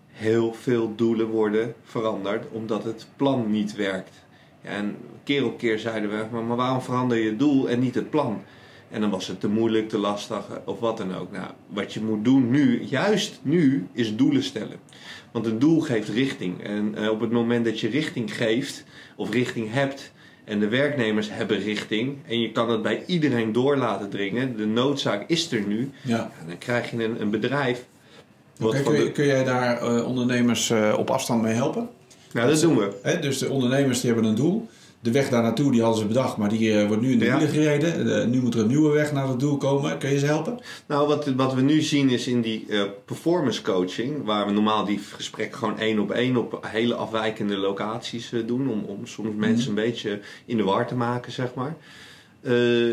heel 0.07 0.53
veel 0.53 0.95
doelen 0.95 1.27
worden 1.27 1.73
veranderd 1.83 2.45
omdat 2.51 2.83
het 2.83 3.07
plan 3.15 3.51
niet 3.51 3.75
werkt. 3.75 4.23
En 4.61 4.97
keer 5.23 5.45
op 5.45 5.57
keer 5.57 5.79
zeiden 5.79 6.09
we, 6.09 6.41
maar 6.41 6.57
waarom 6.57 6.81
verander 6.81 7.17
je 7.17 7.29
het 7.29 7.39
doel 7.39 7.69
en 7.69 7.79
niet 7.79 7.95
het 7.95 8.09
plan? 8.09 8.43
En 8.89 9.01
dan 9.01 9.09
was 9.09 9.27
het 9.27 9.39
te 9.39 9.47
moeilijk, 9.47 9.89
te 9.89 9.97
lastig 9.97 10.37
eh, 10.49 10.55
of 10.65 10.79
wat 10.79 10.97
dan 10.97 11.15
ook. 11.15 11.31
Nou, 11.31 11.47
wat 11.67 11.93
je 11.93 12.01
moet 12.01 12.23
doen 12.25 12.49
nu, 12.49 12.83
juist 12.83 13.39
nu, 13.41 13.87
is 13.93 14.15
doelen 14.15 14.43
stellen. 14.43 14.77
Want 15.31 15.45
een 15.45 15.59
doel 15.59 15.79
geeft 15.79 16.09
richting. 16.09 16.63
En 16.63 16.95
eh, 16.95 17.09
op 17.09 17.19
het 17.21 17.31
moment 17.31 17.65
dat 17.65 17.79
je 17.79 17.87
richting 17.89 18.35
geeft, 18.35 18.83
of 19.15 19.31
richting 19.31 19.71
hebt, 19.71 20.11
en 20.43 20.59
de 20.59 20.67
werknemers 20.67 21.29
hebben 21.31 21.59
richting, 21.59 22.17
en 22.27 22.39
je 22.39 22.51
kan 22.51 22.69
het 22.69 22.81
bij 22.81 23.03
iedereen 23.05 23.51
door 23.51 23.77
laten 23.77 24.09
dringen, 24.09 24.57
de 24.57 24.65
noodzaak 24.65 25.23
is 25.29 25.51
er 25.51 25.61
nu, 25.67 25.89
Ja. 26.01 26.17
ja, 26.17 26.31
dan 26.47 26.57
krijg 26.57 26.91
je 26.91 27.03
een, 27.03 27.21
een 27.21 27.29
bedrijf. 27.29 27.85
Wat 28.57 28.83
kun, 28.83 28.93
je- 28.93 29.03
de, 29.03 29.11
kun 29.11 29.25
jij 29.25 29.43
daar 29.43 29.77
eh, 29.81 30.05
ondernemers 30.07 30.71
op 30.97 31.09
afstand 31.09 31.41
mee 31.41 31.53
helpen? 31.53 31.89
nou, 32.33 32.49
dat 32.49 32.61
doen 32.61 32.77
we. 32.77 32.99
Hè, 33.03 33.19
dus 33.19 33.37
de 33.37 33.49
ondernemers 33.49 34.01
die 34.01 34.11
hebben 34.11 34.29
een 34.29 34.35
doel. 34.35 34.67
De 35.05 35.11
weg 35.11 35.29
daar 35.29 35.41
naartoe, 35.41 35.71
die 35.71 35.81
hadden 35.81 35.99
ze 36.01 36.07
bedacht, 36.07 36.37
maar 36.37 36.49
die 36.49 36.79
eh, 36.79 36.87
wordt 36.87 37.01
nu 37.01 37.11
in 37.11 37.19
de 37.19 37.25
Ja. 37.25 37.37
wielen 37.37 37.53
gereden. 37.53 38.21
Eh, 38.21 38.27
nu 38.27 38.41
moet 38.41 38.53
er 38.53 38.59
een 38.59 38.67
nieuwe 38.67 38.91
weg 38.91 39.11
naar 39.13 39.27
het 39.27 39.39
doel 39.39 39.57
komen. 39.57 39.97
Kun 39.97 40.09
je 40.09 40.19
ze 40.19 40.25
helpen? 40.25 40.59
Nou, 40.85 41.07
wat, 41.07 41.25
wat 41.35 41.53
we 41.53 41.61
nu 41.61 41.81
zien 41.81 42.09
is 42.09 42.27
in 42.27 42.41
die 42.41 42.65
eh, 42.69 42.83
performance 43.05 43.61
coaching, 43.61 44.23
waar 44.23 44.45
we 44.45 44.51
normaal 44.51 44.85
die 44.85 44.99
gesprekken 45.15 45.57
gewoon 45.57 45.79
één 45.79 45.99
op 45.99 46.11
één 46.11 46.37
op 46.37 46.59
hele 46.67 46.95
afwijkende 46.95 47.57
locaties 47.57 48.31
doen, 48.45 48.69
om, 48.69 48.83
om 48.83 49.05
soms 49.07 49.35
mensen 49.35 49.69
een 49.69 49.75
beetje 49.75 50.19
in 50.45 50.57
de 50.57 50.63
war 50.63 50.87
te 50.87 50.95
maken, 50.95 51.31
zeg 51.31 51.53
maar. 51.53 51.75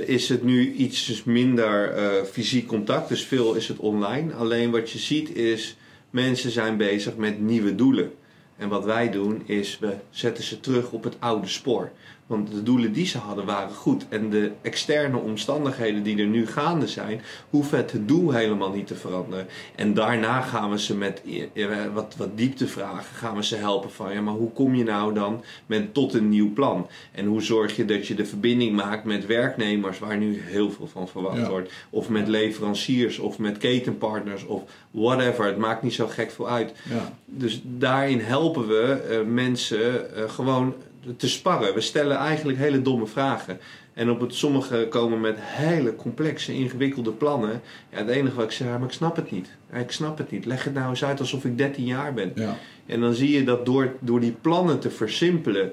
is 0.07 0.29
het 0.29 0.43
nu 0.43 0.73
iets 0.73 1.23
minder 1.25 1.93
eh, 1.93 2.25
fysiek 2.33 2.67
contact, 2.67 3.09
dus 3.09 3.25
veel 3.25 3.55
is 3.55 3.69
het 3.69 3.79
online. 3.79 4.33
Alleen 4.35 4.71
wat 4.71 4.91
je 4.91 4.99
ziet 4.99 5.37
is, 5.37 5.77
mensen 6.11 6.51
zijn 6.51 6.77
bezig 6.77 7.17
met 7.17 7.41
nieuwe 7.41 7.75
doelen. 7.75 8.11
En 8.57 8.69
wat 8.69 8.85
wij 8.85 9.11
doen 9.11 9.43
is, 9.47 9.79
we 9.79 9.97
zetten 10.11 10.45
ze 10.45 10.61
terug 10.61 10.91
op 10.93 11.05
het 11.05 11.17
oude 11.19 11.47
spoor. 11.47 11.91
Want 12.33 12.53
de 12.53 12.63
doelen 12.63 12.93
die 12.93 13.07
ze 13.07 13.19
hadden 13.19 13.45
waren 13.45 13.75
goed. 13.75 14.07
En 14.09 14.31
de 14.31 14.51
externe 14.63 15.17
omstandigheden 15.17 16.03
die 16.03 16.19
er 16.19 16.27
nu 16.27 16.47
gaande 16.47 16.89
zijn, 16.89 17.21
hoeven 17.51 17.79
het 17.79 17.95
doel 18.01 18.31
helemaal 18.33 18.71
niet 18.73 18.87
te 18.87 18.95
veranderen. 18.95 19.47
En 19.75 19.95
daarna 19.95 20.41
gaan 20.41 20.71
we 20.71 20.79
ze 20.81 20.97
met 20.97 21.23
eh, 21.55 21.67
wat, 21.95 22.15
wat 22.17 22.37
dieptevragen, 22.37 23.17
gaan 23.17 23.37
we 23.37 23.45
ze 23.45 23.57
helpen 23.57 23.91
van, 23.93 24.13
ja, 24.13 24.21
maar 24.21 24.35
hoe 24.35 24.51
kom 24.53 24.75
je 24.75 24.85
nou 24.85 25.15
dan 25.15 25.43
met, 25.67 25.95
tot 25.95 26.15
een 26.15 26.29
nieuw 26.29 26.53
plan? 26.53 26.87
En 27.13 27.27
hoe 27.27 27.43
zorg 27.43 27.77
je 27.77 27.85
dat 27.85 28.07
je 28.07 28.15
de 28.15 28.25
verbinding 28.27 28.77
maakt 28.77 29.05
met 29.05 29.27
werknemers, 29.27 29.99
waar 29.99 30.19
nu 30.19 30.41
heel 30.45 30.71
veel 30.71 30.87
van 30.87 31.09
verwacht 31.09 31.37
Ja. 31.37 31.49
wordt. 31.49 31.73
Of 31.91 32.09
met 32.09 32.29
leveranciers, 32.29 33.19
of 33.19 33.39
met 33.39 33.59
ketenpartners, 33.59 34.45
of 34.45 34.63
whatever. 34.91 35.45
Het 35.45 35.57
maakt 35.57 35.83
niet 35.83 35.95
zo 35.95 36.07
gek 36.07 36.31
veel 36.31 36.49
uit. 36.49 36.73
Ja. 36.91 37.13
Dus 37.25 37.61
daarin 37.65 38.21
helpen 38.21 38.69
we 38.69 38.93
eh, 39.11 39.19
mensen 39.27 40.17
eh, 40.17 40.31
gewoon 40.31 40.75
te 41.17 41.29
sparren. 41.29 41.75
We 41.75 41.81
stellen 41.81 42.17
eigenlijk 42.17 42.59
hele 42.59 42.83
domme 42.83 43.07
vragen. 43.07 43.59
En 43.95 44.11
op 44.11 44.21
het 44.21 44.35
sommige 44.35 44.87
komen 44.91 45.21
met 45.21 45.37
hele 45.39 45.97
complexe, 45.97 46.55
ingewikkelde 46.55 47.11
plannen. 47.11 47.61
Ja, 47.91 47.99
het 47.99 48.09
enige 48.09 48.35
wat 48.37 48.45
ik 48.45 48.51
zeg, 48.51 48.69
maar 48.69 48.83
ik 48.83 48.93
snap 48.93 49.17
het 49.17 49.31
niet. 49.31 49.49
Ik 49.73 49.91
snap 49.91 50.19
het 50.19 50.31
niet. 50.31 50.45
Leg 50.45 50.65
het 50.65 50.75
nou 50.75 50.89
eens 50.91 51.05
uit 51.05 51.21
alsof 51.21 51.45
ik 51.45 51.59
13 51.59 51.85
jaar 51.85 52.15
ben. 52.15 52.33
Ja. 52.35 52.57
En 52.87 53.01
dan 53.01 53.15
zie 53.15 53.31
je 53.31 53.45
dat 53.45 53.67
door, 53.67 53.93
door 54.01 54.21
die 54.21 54.37
plannen 54.41 54.79
te 54.79 54.91
versimpelen 54.91 55.73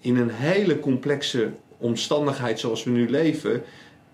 in 0.00 0.16
een 0.16 0.30
hele 0.30 0.80
complexe 0.80 1.50
omstandigheid 1.78 2.60
zoals 2.60 2.84
we 2.84 2.90
nu 2.90 3.10
leven. 3.10 3.62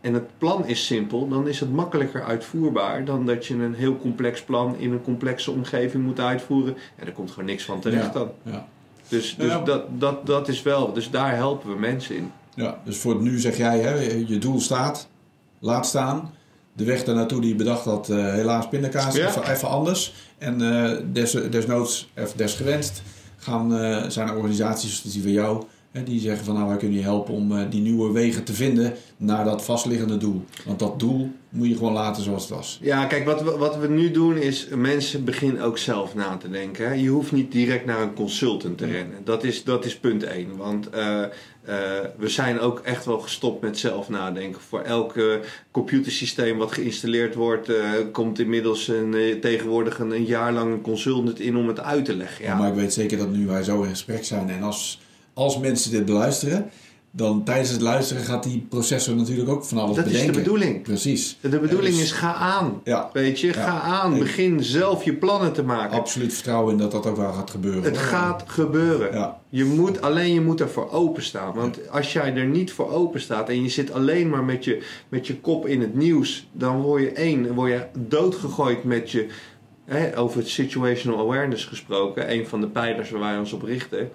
En 0.01 0.15
het 0.15 0.39
plan 0.39 0.67
is 0.67 0.87
simpel, 0.87 1.29
dan 1.29 1.49
is 1.49 1.61
het 1.61 1.73
makkelijker 1.73 2.25
uitvoerbaar 2.25 3.05
dan 3.05 3.27
dat 3.27 3.47
je 3.47 3.55
een 3.55 3.75
heel 3.75 3.97
complex 3.99 4.43
plan 4.43 4.77
in 4.79 4.93
een 4.93 5.03
complexe 5.03 5.51
omgeving 5.51 6.05
moet 6.05 6.21
uitvoeren. 6.21 6.77
En 6.97 7.07
er 7.07 7.13
komt 7.13 7.31
gewoon 7.31 7.49
niks 7.49 7.65
van 7.65 7.81
terecht 7.81 8.05
Ja. 8.05 8.13
dan. 8.13 8.31
Ja. 8.43 8.69
Dus, 9.09 9.35
dus 9.39 9.47
Ja. 9.51 9.59
dat, 9.61 9.83
dat, 10.01 10.27
dat 10.27 10.49
is 10.49 10.63
wel, 10.63 10.93
dus 10.93 11.11
daar 11.11 11.35
helpen 11.35 11.71
we 11.73 11.79
mensen 11.79 12.17
in. 12.17 12.33
Ja, 12.55 12.79
dus 12.85 12.97
voor 12.99 13.13
het 13.13 13.23
nu 13.23 13.39
zeg 13.39 13.57
jij, 13.57 13.79
hè, 13.79 13.95
je 14.27 14.39
doel 14.39 14.61
staat, 14.61 15.09
laat 15.59 15.87
staan. 15.87 16.33
De 16.73 16.85
weg 16.85 17.05
daar 17.05 17.15
naartoe 17.15 17.41
die 17.41 17.51
je 17.51 17.57
bedacht 17.57 17.85
had, 17.85 18.09
eh, 18.09 18.17
helaas 18.33 18.69
pindakaas, 18.69 19.15
Ja. 19.17 19.27
even, 19.29 19.51
even 19.51 19.69
anders. 19.69 20.15
En 20.39 20.63
eh, 20.85 20.97
des, 21.13 21.31
desnoods, 21.51 22.09
of 22.17 22.33
desgewenst, 22.33 23.03
gaan, 23.37 23.79
eh, 23.79 24.09
zijn 24.09 24.29
er 24.29 24.37
organisaties 24.37 25.03
die 25.03 25.23
van 25.23 25.31
jou... 25.33 25.65
Die 25.93 26.21
zeggen 26.21 26.45
van 26.45 26.55
nou 26.55 26.69
wij 26.69 26.77
kunnen 26.77 26.97
je 26.97 27.03
helpen 27.03 27.35
om 27.35 27.53
eh, 27.53 27.71
die 27.71 27.81
nieuwe 27.81 28.13
wegen 28.13 28.45
te 28.45 28.55
vinden 28.55 28.95
naar 29.17 29.45
dat 29.45 29.65
vastliggende 29.65 30.17
doel. 30.17 30.45
Want 30.67 30.79
dat 30.79 30.99
doel 30.99 31.31
moet 31.49 31.69
je 31.69 31.77
gewoon 31.77 31.93
laten 31.93 32.23
zoals 32.23 32.43
het 32.43 32.53
was. 32.53 32.79
Ja, 32.83 33.05
kijk, 33.05 33.25
wat 33.25 33.43
we, 33.43 33.51
wat 33.51 33.79
we 33.79 33.89
nu 33.89 34.11
doen 34.11 34.37
is 34.37 34.69
mensen 34.75 35.25
beginnen 35.25 35.63
ook 35.63 35.79
zelf 35.79 36.15
na 36.15 36.37
te 36.37 36.51
denken. 36.51 37.03
Je 37.03 37.09
hoeft 37.09 37.33
niet 37.33 37.53
direct 37.53 37.87
naar 37.87 38.01
een 38.01 38.15
consultant 38.15 38.79
te 38.79 38.87
rennen. 38.87 39.25
Dat 39.25 39.45
is, 39.45 39.65
dat 39.65 39.85
is 39.85 39.99
punt 39.99 40.23
één. 40.23 40.57
Want 40.57 40.91
eh, 40.91 41.23
eh, 41.23 41.31
we 42.19 42.29
zijn 42.29 42.61
ook 42.61 42.79
echt 42.79 43.05
wel 43.05 43.19
gestopt 43.19 43.63
met 43.63 43.79
zelf 43.79 44.09
nadenken. 44.09 44.61
Voor 44.61 44.81
elk 44.81 45.15
computersysteem 45.71 46.59
wat 46.59 46.73
geïnstalleerd 46.73 47.35
wordt, 47.35 47.71
komt 48.13 48.39
inmiddels 48.39 48.89
een, 48.89 49.39
tegenwoordig 49.41 49.99
een, 49.99 50.11
een 50.11 50.25
jaar 50.25 50.53
lang 50.53 50.73
een 50.73 50.81
consultant 50.81 51.41
in 51.41 51.57
om 51.57 51.69
het 51.69 51.81
uit 51.81 52.05
te 52.05 52.17
leggen. 52.17 52.45
Ja. 52.45 52.57
Maar 52.57 52.69
ik 52.69 52.75
weet 52.75 52.93
zeker 52.93 53.19
dat 53.19 53.31
nu 53.31 53.47
wij 53.47 53.63
zo 53.63 53.83
in 53.83 53.91
gesprek 53.91 54.25
zijn 54.25 54.51
en 54.51 54.63
als, 54.63 55.01
als 55.39 55.59
mensen 55.59 55.91
dit 55.91 56.05
beluisteren... 56.05 56.71
dan 57.11 57.45
tijdens 57.45 57.71
het 57.71 57.81
luisteren 57.81 58.23
gaat 58.23 58.43
die 58.43 58.67
processor 58.69 59.15
natuurlijk 59.17 59.49
ook 59.49 59.65
van 59.65 59.79
alles 59.79 59.97
dat 59.97 60.05
is 60.07 60.11
bedenken. 60.13 60.35
de 60.35 60.39
bedoeling. 60.41 60.83
Precies. 60.83 61.39
De 61.41 61.59
bedoeling 61.59 61.95
Dus- 61.95 62.03
is 62.05 62.13
ga 62.13 62.35
aan. 62.35 62.81
Ja, 62.85 63.11
Weet 63.13 63.41
je, 63.41 63.47
Ja. 63.47 63.53
ga 63.53 63.81
aan. 63.81 64.19
Begin 64.19 64.65
zelf 64.65 65.05
je 65.05 65.15
plannen 65.15 65.53
te 65.53 65.63
maken. 65.63 65.99
absoluut 65.99 66.35
vertrouwen 66.35 66.73
in 66.73 66.79
dat 66.79 66.91
dat 66.93 67.07
ook 67.07 67.17
wel 67.17 67.33
gaat 67.33 67.51
gebeuren. 67.51 67.83
Het 67.83 67.97
hoor. 67.97 68.05
gaat 68.07 68.45
gebeuren. 68.47 69.13
Ja, 69.13 69.41
Je 69.49 69.65
moet, 69.65 70.01
alleen 70.01 70.33
je 70.35 70.41
moet 70.41 70.61
ervoor 70.61 70.91
openstaan. 70.91 71.55
Want 71.55 71.91
als 71.91 72.13
jij 72.13 72.35
er 72.35 72.47
niet 72.47 72.73
voor 72.73 72.91
open 72.91 73.21
staat 73.21 73.49
en 73.49 73.63
je 73.63 73.69
zit 73.69 73.93
alleen 73.93 74.29
maar 74.29 74.45
met 74.45 74.65
je, 74.65 74.83
met 75.09 75.27
je 75.27 75.37
kop 75.41 75.67
in 75.67 75.81
het 75.81 75.95
nieuws, 75.95 76.49
dan 76.53 76.81
word 76.83 77.03
je 77.03 77.11
één, 77.13 77.43
dan 77.43 77.55
word 77.55 77.71
je 77.71 77.87
doodgegooid 77.99 78.85
met 78.85 79.11
je. 79.11 79.27
Hè, 79.85 80.19
over 80.19 80.39
het 80.39 80.49
situational 80.49 81.19
awareness 81.19 81.65
gesproken, 81.65 82.33
een 82.33 82.47
van 82.47 82.61
de 82.61 82.67
pijlers 82.69 83.11
waar 83.11 83.21
wij 83.21 83.39
ons 83.39 83.53
op 83.53 83.63
richten. 83.63 84.11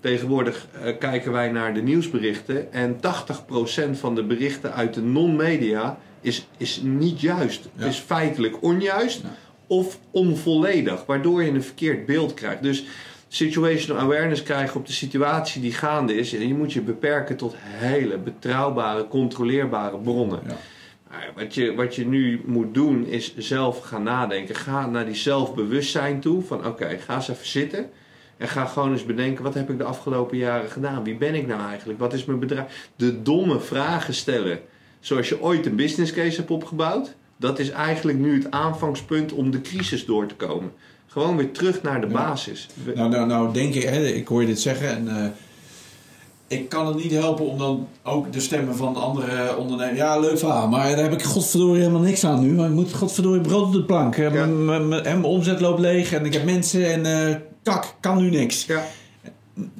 Tegenwoordig 0.00 0.66
eh, 0.82 0.98
kijken 0.98 1.32
wij 1.32 1.50
naar 1.50 1.74
de 1.74 1.82
nieuwsberichten 1.82 2.72
en 2.72 2.96
80% 2.96 3.98
van 3.98 4.14
de 4.14 4.22
berichten 4.22 4.74
uit 4.74 4.94
de 4.94 5.02
non-media 5.02 5.98
is, 6.20 6.48
is 6.56 6.80
niet 6.82 7.20
juist. 7.20 7.68
Ja. 7.76 7.86
Is 7.86 7.96
feitelijk 7.98 8.62
onjuist 8.62 9.20
Ja. 9.22 9.34
of 9.66 9.98
onvolledig, 10.10 11.06
waardoor 11.06 11.42
je 11.42 11.50
een 11.50 11.62
verkeerd 11.62 12.06
beeld 12.06 12.34
krijgt. 12.34 12.62
Dus 12.62 12.84
situational 13.28 14.02
awareness 14.02 14.42
krijgen 14.42 14.76
op 14.80 14.86
de 14.86 14.92
situatie 14.92 15.60
die 15.62 15.72
gaande 15.72 16.14
is. 16.14 16.34
En 16.34 16.48
je 16.48 16.54
moet 16.54 16.72
je 16.72 16.80
beperken 16.80 17.36
tot 17.36 17.54
hele 17.58 18.18
betrouwbare, 18.18 19.08
controleerbare 19.08 19.98
bronnen. 19.98 20.40
ja. 20.46 20.56
Maar 21.10 21.30
Wat 21.36 21.54
je, 21.54 21.74
wat 21.74 21.94
je 21.94 22.06
nu 22.06 22.42
moet 22.46 22.74
doen 22.74 23.06
is 23.06 23.36
zelf 23.36 23.78
gaan 23.80 24.02
nadenken. 24.02 24.54
Ga 24.54 24.86
naar 24.86 25.06
die 25.06 25.14
zelfbewustzijn 25.14 26.20
toe. 26.20 26.42
Van 26.42 26.66
oké, 26.66 26.98
ga 26.98 27.14
eens 27.14 27.28
even 27.28 27.46
zitten. 27.46 27.90
En 28.38 28.48
ga 28.48 28.64
gewoon 28.64 28.92
eens 28.92 29.04
bedenken, 29.04 29.44
wat 29.44 29.54
heb 29.54 29.70
ik 29.70 29.78
de 29.78 29.84
afgelopen 29.84 30.36
jaren 30.36 30.70
gedaan? 30.70 31.04
Wie 31.04 31.16
ben 31.16 31.34
ik 31.34 31.46
nou 31.46 31.68
eigenlijk? 31.68 31.98
Wat 31.98 32.12
is 32.12 32.24
mijn 32.24 32.38
bedrijf? 32.38 32.88
De 32.96 33.22
domme 33.22 33.60
vragen 33.60 34.14
stellen. 34.14 34.58
Zoals 35.00 35.28
je 35.28 35.42
ooit 35.42 35.66
een 35.66 35.76
business 35.76 36.12
case 36.12 36.36
hebt 36.36 36.50
opgebouwd. 36.50 37.14
Dat 37.36 37.58
is 37.58 37.70
eigenlijk 37.70 38.18
nu 38.18 38.34
het 38.34 38.50
aanvangspunt 38.50 39.32
om 39.32 39.50
de 39.50 39.60
crisis 39.60 40.04
door 40.06 40.26
te 40.26 40.34
komen. 40.34 40.72
Gewoon 41.06 41.36
weer 41.36 41.52
terug 41.52 41.82
naar 41.82 42.00
de 42.00 42.06
Ja. 42.06 42.12
basis. 42.12 42.66
Nou, 42.94 43.08
nou, 43.08 43.26
nou 43.26 43.52
denk 43.52 43.74
ik, 43.74 43.82
hè, 43.82 44.04
ik 44.06 44.28
hoor 44.28 44.40
je 44.40 44.46
dit 44.46 44.60
zeggen 44.60 44.88
en 44.88 45.08
eh, 45.08 45.26
ik 46.46 46.68
kan 46.68 46.86
het 46.86 46.96
niet 46.96 47.12
helpen 47.12 47.46
om 47.46 47.58
dan 47.58 47.88
ook 48.02 48.32
de 48.32 48.40
stemmen 48.40 48.76
van 48.76 48.96
andere 48.96 49.56
ondernemers... 49.56 49.98
Ja, 49.98 50.18
leuk 50.18 50.38
verhaal, 50.38 50.68
maar 50.68 50.90
daar 50.90 51.02
heb 51.04 51.12
ik 51.12 51.22
godverdorie 51.22 51.80
helemaal 51.80 52.00
niks 52.00 52.24
aan 52.24 52.40
nu. 52.40 52.56
Want 52.56 52.68
ik 52.68 52.74
moet 52.74 52.94
godverdorie 52.94 53.40
brood 53.40 53.66
op 53.66 53.72
de 53.72 53.84
plank. 53.84 54.16
Ja. 54.16 54.46
Mijn 54.46 55.24
omzet 55.24 55.60
loopt 55.60 55.80
leeg 55.80 56.12
en 56.12 56.24
ik 56.24 56.32
heb 56.32 56.44
mensen 56.44 56.92
en 56.92 57.28
eh, 57.28 57.36
kak, 57.68 57.94
kan 58.00 58.22
nu 58.22 58.30
niks. 58.30 58.64
Ja, 58.66 58.84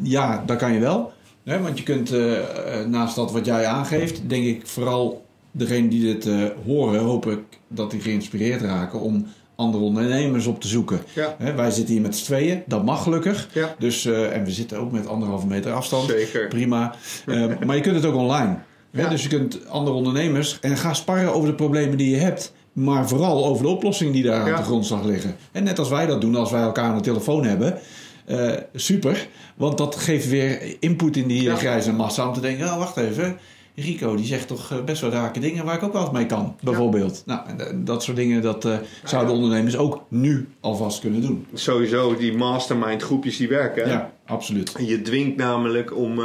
Ja, 0.03 0.43
dat 0.47 0.57
kan 0.57 0.73
je 0.73 0.79
wel. 0.81 1.13
Hè, 1.45 1.61
want 1.61 1.79
je 1.79 1.85
kunt 1.85 2.11
eh, 2.13 2.39
eh, 2.39 2.87
naast 2.87 3.15
dat 3.15 3.33
wat 3.33 3.45
jij 3.45 3.67
aangeeft, 3.67 4.29
denk 4.29 4.45
ik 4.45 4.67
vooral 4.67 5.27
degene 5.51 5.89
die 5.89 6.03
dit 6.03 6.27
eh, 6.27 6.35
horen, 6.65 7.01
hoop 7.01 7.27
ik 7.27 7.39
dat 7.69 7.91
die 7.91 8.01
geïnspireerd 8.01 8.61
raken 8.61 9.01
om 9.01 9.27
andere 9.57 9.85
ondernemers 9.85 10.47
op 10.47 10.61
te 10.61 10.69
zoeken. 10.69 11.01
ja, 11.15 11.35
Hè, 11.39 11.55
wij 11.55 11.71
zitten 11.71 11.95
hier 11.95 12.03
met 12.03 12.17
z'n 12.17 12.25
tweeën, 12.25 12.63
dat 12.67 12.85
mag 12.85 13.03
gelukkig. 13.03 13.49
ja. 13.53 13.75
Dus, 13.79 14.05
en 14.05 14.45
we 14.45 14.51
zitten 14.51 14.79
ook 14.79 14.93
met 14.93 15.07
anderhalve 15.07 15.47
meter 15.47 15.73
afstand. 15.73 16.09
Zeker. 16.09 16.49
Prima. 16.49 16.95
Maar 17.67 17.77
je 17.77 17.83
kunt 17.83 17.95
het 17.97 18.05
ook 18.05 18.15
online. 18.15 18.59
Ja. 18.91 19.09
Dus 19.09 19.23
je 19.23 19.29
kunt 19.29 19.69
andere 19.69 19.97
ondernemers 19.97 20.59
en 20.61 20.77
ga 20.77 20.95
sparren 20.95 21.35
over 21.35 21.49
de 21.49 21.55
problemen 21.55 21.97
die 21.97 22.11
je 22.11 22.17
hebt. 22.17 22.53
Maar 22.85 23.09
vooral 23.09 23.47
over 23.47 23.63
de 23.63 23.69
oplossingen 23.69 24.13
die 24.13 24.23
daar 24.23 24.41
aan 24.41 24.49
Ja. 24.49 24.57
de 24.57 24.63
grondslag 24.63 25.05
liggen. 25.05 25.37
En 25.53 25.65
net 25.65 25.79
als 25.79 25.89
wij 25.89 26.07
dat 26.07 26.21
doen 26.21 26.35
als 26.37 26.51
wij 26.51 26.63
elkaar 26.63 26.85
aan 26.85 26.97
de 26.97 27.03
telefoon 27.03 27.45
hebben. 27.45 27.79
eh, 28.27 28.51
super. 28.75 29.27
Want 29.57 29.79
dat 29.79 29.97
geeft 29.97 30.29
weer 30.29 30.77
input 30.81 31.17
in 31.17 31.29
die 31.29 31.43
Ja. 31.43 31.55
grijze 31.57 31.93
massa. 31.93 32.27
Om 32.29 32.35
te 32.35 32.41
denken, 32.41 32.67
oh, 32.67 32.79
wacht 32.79 32.97
even. 32.97 33.37
Rico 33.75 34.17
die 34.17 34.27
zegt 34.27 34.49
toch 34.49 34.71
eh, 34.73 34.85
best 34.85 35.01
wel 35.01 35.11
rake 35.11 35.41
dingen 35.41 35.65
waar 35.65 35.75
ik 35.77 35.83
ook 35.83 35.93
wel 35.93 36.03
eens 36.03 36.11
mee 36.11 36.27
kan. 36.27 36.57
Bijvoorbeeld. 36.63 37.23
Nou, 37.27 37.41
eh, 37.59 37.67
dat 37.75 38.03
soort 38.03 38.17
dingen 38.17 38.43
dat 38.43 38.69
zouden 39.05 39.35
ondernemers 39.35 39.77
ook 39.77 40.03
nu 40.09 40.49
alvast 40.61 41.01
kunnen 41.01 41.21
doen. 41.21 41.47
Sowieso 41.55 42.17
die 42.17 42.37
mastermind 42.37 43.03
groepjes 43.03 43.37
die 43.37 43.49
werken. 43.49 43.85
hè? 43.85 43.93
Ja, 43.93 44.13
absoluut. 44.27 44.73
Je 44.79 45.03
dwingt 45.03 45.37
namelijk 45.37 45.97
om 45.97 46.21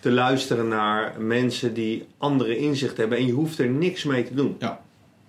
te 0.00 0.10
luisteren 0.10 0.68
naar 0.68 1.14
mensen 1.18 1.74
die 1.74 2.04
andere 2.18 2.56
inzicht 2.58 2.96
hebben. 2.96 3.18
En 3.18 3.26
je 3.26 3.32
hoeft 3.32 3.58
er 3.58 3.68
niks 3.68 4.04
mee 4.04 4.22
te 4.24 4.34
doen. 4.34 4.56
Ja. 4.58 4.80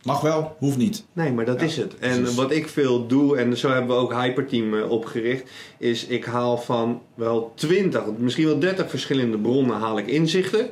Mag 0.03 0.21
wel, 0.21 0.55
hoeft 0.57 0.77
niet. 0.77 1.03
Nee, 1.13 1.31
maar 1.31 1.45
dat 1.45 1.59
Ja, 1.59 1.65
is 1.65 1.77
het. 1.77 1.97
En 1.97 2.19
precies. 2.19 2.35
wat 2.35 2.51
ik 2.51 2.67
veel 2.67 3.07
doe, 3.07 3.37
en 3.37 3.57
zo 3.57 3.69
hebben 3.69 3.95
we 3.95 4.01
ook 4.01 4.13
Hyperteam 4.13 4.73
eh, 4.77 4.91
opgericht, 4.91 5.49
is 5.77 6.05
ik 6.05 6.25
haal 6.25 6.57
van 6.57 7.01
wel 7.15 7.51
20, 7.55 8.03
misschien 8.17 8.45
wel 8.45 8.59
30 8.59 8.89
verschillende 8.89 9.37
bronnen 9.37 9.77
haal 9.77 9.97
ik 9.97 10.07
inzichten. 10.07 10.69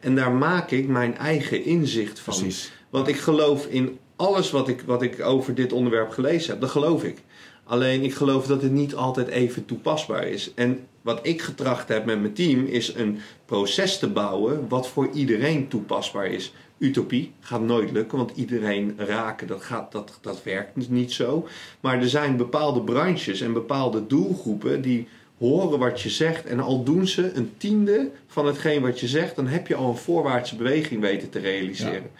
En 0.00 0.14
daar 0.14 0.32
maak 0.32 0.70
ik 0.70 0.88
mijn 0.88 1.16
eigen 1.16 1.64
inzicht 1.64 2.18
van. 2.18 2.34
Precies. 2.34 2.72
Want 2.90 3.08
ik 3.08 3.16
geloof 3.16 3.66
in 3.66 3.98
alles 4.16 4.50
wat 4.50 4.68
ik, 4.68 4.82
wat 4.86 5.02
ik 5.02 5.24
over 5.24 5.54
dit 5.54 5.72
onderwerp 5.72 6.10
gelezen 6.10 6.50
heb. 6.50 6.60
Dat 6.60 6.70
geloof 6.70 7.04
ik. 7.04 7.22
Alleen 7.64 8.02
ik 8.02 8.14
geloof 8.14 8.46
dat 8.46 8.62
het 8.62 8.72
niet 8.72 8.94
altijd 8.94 9.28
even 9.28 9.64
toepasbaar 9.64 10.28
is. 10.28 10.52
En 10.54 10.86
wat 11.02 11.18
ik 11.22 11.42
getracht 11.42 11.88
heb 11.88 12.04
met 12.04 12.20
mijn 12.20 12.32
team 12.32 12.64
is 12.64 12.94
een 12.94 13.18
proces 13.46 13.98
te 13.98 14.08
bouwen 14.08 14.68
wat 14.68 14.88
voor 14.88 15.08
iedereen 15.12 15.68
toepasbaar 15.68 16.26
is. 16.26 16.52
Utopie 16.78 17.32
gaat 17.40 17.60
nooit 17.60 17.92
lukken, 17.92 18.18
want 18.18 18.32
iedereen 18.34 18.94
raken, 18.96 19.46
dat, 19.46 19.62
gaat, 19.62 19.92
dat, 19.92 20.18
dat 20.20 20.42
werkt 20.42 20.88
niet 20.88 21.12
zo. 21.12 21.48
Maar 21.80 21.98
er 21.98 22.08
zijn 22.08 22.36
bepaalde 22.36 22.80
branches 22.80 23.40
en 23.40 23.52
bepaalde 23.52 24.06
doelgroepen 24.06 24.82
die 24.82 25.08
horen 25.38 25.78
wat 25.78 26.00
je 26.00 26.10
zegt. 26.10 26.46
En 26.46 26.60
al 26.60 26.82
doen 26.82 27.06
ze 27.06 27.32
een 27.34 27.52
tiende 27.56 28.10
van 28.26 28.46
hetgeen 28.46 28.82
wat 28.82 29.00
je 29.00 29.08
zegt, 29.08 29.36
dan 29.36 29.46
heb 29.46 29.66
je 29.66 29.74
al 29.74 29.88
een 29.88 29.96
voorwaartse 29.96 30.56
beweging 30.56 31.00
weten 31.00 31.30
te 31.30 31.38
realiseren. 31.38 32.10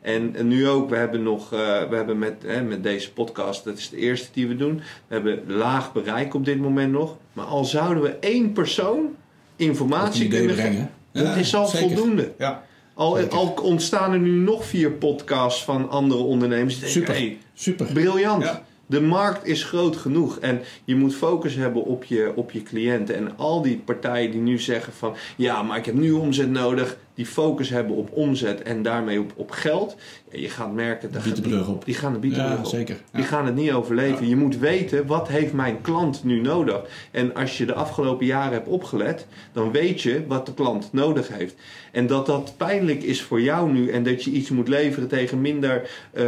En, 0.00 0.34
en, 0.34 0.48
nu 0.48 0.68
ook, 0.68 0.90
we 0.90 0.96
hebben 0.96 1.22
nog, 1.22 1.52
uh, 1.52 1.58
we 1.88 1.96
hebben 1.96 2.18
met, 2.18 2.34
hè, 2.46 2.62
met 2.62 2.82
deze 2.82 3.12
podcast, 3.12 3.64
dat 3.64 3.78
is 3.78 3.88
de 3.88 3.96
eerste 3.96 4.28
die 4.32 4.48
we 4.48 4.56
doen. 4.56 4.76
We 5.06 5.14
hebben 5.14 5.42
laag 5.46 5.92
bereik 5.92 6.34
op 6.34 6.44
dit 6.44 6.58
moment 6.58 6.92
nog. 6.92 7.16
Maar 7.32 7.44
al 7.44 7.64
zouden 7.64 8.02
we 8.02 8.08
één 8.08 8.52
persoon 8.52 9.16
informatie 9.56 10.28
kunnen 10.28 10.54
brengen, 10.54 10.90
dat 11.12 11.36
is 11.36 11.54
al 11.54 11.66
zeker. 11.66 11.96
voldoende. 11.96 12.32
Ja. 12.38 12.64
Al, 12.94 13.18
al, 13.18 13.54
ontstaan 13.62 14.12
er 14.12 14.18
nu 14.18 14.30
nog 14.30 14.64
vier 14.64 14.90
podcasts 14.90 15.64
van 15.64 15.90
andere 15.90 16.22
ondernemers. 16.22 16.92
Super. 16.92 17.14
Hey, 17.14 17.38
Super. 17.54 17.86
briljant. 17.92 18.42
Ja. 18.42 18.64
De 18.86 19.00
markt 19.00 19.46
is 19.46 19.64
groot 19.64 19.96
genoeg 19.96 20.38
en 20.38 20.60
je 20.84 20.96
moet 20.96 21.14
focus 21.14 21.54
hebben 21.54 21.84
op 21.84 22.04
je, 22.04 22.32
op 22.34 22.50
je 22.50 22.62
cliënten. 22.62 23.16
En 23.16 23.36
al 23.36 23.62
die 23.62 23.76
partijen 23.76 24.30
die 24.30 24.40
nu 24.40 24.58
zeggen 24.58 24.92
van 24.92 25.14
ja, 25.36 25.62
maar 25.62 25.78
ik 25.78 25.86
heb 25.86 25.94
nu 25.94 26.10
omzet 26.10 26.50
nodig, 26.50 26.96
die 27.14 27.26
focus 27.26 27.68
hebben 27.68 27.96
op 27.96 28.10
omzet 28.12 28.62
en 28.62 28.82
daarmee 28.82 29.20
op, 29.20 29.32
op 29.36 29.50
geld. 29.50 29.96
Ja, 30.30 30.38
je 30.40 30.48
gaat 30.48 30.72
merken 30.74 31.12
dat 31.12 31.22
Biedt 31.22 31.36
de 31.36 31.42
brug 31.42 31.68
op. 31.68 31.84
die 31.84 31.94
gaan 31.94 32.12
de 32.12 32.18
bietenbrug 32.18 32.52
Ja, 32.52 32.58
op. 32.58 32.66
zeker. 32.66 32.94
Ja. 33.12 33.18
Die 33.18 33.26
gaan 33.26 33.46
het 33.46 33.54
niet 33.54 33.72
overleven. 33.72 34.28
Je 34.28 34.36
moet 34.36 34.58
weten 34.58 35.06
wat 35.06 35.28
heeft 35.28 35.52
mijn 35.52 35.80
klant 35.80 36.24
nu 36.24 36.40
nodig. 36.40 36.80
En 37.10 37.34
als 37.34 37.58
je 37.58 37.66
de 37.66 37.74
afgelopen 37.74 38.26
jaren 38.26 38.52
hebt 38.52 38.68
opgelet, 38.68 39.26
dan 39.52 39.72
weet 39.72 40.00
je 40.02 40.24
wat 40.26 40.46
de 40.46 40.54
klant 40.54 40.88
nodig 40.92 41.28
heeft. 41.28 41.54
En 41.92 42.06
dat 42.06 42.26
dat 42.26 42.54
pijnlijk 42.56 43.02
is 43.02 43.22
voor 43.22 43.40
jou 43.40 43.72
nu 43.72 43.88
en 43.90 44.02
dat 44.02 44.24
je 44.24 44.30
iets 44.30 44.50
moet 44.50 44.68
leveren 44.68 45.08
tegen 45.08 45.40
minder, 45.40 45.90
eh, 46.12 46.24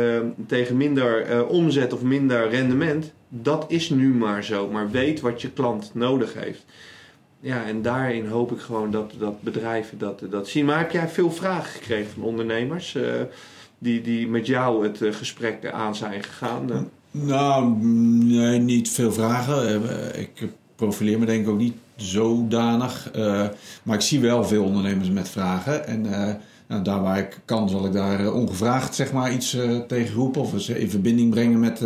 tegen 0.47 0.77
minder 0.77 1.23
eh, 1.23 1.49
omzet 1.49 1.93
of 1.93 2.03
minder 2.03 2.49
rendement, 2.49 3.13
dat 3.29 3.65
is 3.69 3.91
nu 3.91 4.09
maar 4.15 4.45
zo. 4.45 4.69
Maar 4.69 4.91
weet 4.91 5.21
wat 5.21 5.43
je 5.43 5.51
klant 5.51 5.91
nodig 5.95 6.35
heeft. 6.35 6.65
Ja, 7.41 7.65
en 7.65 7.83
daarin 7.83 8.27
hoop 8.27 8.53
ik 8.53 8.61
gewoon 8.61 8.91
dat, 8.91 9.13
dat 9.19 9.43
bedrijven 9.43 9.99
dat, 9.99 10.23
dat 10.31 10.49
zien. 10.49 10.65
Maar 10.65 10.79
heb 10.79 10.91
jij 10.91 11.09
veel 11.09 11.31
vragen 11.31 11.71
gekregen 11.71 12.13
van 12.13 12.23
ondernemers 12.23 12.95
eh, 12.95 13.03
die, 13.79 14.01
die 14.01 14.29
met 14.29 14.47
jou 14.47 14.87
het 14.87 15.03
eh, 15.03 15.13
gesprek 15.13 15.71
aan 15.71 15.95
zijn 15.95 16.23
gegaan? 16.23 16.73
Eh, 16.73 16.79
Nou, 17.11 17.65
mm, 17.67 18.27
nee, 18.27 18.59
niet 18.59 18.91
veel 18.91 19.13
vragen. 19.13 19.81
Ik 20.19 20.49
profileer 20.77 21.19
me 21.19 21.27
denk 21.27 21.43
ik 21.43 21.49
ook 21.49 21.59
niet 21.59 21.77
zodanig. 21.97 23.11
Maar 23.83 23.95
ik 23.95 24.01
zie 24.01 24.21
wel 24.21 24.45
veel 24.45 24.65
ondernemers 24.65 25.11
met 25.11 25.29
vragen. 25.29 25.87
En 25.87 26.03
nou, 26.67 26.83
daar 26.83 27.03
waar 27.03 27.19
ik 27.19 27.41
kan, 27.45 27.69
zal 27.69 27.87
ik 27.87 27.93
daar 27.93 28.33
ongevraagd 28.33 28.95
zeg 28.95 29.13
maar, 29.13 29.33
iets 29.33 29.57
tegen 29.87 30.15
roepen. 30.15 30.41
Of 30.41 30.53
ze 30.57 30.81
in 30.81 30.91
verbinding 30.91 31.31
brengen 31.31 31.61
met, 31.61 31.81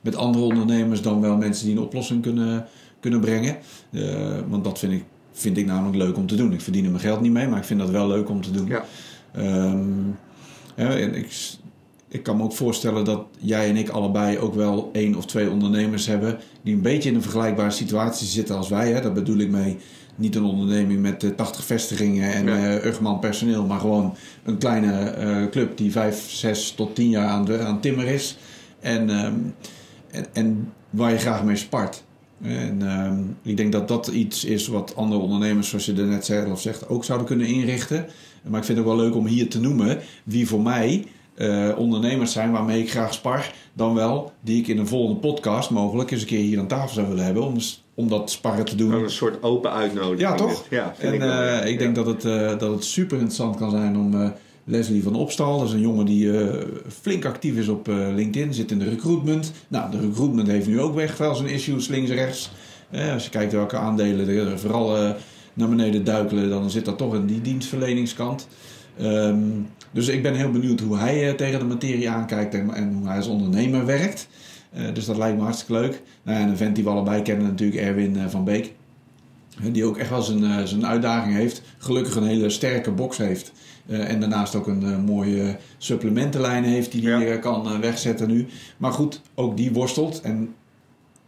met 0.00 0.16
andere 0.16 0.44
ondernemers. 0.44 1.02
Dan 1.02 1.20
wel 1.20 1.36
mensen 1.36 1.66
die 1.66 1.76
een 1.76 1.82
oplossing 1.82 2.22
kunnen, 2.22 2.66
kunnen 3.04 3.20
brengen. 3.20 3.56
Eh, 3.90 4.02
want 4.48 4.64
dat 4.64 4.78
vind 4.78 4.92
ik, 4.92 5.04
vind 5.32 5.56
ik 5.56 5.66
namelijk 5.66 5.96
leuk 5.96 6.16
om 6.16 6.26
te 6.26 6.36
doen. 6.36 6.52
Ik 6.52 6.60
verdien 6.60 6.84
er 6.84 6.90
mijn 6.90 7.02
geld 7.02 7.20
niet 7.20 7.32
mee, 7.32 7.48
maar 7.48 7.58
ik 7.58 7.64
vind 7.64 7.80
dat 7.80 7.90
wel 7.90 8.08
leuk 8.08 8.28
om 8.28 8.40
te 8.40 8.50
doen. 8.50 8.66
Ja. 8.66 8.84
Ehm, 9.32 9.88
en 10.74 11.14
ik, 11.14 11.56
ik 12.08 12.22
kan 12.22 12.36
me 12.36 12.42
ook 12.42 12.52
voorstellen 12.52 13.04
dat 13.04 13.26
jij 13.38 13.68
en 13.68 13.76
ik 13.76 13.88
allebei 13.88 14.38
ook 14.38 14.54
wel 14.54 14.90
één 14.92 15.14
of 15.14 15.26
twee 15.26 15.50
ondernemers 15.50 16.06
hebben 16.06 16.38
die 16.62 16.74
een 16.74 16.82
beetje 16.82 17.08
in 17.08 17.14
een 17.14 17.22
vergelijkbare 17.22 17.70
situatie 17.70 18.26
zitten 18.26 18.56
als 18.56 18.68
wij. 18.68 18.92
Hè. 18.92 19.00
Daar 19.00 19.12
bedoel 19.12 19.38
ik 19.38 19.50
mee 19.50 19.76
niet 20.16 20.34
een 20.36 20.44
onderneming 20.44 21.00
met 21.00 21.24
eh, 21.24 21.30
80 21.30 21.64
vestigingen 21.64 22.32
en 22.32 22.46
Ja. 22.46 22.78
eh 22.78 22.84
Ugman 22.84 23.18
personeel, 23.18 23.64
maar 23.66 23.80
gewoon 23.80 24.14
een 24.44 24.58
kleine 24.58 24.92
eh, 25.02 25.48
club 25.50 25.76
die 25.76 25.92
5, 25.92 26.30
6 26.30 26.70
tot 26.70 26.94
10 26.94 27.08
jaar 27.08 27.28
aan, 27.28 27.44
de, 27.44 27.58
aan 27.58 27.80
timmer 27.80 28.06
is. 28.06 28.36
En, 28.80 29.10
ehm, 29.10 29.34
en, 30.10 30.26
en 30.32 30.72
waar 30.90 31.10
je 31.12 31.18
graag 31.18 31.44
mee 31.44 31.56
spart. 31.56 32.02
En 32.42 32.82
ehm, 32.82 33.18
ik 33.42 33.56
denk 33.56 33.72
dat 33.72 33.88
dat 33.88 34.06
iets 34.06 34.44
is 34.44 34.66
wat 34.66 34.96
andere 34.96 35.20
ondernemers, 35.20 35.68
zoals 35.68 35.86
je 35.86 35.94
er 35.94 36.06
net 36.06 36.24
zelf 36.24 36.60
zegt, 36.60 36.88
ook 36.88 37.04
zouden 37.04 37.26
kunnen 37.26 37.46
inrichten. 37.46 38.06
Maar 38.42 38.60
ik 38.60 38.66
vind 38.66 38.78
het 38.78 38.86
ook 38.86 38.96
wel 38.96 39.04
leuk 39.04 39.14
om 39.14 39.26
hier 39.26 39.48
te 39.48 39.60
noemen 39.60 39.98
wie 40.24 40.48
voor 40.48 40.60
mij 40.60 41.04
eh, 41.34 41.68
ondernemers 41.76 42.32
zijn 42.32 42.52
waarmee 42.52 42.80
ik 42.80 42.90
graag 42.90 43.14
spar. 43.14 43.52
Dan 43.72 43.94
wel 43.94 44.32
die 44.40 44.60
ik 44.60 44.68
in 44.68 44.78
een 44.78 44.86
volgende 44.86 45.20
podcast 45.20 45.70
mogelijk 45.70 46.10
eens 46.10 46.20
een 46.20 46.26
keer 46.26 46.40
hier 46.40 46.58
aan 46.58 46.66
tafel 46.66 46.94
zou 46.94 47.08
willen 47.08 47.24
hebben. 47.24 47.42
Om, 47.42 47.56
om 47.94 48.08
dat 48.08 48.30
sparren 48.30 48.64
te 48.64 48.76
doen. 48.76 48.92
Een 48.92 49.10
soort 49.10 49.42
open 49.42 49.72
uitnodiging. 49.72 50.20
Ja, 50.20 50.34
toch? 50.34 50.64
Ja, 50.70 50.94
En 50.98 51.14
ik 51.14 51.22
eh, 51.22 51.70
ik 51.70 51.78
denk 51.78 51.94
dat, 51.94 52.06
het, 52.06 52.24
eh, 52.24 52.58
dat 52.58 52.70
het 52.70 52.84
super 52.84 53.16
interessant 53.16 53.56
kan 53.56 53.70
zijn 53.70 53.96
om 53.96 54.32
Leslie 54.66 55.02
van 55.02 55.14
Opstal, 55.14 55.58
dat 55.58 55.68
is 55.68 55.74
een 55.74 55.80
jongen 55.80 56.06
die 56.06 56.38
eh, 56.38 56.64
flink 57.00 57.24
actief 57.24 57.56
is 57.56 57.68
op 57.68 57.88
eh, 57.88 57.96
LinkedIn, 58.14 58.54
zit 58.54 58.70
in 58.70 58.78
de 58.78 58.88
recruitment. 58.88 59.52
Nou, 59.68 59.90
de 59.90 60.00
recruitment 60.00 60.48
heeft 60.48 60.66
nu 60.66 60.80
ook 60.80 60.94
weg 60.94 61.16
wel 61.16 61.34
zijn 61.34 61.48
issues 61.48 61.88
links 61.88 62.10
en 62.10 62.16
rechts. 62.16 62.50
Eh, 62.90 63.12
als 63.12 63.24
je 63.24 63.30
kijkt 63.30 63.52
welke 63.52 63.76
aandelen 63.76 64.28
er 64.28 64.58
vooral 64.58 65.14
naar 65.54 65.68
beneden 65.68 66.04
duikelen, 66.04 66.48
dan 66.48 66.70
zit 66.70 66.84
dat 66.84 66.98
toch 66.98 67.14
in 67.14 67.26
die 67.26 67.40
dienstverleningskant. 67.40 68.48
Ehm, 68.98 69.38
dus 69.90 70.08
ik 70.08 70.22
ben 70.22 70.34
heel 70.34 70.50
benieuwd 70.50 70.80
hoe 70.80 70.96
hij 70.96 71.32
tegen 71.32 71.58
de 71.58 71.64
materie 71.64 72.10
aankijkt 72.10 72.54
en, 72.54 72.92
hoe 72.94 73.06
hij 73.06 73.16
als 73.16 73.26
ondernemer 73.26 73.86
werkt. 73.86 74.28
Dus 74.92 75.04
dat 75.04 75.16
lijkt 75.16 75.36
me 75.36 75.42
hartstikke 75.42 75.72
leuk. 75.72 76.02
Nou, 76.22 76.40
en 76.40 76.48
een 76.48 76.56
vent 76.56 76.74
die 76.74 76.84
we 76.84 76.90
allebei 76.90 77.22
kennen 77.22 77.46
natuurlijk, 77.46 77.80
Erwin 77.80 78.16
van 78.28 78.44
Beek. 78.44 78.72
Die 79.72 79.84
ook 79.84 79.98
echt 79.98 80.10
wel 80.10 80.22
zijn, 80.22 80.68
zijn 80.68 80.86
uitdaging 80.86 81.34
heeft. 81.34 81.62
Gelukkig 81.78 82.16
een 82.16 82.26
hele 82.26 82.50
sterke 82.50 82.90
box 82.90 83.16
heeft. 83.16 83.52
Eh, 83.86 84.10
en 84.10 84.20
daarnaast 84.20 84.54
ook 84.54 84.66
een 84.66 84.82
eh, 84.82 84.98
mooie 84.98 85.56
supplementenlijn 85.78 86.64
heeft 86.64 86.92
die 86.92 87.08
hij 87.08 87.26
Ja. 87.26 87.36
kan 87.36 87.66
eh, 87.66 87.78
wegzetten 87.78 88.28
nu. 88.28 88.46
Maar 88.76 88.92
goed, 88.92 89.20
ook 89.34 89.56
die 89.56 89.72
worstelt 89.72 90.20
en 90.20 90.54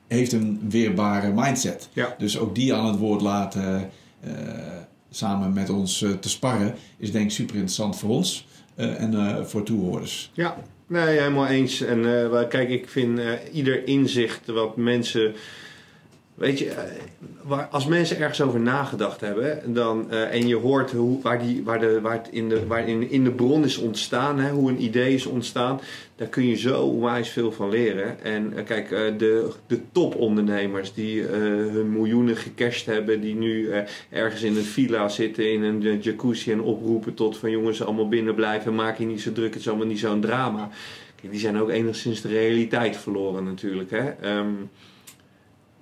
heeft 0.07 0.32
een 0.32 0.61
weerbare 0.68 1.32
mindset. 1.34 1.88
Ja. 1.92 2.14
Dus 2.18 2.38
ook 2.38 2.54
die 2.54 2.74
aan 2.74 2.86
het 2.86 2.98
woord 2.98 3.20
laten 3.20 3.90
samen 5.11 5.52
met 5.52 5.70
ons 5.70 6.04
te 6.20 6.28
sparren 6.28 6.74
is 6.98 7.12
denk 7.12 7.24
ik 7.24 7.30
super 7.30 7.54
interessant 7.54 7.96
voor 7.98 8.11
ons 8.11 8.46
en 8.76 9.42
voor 9.48 9.62
toehoorders. 9.62 10.30
Ja, 10.34 10.57
nee, 10.86 11.18
helemaal 11.18 11.46
eens. 11.46 11.80
En 11.80 12.00
kijk, 12.48 12.68
ik 12.68 12.88
vind 12.88 13.20
ieder 13.52 13.86
inzicht 13.86 14.46
wat 14.46 14.76
mensen. 14.76 15.34
Weet 16.37 16.59
je, 16.59 16.70
eh, 16.70 17.72
als 17.72 17.87
mensen 17.87 18.18
ergens 18.18 18.41
over 18.41 18.61
nagedacht 18.61 19.20
hebben 19.20 19.74
dan, 19.74 20.11
eh, 20.11 20.34
en 20.34 20.47
je 20.47 20.57
hoort 20.57 20.91
hoe, 20.91 21.22
waar, 21.22 21.43
die, 21.43 21.64
waar, 21.64 21.80
de, 21.80 22.01
waar 22.01 22.16
het 22.16 22.28
in 22.30 22.49
de, 22.49 22.66
waar 22.66 22.89
in, 22.89 23.11
in 23.11 23.24
de 23.24 23.30
bron 23.30 23.64
is 23.64 23.76
ontstaan, 23.76 24.39
hè, 24.39 24.51
hoe 24.51 24.70
een 24.70 24.82
idee 24.82 25.14
is 25.14 25.26
ontstaan, 25.26 25.80
daar 26.16 26.28
kun 26.28 26.47
je 26.47 26.57
zo 26.57 26.82
onwijs 26.82 27.28
veel 27.28 27.53
van 27.53 27.70
leren. 27.70 28.22
En 28.22 28.53
eh, 28.57 28.64
kijk, 28.64 28.89
de, 29.18 29.53
de 29.66 29.80
topondernemers 29.93 30.95
die 30.95 31.22
hun 31.22 31.93
miljoenen 31.93 32.37
gecashed 32.37 32.87
hebben, 32.87 33.20
die 33.20 33.34
nu 33.34 33.70
ergens 34.11 34.43
in 34.43 34.57
een 34.57 34.64
villa 34.64 35.09
zitten, 35.09 35.53
in 35.53 35.62
een 35.62 36.01
jacuzzi 36.01 36.53
en 36.53 36.61
oproepen 36.61 37.14
tot 37.14 37.37
van 37.37 37.51
jongens 37.51 37.82
allemaal 37.82 38.09
binnen 38.09 38.34
blijven, 38.34 38.74
maak 38.74 38.99
je 38.99 39.07
niet 39.07 39.20
zo 39.20 39.32
druk, 39.32 39.53
het 39.53 39.61
is 39.61 39.68
allemaal 39.68 39.87
niet 39.87 39.99
zo'n 39.99 40.20
drama. 40.20 40.70
Kijk, 41.20 41.32
die 41.32 41.41
zijn 41.41 41.59
ook 41.59 41.70
enigszins 41.70 42.20
de 42.20 42.28
realiteit 42.28 42.97
verloren 42.97 43.45
natuurlijk. 43.45 43.91
Hè? 43.91 44.11
Ehm, 44.11 44.53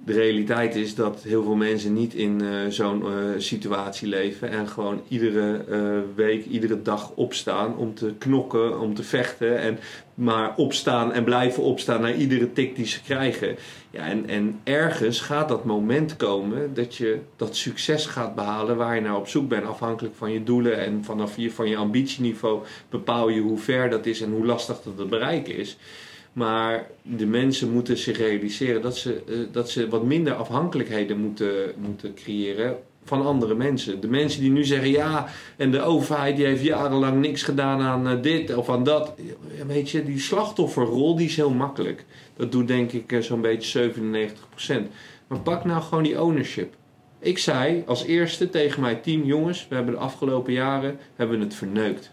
de 0.05 0.13
realiteit 0.13 0.77
is 0.77 0.95
dat 0.95 1.23
heel 1.23 1.43
veel 1.43 1.55
mensen 1.55 1.93
niet 1.93 2.15
in 2.15 2.41
eh, 2.41 2.49
zo'n 2.69 3.03
eh, 3.03 3.09
situatie 3.39 4.09
leven 4.09 4.51
en 4.51 4.69
gewoon 4.69 5.03
iedere 5.09 5.65
eh, 5.71 5.99
week, 6.15 6.47
iedere 6.47 6.83
dag 6.83 7.13
opstaan 7.15 7.77
om 7.77 7.95
te 7.95 8.15
knokken, 8.19 8.81
om 8.81 8.95
te 8.95 9.03
vechten 9.03 9.59
en 9.59 9.79
maar 10.15 10.57
opstaan 10.57 11.13
en 11.13 11.25
blijven 11.25 11.63
opstaan 11.63 12.01
naar 12.01 12.15
iedere 12.15 12.53
tik 12.53 12.77
die 12.77 12.87
ze 12.87 13.03
krijgen. 13.03 13.57
Ja, 13.91 14.07
en, 14.07 14.29
en 14.29 14.61
ergens 14.65 15.21
gaat 15.21 15.49
dat 15.49 15.65
moment 15.65 16.17
komen 16.17 16.75
dat 16.75 16.95
je 16.95 17.19
dat 17.37 17.57
succes 17.57 18.07
gaat 18.07 18.35
behalen 18.35 18.77
waar 18.77 18.95
je 18.95 19.01
naar 19.01 19.17
op 19.17 19.29
zoek 19.29 19.49
bent, 19.49 19.67
afhankelijk 19.67 20.15
van 20.15 20.33
je 20.33 20.43
doelen 20.43 20.79
en 20.79 21.05
vanaf 21.05 21.37
je, 21.37 21.51
van 21.51 21.69
je 21.69 21.77
ambitieniveau 21.77 22.63
bepaal 22.91 23.29
je 23.29 23.41
hoe 23.41 23.59
ver 23.59 23.91
dat 23.91 24.07
is 24.07 24.21
en 24.21 24.31
hoe 24.31 24.47
lastig 24.47 24.83
dat 24.83 24.97
te 24.97 25.05
bereiken 25.05 25.57
is. 25.57 25.77
Maar 26.35 26.87
de 27.03 27.26
mensen 27.26 27.72
moeten 27.72 27.97
zich 27.97 28.18
realiseren 28.18 28.82
dat 28.82 28.97
ze, 28.97 29.22
eh, 29.28 29.35
dat 29.53 29.70
ze 29.70 29.89
wat 29.89 30.05
minder 30.05 30.35
afhankelijkheden 30.35 31.20
moeten, 31.20 31.72
moeten 31.76 32.14
creëren 32.14 32.76
van 33.05 33.26
andere 33.26 33.55
mensen. 33.55 34.01
De 34.01 34.09
mensen 34.09 34.41
die 34.41 34.51
nu 34.51 34.64
zeggen 34.64 34.91
ja, 34.91 35.28
en 35.57 35.70
de 35.70 35.80
overheid 35.80 36.37
die 36.37 36.47
heeft 36.47 36.62
jarenlang 36.62 37.20
niks 37.20 37.43
gedaan 37.43 37.80
aan 37.80 38.09
eh, 38.09 38.22
dit 38.22 38.55
of 38.57 38.68
aan 38.68 38.85
dat. 38.85 39.14
Weet 39.66 39.91
je, 39.91 40.05
die 40.05 40.18
slachtofferrol 40.18 41.16
die 41.16 41.26
is 41.26 41.37
heel 41.37 41.51
makkelijk. 41.51 42.05
Dat 42.37 42.53
doet 42.53 42.68
denk 42.68 42.93
ik 42.93 43.12
eh, 43.12 43.20
zo'n 43.20 43.41
beetje 43.41 43.93
97%. 43.93 44.89
Maar 45.26 45.41
pak 45.41 45.64
nou 45.64 45.82
gewoon 45.82 46.05
die 46.05 46.22
ownership. 46.22 46.74
Ik 47.18 47.39
zei 47.39 47.82
als 47.87 48.05
eerste 48.05 48.51
tegen 48.51 48.80
mijn 48.80 49.01
team, 49.01 49.24
jongens, 49.24 49.66
we 49.68 49.74
hebben 49.74 49.95
de 49.95 50.01
afgelopen 50.01 50.53
jaren 50.53 50.99
hebben 51.16 51.41
het 51.41 51.55
verneukt. 51.55 52.12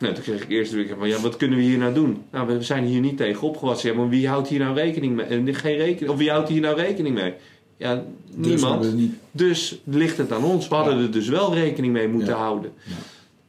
Nou, 0.00 0.14
toen 0.14 0.22
kreeg 0.22 0.42
ik 0.42 0.48
eerst 0.50 0.72
de 0.72 0.94
van 0.98 1.08
ja, 1.08 1.20
wat 1.20 1.36
kunnen 1.36 1.58
we 1.58 1.64
hier 1.64 1.78
nou 1.78 1.94
doen? 1.94 2.22
Nou, 2.32 2.46
we 2.46 2.62
zijn 2.62 2.84
hier 2.84 3.00
niet 3.00 3.16
tegen 3.16 3.42
opgewassen. 3.48 3.90
Ja, 3.90 3.96
maar 3.96 4.08
wie 4.08 4.28
houdt 4.28 4.48
hier 4.48 4.58
nou 4.58 4.74
rekening 4.74 5.16
mee? 5.16 5.26
En 5.26 5.54
geen 5.54 5.76
rekening, 5.76 6.10
of 6.12 6.18
wie 6.18 6.30
houdt 6.30 6.48
hier 6.48 6.60
nou 6.60 6.76
rekening 6.76 7.14
mee? 7.14 7.32
Ja, 7.76 8.04
Dus 8.34 8.46
niemand. 8.46 8.94
niet- 8.94 9.14
Dus 9.30 9.80
ligt 9.84 10.16
het 10.16 10.32
aan 10.32 10.44
ons. 10.44 10.68
We 10.68 10.74
hadden 10.74 10.96
Ja. 10.96 11.02
er 11.02 11.10
dus 11.10 11.28
wel 11.28 11.54
rekening 11.54 11.92
mee 11.92 12.08
moeten 12.08 12.28
Ja. 12.32 12.38
houden. 12.38 12.72
Ja. 12.84 12.94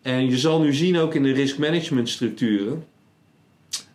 En 0.02 0.30
je 0.30 0.38
zal 0.38 0.62
nu 0.62 0.74
zien 0.74 0.97
ook 0.97 1.16
in 1.16 1.24
de 1.24 1.32
risk 1.32 1.58
management 1.58 2.10
structuren. 2.10 2.84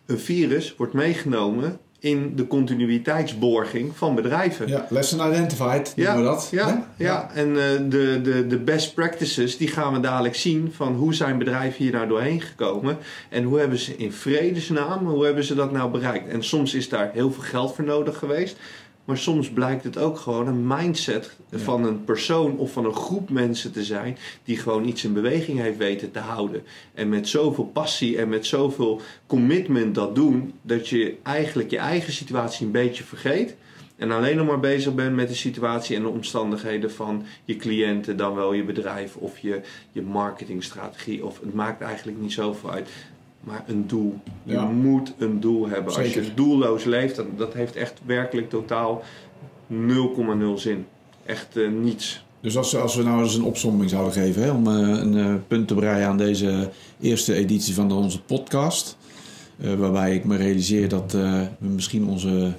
Een 0.05 0.19
virus 0.19 0.73
wordt 0.77 0.93
meegenomen 0.93 1.79
in 1.99 2.35
de 2.35 2.47
continuïteitsborging 2.47 3.97
van 3.97 4.15
bedrijven. 4.15 4.67
Ja, 4.67 4.85
lesson 4.89 5.27
identified, 5.31 5.93
Ja, 5.95 6.13
noemen 6.13 6.31
we 6.31 6.37
dat. 6.37 6.47
ja, 6.51 6.87
ja. 6.95 7.31
en 7.33 7.47
eh, 7.47 7.89
de, 7.89 8.19
de, 8.23 8.47
de 8.47 8.57
best 8.57 8.93
practices 8.93 9.57
die 9.57 9.67
gaan 9.67 9.93
we 9.93 9.99
dadelijk 9.99 10.35
zien 10.35 10.71
van 10.75 10.95
hoe 10.95 11.13
zijn 11.13 11.37
bedrijven 11.37 11.83
hier 11.83 11.91
nou 11.91 12.07
doorheen 12.07 12.41
gekomen 12.41 12.97
en 13.29 13.43
hoe 13.43 13.59
hebben 13.59 13.77
ze 13.77 13.95
in 13.95 14.11
vredesnaam, 14.11 15.07
hoe 15.07 15.25
hebben 15.25 15.43
ze 15.43 15.55
dat 15.55 15.71
nou 15.71 15.91
bereikt. 15.91 16.27
En 16.29 16.43
soms 16.43 16.73
is 16.73 16.89
daar 16.89 17.11
heel 17.13 17.31
veel 17.31 17.43
geld 17.43 17.75
voor 17.75 17.85
nodig 17.85 18.17
geweest, 18.17 18.57
maar 19.07 19.17
soms 19.17 19.49
blijkt 19.49 19.83
het 19.83 19.97
ook 19.97 20.17
gewoon 20.17 20.47
een 20.47 20.67
mindset 20.67 21.35
Ja. 21.49 21.57
van 21.57 21.83
een 21.83 22.03
persoon 22.03 22.57
of 22.57 22.71
van 22.71 22.85
een 22.85 22.95
groep 22.95 23.29
mensen 23.29 23.71
te 23.71 23.83
zijn 23.83 24.17
die 24.43 24.57
gewoon 24.57 24.85
iets 24.87 25.03
in 25.03 25.13
beweging 25.13 25.59
heeft 25.59 25.77
weten 25.77 26.11
te 26.11 26.19
houden. 26.19 26.63
En 26.93 27.09
met 27.09 27.27
zoveel 27.27 27.65
passie 27.65 28.17
en 28.17 28.29
met 28.29 28.45
zoveel 28.45 29.01
commitment 29.27 29.95
dat 29.95 30.15
doen, 30.15 30.53
dat 30.61 30.87
je 30.87 31.15
eigenlijk 31.23 31.71
je 31.71 31.77
eigen 31.77 32.13
situatie 32.13 32.65
een 32.65 32.71
beetje 32.71 33.03
vergeet. 33.03 33.55
En 33.95 34.11
alleen 34.11 34.37
nog 34.37 34.47
maar 34.47 34.59
bezig 34.59 34.95
bent 34.95 35.15
met 35.15 35.27
de 35.27 35.35
situatie 35.35 35.95
en 35.95 36.01
de 36.01 36.07
omstandigheden 36.07 36.91
van 36.91 37.25
je 37.45 37.55
cliënten, 37.55 38.17
dan 38.17 38.35
wel 38.35 38.53
je 38.53 38.63
bedrijf 38.63 39.15
of 39.15 39.37
je, 39.39 39.61
je 39.91 40.01
marketingstrategie. 40.01 41.25
Of 41.25 41.39
het 41.39 41.53
maakt 41.53 41.81
eigenlijk 41.81 42.17
niet 42.19 42.33
zoveel 42.33 42.71
uit. 42.71 42.89
Maar 43.47 43.63
een 43.67 43.87
doel. 43.87 44.19
Je 44.43 44.53
Ja. 44.53 44.65
moet 44.65 45.13
een 45.17 45.39
doel 45.39 45.67
hebben. 45.67 45.95
Als 45.95 46.13
je 46.13 46.33
doelloos 46.33 46.83
leeft, 46.83 47.15
dan, 47.15 47.25
dat 47.37 47.53
heeft 47.53 47.75
echt 47.75 47.99
werkelijk 48.05 48.49
totaal 48.49 49.03
0,0 49.67 50.53
zin. 50.55 50.85
Echt 51.25 51.57
eh, 51.57 51.69
niets. 51.69 52.25
Dus 52.41 52.57
als, 52.57 52.75
als 52.75 52.95
we 52.95 53.03
nou 53.03 53.23
eens 53.23 53.35
een 53.35 53.43
opsomming 53.43 53.89
zouden 53.89 54.13
geven, 54.13 54.43
hè, 54.43 54.51
om 54.51 54.67
eh, 54.67 54.73
een 54.73 55.17
eh, 55.17 55.33
punt 55.47 55.67
te 55.67 55.75
breien 55.75 56.07
aan 56.07 56.17
deze 56.17 56.69
eerste 56.99 57.33
editie 57.33 57.73
van 57.73 57.91
onze 57.91 58.21
podcast. 58.21 58.97
waarbij 59.77 60.15
ik 60.15 60.23
me 60.25 60.35
realiseer 60.35 60.89
dat 60.89 61.11
we 61.11 61.47
misschien 61.57 62.07
onze 62.07 62.53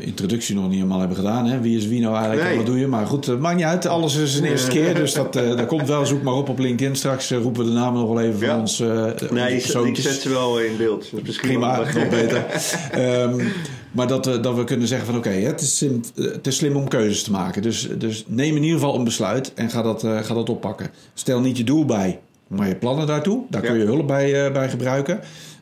introductie 0.00 0.54
nog 0.54 0.64
niet 0.64 0.74
helemaal 0.74 0.98
hebben 0.98 1.16
gedaan. 1.16 1.46
Hè? 1.46 1.60
Wie 1.60 1.76
is 1.76 1.86
wie 1.86 2.00
nou 2.00 2.12
eigenlijk 2.14 2.42
Nee. 2.42 2.50
en 2.52 2.56
wat 2.58 2.66
doe 2.66 2.78
je? 2.78 2.86
Maar 2.86 3.06
goed, 3.06 3.26
het 3.26 3.40
maakt 3.40 3.56
niet 3.56 3.64
uit. 3.64 3.86
Alles 3.86 4.16
is 4.16 4.34
een 4.38 4.44
eerste 4.44 4.70
keer. 4.70 4.94
Dus 4.94 5.12
dat, 5.12 5.36
eh, 5.36 5.48
dat 5.56 5.66
komt 5.66 5.88
wel. 5.88 6.06
Zoek 6.06 6.22
maar 6.22 6.34
op 6.34 6.48
op 6.48 6.58
LinkedIn. 6.58 6.96
Straks 6.96 7.30
eh, 7.30 7.38
roepen 7.38 7.64
we 7.64 7.68
de 7.70 7.74
namen 7.76 8.00
nog 8.00 8.08
wel 8.08 8.20
even 8.20 8.46
van 8.48 8.58
ons. 8.60 8.80
eh, 8.80 9.04
Nee, 9.30 9.54
ik, 9.56 9.96
zet 9.96 10.20
ze 10.20 10.28
wel 10.28 10.60
in 10.60 10.76
beeld. 10.76 11.00
Dat 11.10 11.20
is 11.20 11.26
misschien 11.26 11.48
Prima, 11.48 11.76
nog 11.76 12.08
beter. 12.08 12.44
Ehm, 12.90 13.44
maar 13.92 14.06
dat, 14.06 14.26
we- 14.26 14.40
dat 14.40 14.54
we 14.56 14.64
kunnen 14.64 14.88
zeggen 14.88 15.06
van 15.06 15.16
oké, 15.16 15.28
het, 15.30 15.60
is 15.60 15.82
eh, 15.82 16.24
het 16.32 16.46
is 16.46 16.56
slim 16.56 16.76
om 16.76 16.88
keuzes 16.88 17.22
te 17.22 17.30
maken. 17.30 17.62
Dus, 17.62 17.88
dus 17.98 18.24
neem 18.26 18.56
in 18.56 18.62
ieder 18.62 18.78
geval 18.78 18.94
een 18.94 19.04
besluit 19.04 19.52
en 19.54 19.70
ga 19.70 19.82
dat, 19.82 20.04
eh, 20.04 20.18
ga 20.22 20.34
dat 20.34 20.48
oppakken. 20.48 20.90
Stel 21.14 21.40
niet 21.40 21.56
je 21.56 21.64
doel 21.64 21.84
bij, 21.84 22.18
maar 22.46 22.68
je 22.68 22.74
plannen 22.76 23.06
daartoe. 23.06 23.42
Daar 23.50 23.62
kun 23.62 23.78
je 23.78 23.84
hulp 23.84 24.06
bij, 24.06 24.44
eh, 24.46 24.52
bij 24.52 24.68
gebruiken. 24.68 25.20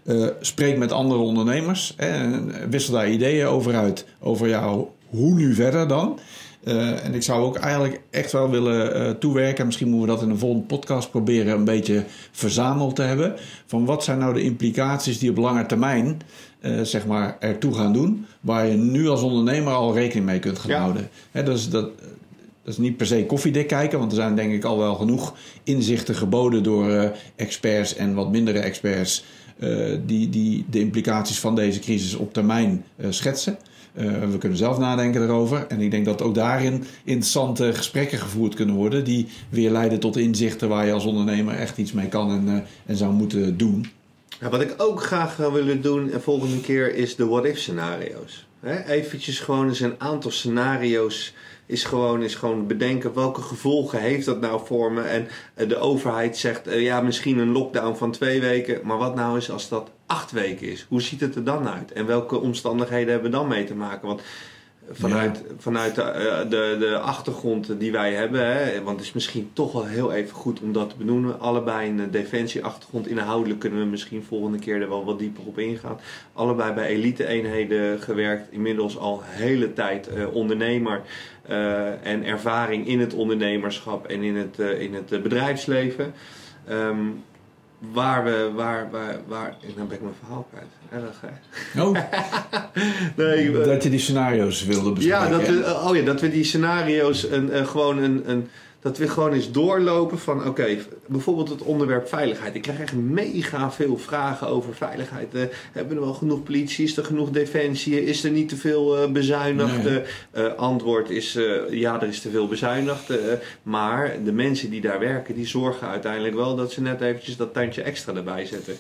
Eh, 0.09 0.27
spreek 0.41 0.77
met 0.79 0.93
andere 0.93 1.21
ondernemers. 1.21 1.95
En 1.97 2.53
wissel 2.71 2.93
daar 2.93 3.11
ideeën 3.11 3.47
over 3.47 3.75
uit. 3.75 4.07
Over 4.21 4.49
jou, 4.49 4.87
hoe 5.09 5.35
nu 5.35 5.55
verder 5.55 5.89
dan. 5.89 6.19
Eh, 6.65 7.05
en 7.05 7.15
ik 7.15 7.23
zou 7.23 7.43
ook 7.45 7.57
eigenlijk 7.57 8.01
echt 8.11 8.33
wel 8.33 8.51
willen 8.51 8.95
eh, 8.95 9.11
toewerken. 9.11 9.67
Misschien 9.67 9.89
moeten 9.89 10.09
we 10.09 10.15
dat 10.15 10.23
in 10.23 10.31
een 10.31 10.39
volgende 10.39 10.67
podcast 10.67 11.11
proberen 11.11 11.55
een 11.55 11.65
beetje 11.65 12.05
verzameld 12.33 12.97
te 12.97 13.03
hebben. 13.03 13.35
Van 13.67 13.85
wat 13.85 14.05
zijn 14.05 14.19
nou 14.19 14.35
de 14.35 14.43
implicaties 14.43 15.19
die 15.19 15.31
op 15.31 15.37
lange 15.37 15.67
termijn 15.67 16.21
zeg 16.83 17.07
maar 17.07 17.37
ertoe 17.41 17.75
gaan 17.75 17.93
doen. 17.93 18.27
Waar 18.41 18.67
je 18.67 18.77
nu 18.77 19.09
als 19.09 19.23
ondernemer 19.23 19.73
al 19.73 19.95
rekening 19.95 20.27
mee 20.27 20.39
kunt 20.39 20.59
gaan 20.59 20.71
Ja. 20.71 20.81
houden. 20.81 21.09
Dat, 21.33 21.49
is, 21.49 21.71
dat, 21.71 21.91
dat 22.65 22.73
is 22.73 22.79
niet 22.79 22.97
per 22.97 23.07
se 23.07 23.27
koffiedik 23.27 23.67
kijken. 23.67 23.99
Want 23.99 24.11
er 24.11 24.17
zijn 24.17 24.37
denk 24.37 24.53
ik 24.53 24.65
al 24.65 24.79
wel 24.79 24.95
genoeg 24.95 25.35
inzichten 25.65 26.15
geboden 26.15 26.63
door 26.63 27.13
experts 27.37 27.95
en 27.97 28.15
wat 28.15 28.31
mindere 28.31 28.59
experts. 28.59 29.25
Eh, 29.59 29.97
die, 30.07 30.29
die 30.29 30.65
de 30.71 30.81
implicaties 30.81 31.41
van 31.41 31.55
deze 31.55 31.81
crisis 31.81 32.15
op 32.15 32.33
termijn 32.33 32.85
eh, 32.97 33.07
schetsen. 33.11 33.59
Eh, 33.95 34.07
we 34.31 34.39
kunnen 34.39 34.59
zelf 34.59 34.79
nadenken 34.79 35.23
erover. 35.23 35.67
En 35.69 35.81
ik 35.81 35.91
denk 35.91 36.05
dat 36.05 36.23
ook 36.23 36.35
daarin 36.35 36.85
interessante 37.05 37.75
gesprekken 37.75 38.19
gevoerd 38.19 38.55
kunnen 38.55 38.75
worden. 38.75 39.05
Die 39.05 39.27
weer 39.49 39.71
leiden 39.71 40.01
tot 40.01 40.17
inzichten 40.17 40.69
waar 40.69 40.87
je 40.87 40.93
als 40.93 41.05
ondernemer 41.05 41.55
echt 41.55 41.79
iets 41.79 41.93
mee 41.93 42.09
kan 42.09 42.31
en, 42.31 42.65
en 42.87 42.97
zou 42.97 43.13
moeten 43.13 43.57
doen. 43.57 43.91
Ja, 44.41 44.49
wat 44.49 44.61
ik 44.61 44.75
ook 44.77 45.03
graag 45.03 45.35
zou 45.35 45.53
willen 45.53 45.83
doen 45.83 46.11
en 46.11 46.23
volgende 46.23 46.61
keer 46.61 46.95
is 46.95 47.17
de 47.17 47.27
what-if 47.27 47.59
scenario's. 47.59 48.47
Eventjes 48.87 49.41
gewoon 49.41 49.69
eens 49.69 49.81
een 49.81 49.95
aantal 49.99 50.31
scenario's 50.31 51.35
is 51.69 51.85
gewoon, 51.85 52.23
is 52.23 52.35
gewoon 52.35 52.67
bedenken 52.67 53.15
welke 53.15 53.43
gevolgen 53.43 54.01
heeft 54.01 54.25
dat 54.25 54.41
nou 54.41 54.67
voor 54.67 54.93
me. 54.93 55.01
En 55.01 55.29
eh, 55.55 55.69
de 55.69 55.77
overheid 55.77 56.37
zegt 56.37 56.67
eh, 56.67 56.83
ja 56.83 57.01
misschien 57.01 57.39
een 57.39 57.53
lockdown 57.53 57.97
van 57.97 58.11
twee 58.11 58.41
weken. 58.41 58.81
Maar 58.85 58.99
wat 58.99 59.15
nou 59.15 59.37
is 59.37 59.51
als 59.51 59.69
dat 59.69 59.91
acht 60.07 60.31
weken 60.31 60.69
is? 60.69 60.87
Hoe 60.89 61.03
ziet 61.03 61.21
het 61.21 61.35
er 61.35 61.45
dan 61.45 61.69
uit? 61.69 61.93
En 61.93 62.07
welke 62.07 62.41
omstandigheden 62.41 63.13
hebben 63.13 63.31
we 63.31 63.37
dan 63.37 63.49
mee 63.49 63.65
te 63.65 63.75
maken? 63.75 64.09
Want 64.09 64.23
vanuit, 64.91 65.45
vanuit 65.59 65.95
de, 65.95 66.03
eh, 66.03 66.51
de, 66.51 66.77
de 66.79 66.99
achtergrond 66.99 67.81
die 67.81 67.93
wij 67.93 68.15
hebben. 68.15 68.47
Hè, 68.47 68.83
want 68.83 68.97
het 68.97 69.07
is 69.07 69.13
misschien 69.13 69.51
toch 69.53 69.73
wel 69.73 69.85
heel 69.85 70.13
even 70.13 70.35
goed 70.35 70.61
om 70.61 70.73
dat 70.73 70.91
te 70.91 70.97
benoemen. 70.97 71.41
Allebei 71.41 71.89
een 71.89 72.11
defensieachtergrond. 72.11 73.09
Inhoudelijk 73.09 73.61
kunnen 73.61 73.81
we 73.81 73.87
misschien 73.87 74.23
volgende 74.23 74.59
keer 74.59 74.83
er 74.83 74.89
wel 74.89 75.05
wat 75.05 75.19
dieper 75.19 75.43
op 75.47 75.59
ingaan. 75.59 76.01
Allebei 76.33 76.73
bij 76.73 76.87
elite-eenheden 76.87 78.01
gewerkt. 78.01 78.53
Inmiddels 78.53 78.99
al 78.99 79.21
hele 79.25 79.73
tijd 79.73 80.09
eh, 80.09 80.35
ondernemer. 80.35 81.03
Eh, 81.49 82.07
en 82.07 82.25
ervaring 82.25 82.87
in 82.87 83.01
het 83.01 83.15
ondernemerschap 83.15 84.07
en 84.07 84.23
in 84.23 84.37
het, 84.37 84.59
eh, 84.59 84.81
in 84.81 84.95
het 84.95 85.13
eh, 85.13 85.21
bedrijfsleven. 85.21 86.15
Ehm, 86.67 86.97
waar 87.93 88.25
we, 88.25 88.51
waar, 88.55 88.91
waar, 88.91 89.17
waar, 89.27 89.57
en 89.63 89.73
dan 89.77 89.87
ben 89.87 89.97
ik 89.97 90.03
mijn 90.03 90.15
verhaal 90.19 90.49
kwijt. 90.51 91.03
Erg, 91.05 91.21
hè? 91.21 91.83
Oh, 91.83 91.97
Nee, 93.27 93.53
dat 93.53 93.83
je 93.83 93.91
die 93.91 93.99
scenario's 93.99 94.65
wilde 94.65 94.93
bespreken. 94.93 95.25
ja, 95.25 95.29
dat 95.29 95.49
we, 95.49 95.81
oh 95.85 95.97
ja, 95.97 96.03
dat 96.03 96.21
we 96.21 96.31
die 96.31 96.45
scenario's 96.45 97.31
een, 97.31 97.57
een, 97.57 97.67
gewoon 97.67 97.99
een, 97.99 98.31
een. 98.31 98.49
Dat 98.89 98.99
we 98.99 99.09
gewoon 99.09 99.33
eens 99.33 99.51
doorlopen 99.51 100.19
van, 100.19 100.47
oké, 100.47 100.77
bijvoorbeeld 101.07 101.49
het 101.49 101.63
onderwerp 101.63 102.09
veiligheid. 102.09 102.55
Ik 102.55 102.63
krijg 102.63 102.81
echt 102.81 102.95
mega 102.95 103.71
veel 103.71 103.99
vragen 103.99 104.47
over 104.47 104.75
veiligheid. 104.75 105.35
Eh, 105.35 105.43
hebben 105.73 105.97
we 105.97 106.05
wel 106.05 106.15
genoeg 106.15 106.43
politie? 106.43 106.85
Is 106.85 106.97
er 106.97 107.05
genoeg 107.05 107.31
defensie? 107.31 108.05
Is 108.05 108.25
er 108.25 108.31
niet 108.31 108.49
te 108.49 108.57
veel 108.57 108.99
eh, 108.99 109.11
bezuinigd? 109.11 109.83
Nee. 109.85 110.03
Eh, 110.31 110.55
antwoord 110.55 111.11
is, 111.11 111.39
ja, 111.71 112.01
er 112.01 112.09
is 112.09 112.21
te 112.21 112.31
veel 112.31 112.49
bezuinigd. 112.49 113.13
maar 113.63 114.17
de 114.25 114.33
mensen 114.33 114.71
die 114.71 114.81
daar 114.81 115.01
werken, 115.01 115.35
die 115.35 115.47
zorgen 115.47 115.89
uiteindelijk 115.89 116.35
wel 116.35 116.57
dat 116.57 116.73
ze 116.73 116.81
net 116.81 117.01
eventjes 117.01 117.37
dat 117.37 117.53
tandje 117.53 117.83
extra 117.83 118.15
erbij 118.15 118.47
zetten. 118.47 118.75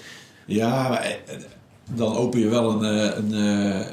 Ja, 0.44 0.88
maar, 0.88 1.18
dan 1.94 2.16
open 2.16 2.40
je 2.40 2.48
wel 2.48 2.70
een, 2.70 2.82
een, 3.18 3.32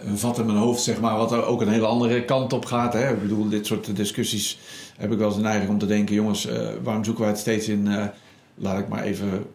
een 0.09 0.17
vat 0.17 0.39
in 0.39 0.45
mijn 0.45 0.57
hoofd, 0.57 0.81
zeg 0.81 0.99
maar, 0.99 1.17
wat 1.17 1.31
er 1.31 1.45
ook 1.45 1.61
een 1.61 1.67
hele 1.67 1.85
andere 1.85 2.25
kant 2.25 2.53
op 2.53 2.65
gaat. 2.65 2.93
Hè? 2.93 3.11
Ik 3.11 3.21
bedoel, 3.21 3.49
dit 3.49 3.65
soort 3.65 3.95
discussies 3.95 4.57
heb 4.97 5.11
ik 5.11 5.17
wel 5.17 5.27
eens 5.27 5.35
de 5.35 5.41
neiging 5.41 5.69
om 5.69 5.77
te 5.77 5.85
denken, 5.85 6.15
jongens, 6.15 6.45
eh, 6.45 6.67
waarom 6.83 7.03
zoeken 7.03 7.23
wij 7.23 7.31
het 7.31 7.41
steeds 7.41 7.67
in, 7.67 7.87
eh, 7.87 8.05
laat 8.55 8.79
ik 8.79 8.87
maar 8.87 9.03
even, 9.03 9.45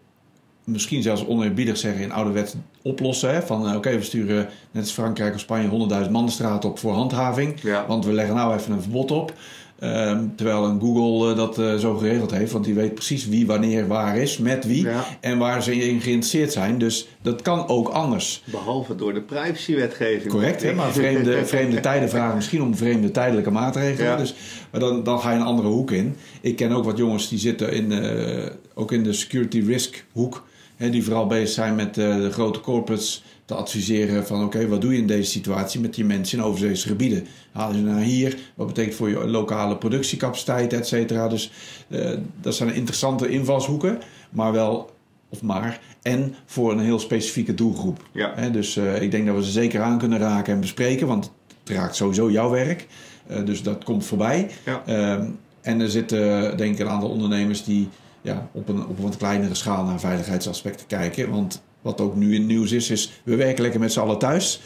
misschien 0.64 1.03
zelfs 1.03 1.26
oneerbiedig 1.26 1.76
zeggen, 1.76 2.03
in 2.03 2.12
ouderwets 2.12 2.55
oplossen. 2.82 3.34
Hè? 3.34 3.43
Van, 3.43 3.68
eh, 3.68 3.76
oké, 3.76 3.97
we 3.97 4.03
sturen 4.03 4.49
net 4.70 4.82
als 4.82 4.93
Frankrijk 4.93 5.34
of 5.34 5.41
Spanje 5.41 5.68
100.000 5.68 6.12
man 6.12 6.26
de 6.26 6.32
straat 6.32 6.64
op 6.64 6.78
voor 6.78 6.93
handhaving. 6.93 7.61
Ja. 7.61 7.86
Want 7.86 8.05
we 8.05 8.12
leggen 8.12 8.34
nou 8.34 8.57
even 8.57 8.72
een 8.72 8.82
verbod 8.82 9.11
op. 9.11 9.32
Ehm, 9.81 10.24
terwijl 10.37 10.64
een 10.64 10.81
Google 10.81 11.31
eh, 11.31 11.37
dat 11.37 11.59
eh, 11.59 11.74
zo 11.74 11.97
geregeld 11.97 12.31
heeft. 12.31 12.53
Want 12.53 12.64
die 12.64 12.74
weet 12.74 12.95
precies 12.95 13.28
wie 13.28 13.47
wanneer 13.47 13.87
waar 13.87 14.16
is, 14.16 14.39
met 14.39 14.66
wie. 14.66 14.83
Ja. 14.83 15.05
En 15.20 15.39
waar 15.39 15.62
ze 15.62 15.74
in 15.74 16.01
geïnteresseerd 16.01 16.53
zijn. 16.53 16.78
Dus 16.78 17.09
dat 17.22 17.43
kan 17.43 17.68
ook 17.68 17.89
anders. 17.89 18.43
Behalve 18.45 18.95
door 18.95 19.14
de 19.14 19.20
privacywetgeving. 19.20 20.33
Correct, 20.33 20.62
hè? 20.62 20.72
maar 20.72 20.93
vreemde, 20.93 21.45
vreemde 21.47 21.81
tijden 21.81 22.09
vragen 22.09 22.37
misschien 22.37 22.62
om 22.62 22.76
vreemde 22.76 23.11
tijdelijke 23.11 23.51
maatregelen. 23.51 24.11
Ja. 24.11 24.16
Dus, 24.16 24.35
maar 24.70 24.81
dan, 24.81 25.05
dan 25.05 25.20
ga 25.20 25.31
je 25.31 25.37
een 25.37 25.45
andere 25.45 25.68
hoek 25.68 25.91
in. 25.91 26.16
Ik 26.41 26.57
ken 26.57 26.72
ook 26.72 26.85
wat 26.85 26.97
jongens 26.97 27.28
die 27.28 27.39
zitten 27.39 27.72
in, 27.72 27.93
eh, 27.93 28.51
ook 28.74 28.93
in 28.93 29.03
de 29.03 29.12
security 29.12 29.61
risk 29.66 30.05
hoek. 30.12 30.45
Hè, 30.76 30.91
die 30.91 31.05
vooral 31.05 31.26
bezig 31.26 31.49
zijn 31.49 31.74
met 31.74 31.99
eh, 31.99 32.16
de 32.16 32.31
grote 32.31 32.61
corporates 32.61 33.24
te 33.51 33.57
adviseren 33.57 34.26
van 34.26 34.44
oké, 34.44 34.68
wat 34.68 34.80
doe 34.80 34.92
je 34.92 34.98
in 34.98 35.07
deze 35.07 35.30
situatie 35.30 35.80
met 35.80 35.94
die 35.94 36.05
mensen 36.05 36.38
in 36.38 36.44
overzeese 36.44 36.88
gebieden? 36.88 37.26
Halen 37.53 37.76
ze 37.76 37.82
naar 37.82 38.01
hier? 38.01 38.38
Wat 38.55 38.66
betekent 38.66 38.94
voor 38.94 39.09
je 39.09 39.26
lokale 39.26 39.76
productiecapaciteit, 39.76 40.72
et 40.72 40.86
cetera? 40.86 41.28
Dus 41.28 41.53
eh, 41.88 42.11
dat 42.40 42.55
zijn 42.55 42.74
interessante 42.74 43.28
invalshoeken, 43.28 43.98
maar 44.30 44.53
wel, 44.53 44.90
of 45.28 45.42
maar, 45.42 45.80
en 46.03 46.34
voor 46.46 46.72
een 46.72 46.80
heel 46.80 46.98
specifieke 46.98 47.55
doelgroep. 47.55 48.09
Ja. 48.12 48.48
Dus 48.48 48.76
eh, 48.76 49.03
ik 49.03 49.11
denk 49.11 49.26
dat 49.26 49.36
we 49.36 49.44
ze 49.44 49.51
zeker 49.51 49.82
aan 49.82 49.98
kunnen 49.98 50.18
raken 50.18 50.55
en 50.55 50.61
bespreken, 50.61 51.07
want 51.07 51.32
het 51.64 51.76
raakt 51.76 51.96
sowieso 51.96 52.30
jouw 52.30 52.51
werk. 52.51 52.86
Eh, 53.26 53.44
dus 53.44 53.62
dat 53.62 53.84
komt 53.84 54.05
voorbij. 54.05 54.51
Ja. 54.64 54.82
Ehm, 54.86 55.26
en 55.61 55.80
er 55.80 55.90
zitten 55.90 56.57
denk 56.57 56.74
ik 56.74 56.80
een 56.80 56.88
aantal 56.88 57.11
ondernemers 57.11 57.64
die 57.64 57.88
ja, 58.22 58.48
op, 58.53 58.68
een, 58.68 58.86
op 58.86 58.98
een 58.98 59.05
wat 59.05 59.16
kleinere 59.16 59.55
schaal 59.55 59.84
naar 59.84 60.01
veiligheidsaspecten 60.01 60.86
kijken. 60.86 61.30
Want 61.30 61.62
wat 61.83 62.01
ook 62.01 62.14
nu 62.14 62.35
in 62.35 62.41
het 62.41 62.51
nieuws 62.51 62.72
is, 62.72 62.91
is 62.91 63.20
we 63.22 63.37
werken 63.37 63.62
lekker 63.62 63.81
met 63.81 63.93
z'n 63.93 64.01
allen 64.01 64.18
thuis. 64.18 64.61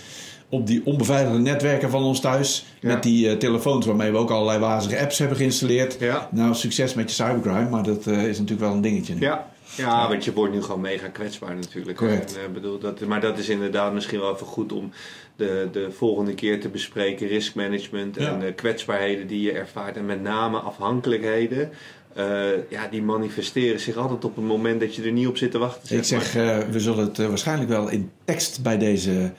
Op 0.49 0.67
die 0.67 0.83
onbeveiligde 0.85 1.39
netwerken 1.39 1.91
van 1.91 2.03
ons 2.03 2.21
thuis. 2.21 2.65
Ja. 2.81 2.89
Met 2.89 3.03
die 3.03 3.29
eh, 3.29 3.37
telefoons 3.37 3.87
waarmee 3.87 4.11
we 4.11 4.17
ook 4.17 4.31
allerlei 4.31 4.59
wazige 4.59 4.99
apps 5.01 5.19
hebben 5.19 5.37
geïnstalleerd. 5.37 5.97
Ja. 6.01 6.29
Nou, 6.31 6.55
succes 6.55 6.95
met 6.95 7.09
je 7.09 7.15
cybercrime, 7.25 7.69
maar 7.71 7.83
dat 7.83 8.07
eh, 8.07 8.23
is 8.27 8.39
natuurlijk 8.39 8.67
wel 8.67 8.73
een 8.73 8.81
dingetje. 8.83 9.15
nu. 9.15 9.21
Ja. 9.21 9.53
Ja, 9.77 10.09
want 10.09 10.25
je 10.25 10.33
wordt 10.33 10.53
nu 10.55 10.63
gewoon 10.63 10.81
mega 10.81 11.09
kwetsbaar 11.09 11.55
natuurlijk. 11.55 11.97
Correct. 11.99 12.37
En, 12.37 12.43
eh, 12.45 12.53
bedoel, 12.53 12.79
dat, 12.79 13.01
maar 13.01 13.21
dat 13.21 13.39
is 13.39 13.49
inderdaad 13.49 13.93
misschien 13.93 14.21
wel 14.21 14.35
even 14.35 14.47
goed 14.47 14.73
om 14.73 14.91
de, 15.37 15.69
de 15.73 15.91
volgende 15.91 16.35
keer 16.35 16.61
te 16.61 16.69
bespreken. 16.69 17.27
Risk 17.27 17.55
management 17.55 18.17
Ja. 18.17 18.33
en 18.33 18.47
eh, 18.47 18.55
kwetsbaarheden 18.55 19.27
die 19.27 19.41
je 19.41 19.53
ervaart. 19.53 19.97
En 19.97 20.07
met 20.07 20.23
name 20.23 20.59
afhankelijkheden. 20.59 21.71
Eh, 22.15 22.71
ja, 22.71 22.89
die 22.91 23.03
manifesteren 23.03 23.81
zich 23.81 23.97
altijd 23.97 24.25
op 24.25 24.37
het 24.37 24.45
moment 24.45 24.81
dat 24.81 24.95
je 24.95 25.03
er 25.03 25.13
niet 25.13 25.27
op 25.27 25.37
zit 25.37 25.51
te 25.51 25.59
wachten. 25.59 25.97
Ik 25.97 26.05
zeg, 26.05 26.37
eh, 26.37 26.59
we 26.59 26.81
zullen 26.81 27.05
het 27.05 27.19
eh, 27.19 27.27
waarschijnlijk 27.27 27.69
wel 27.71 27.89
in 27.89 28.11
tekst 28.25 28.63
bij 28.63 28.79
deze 28.79 29.33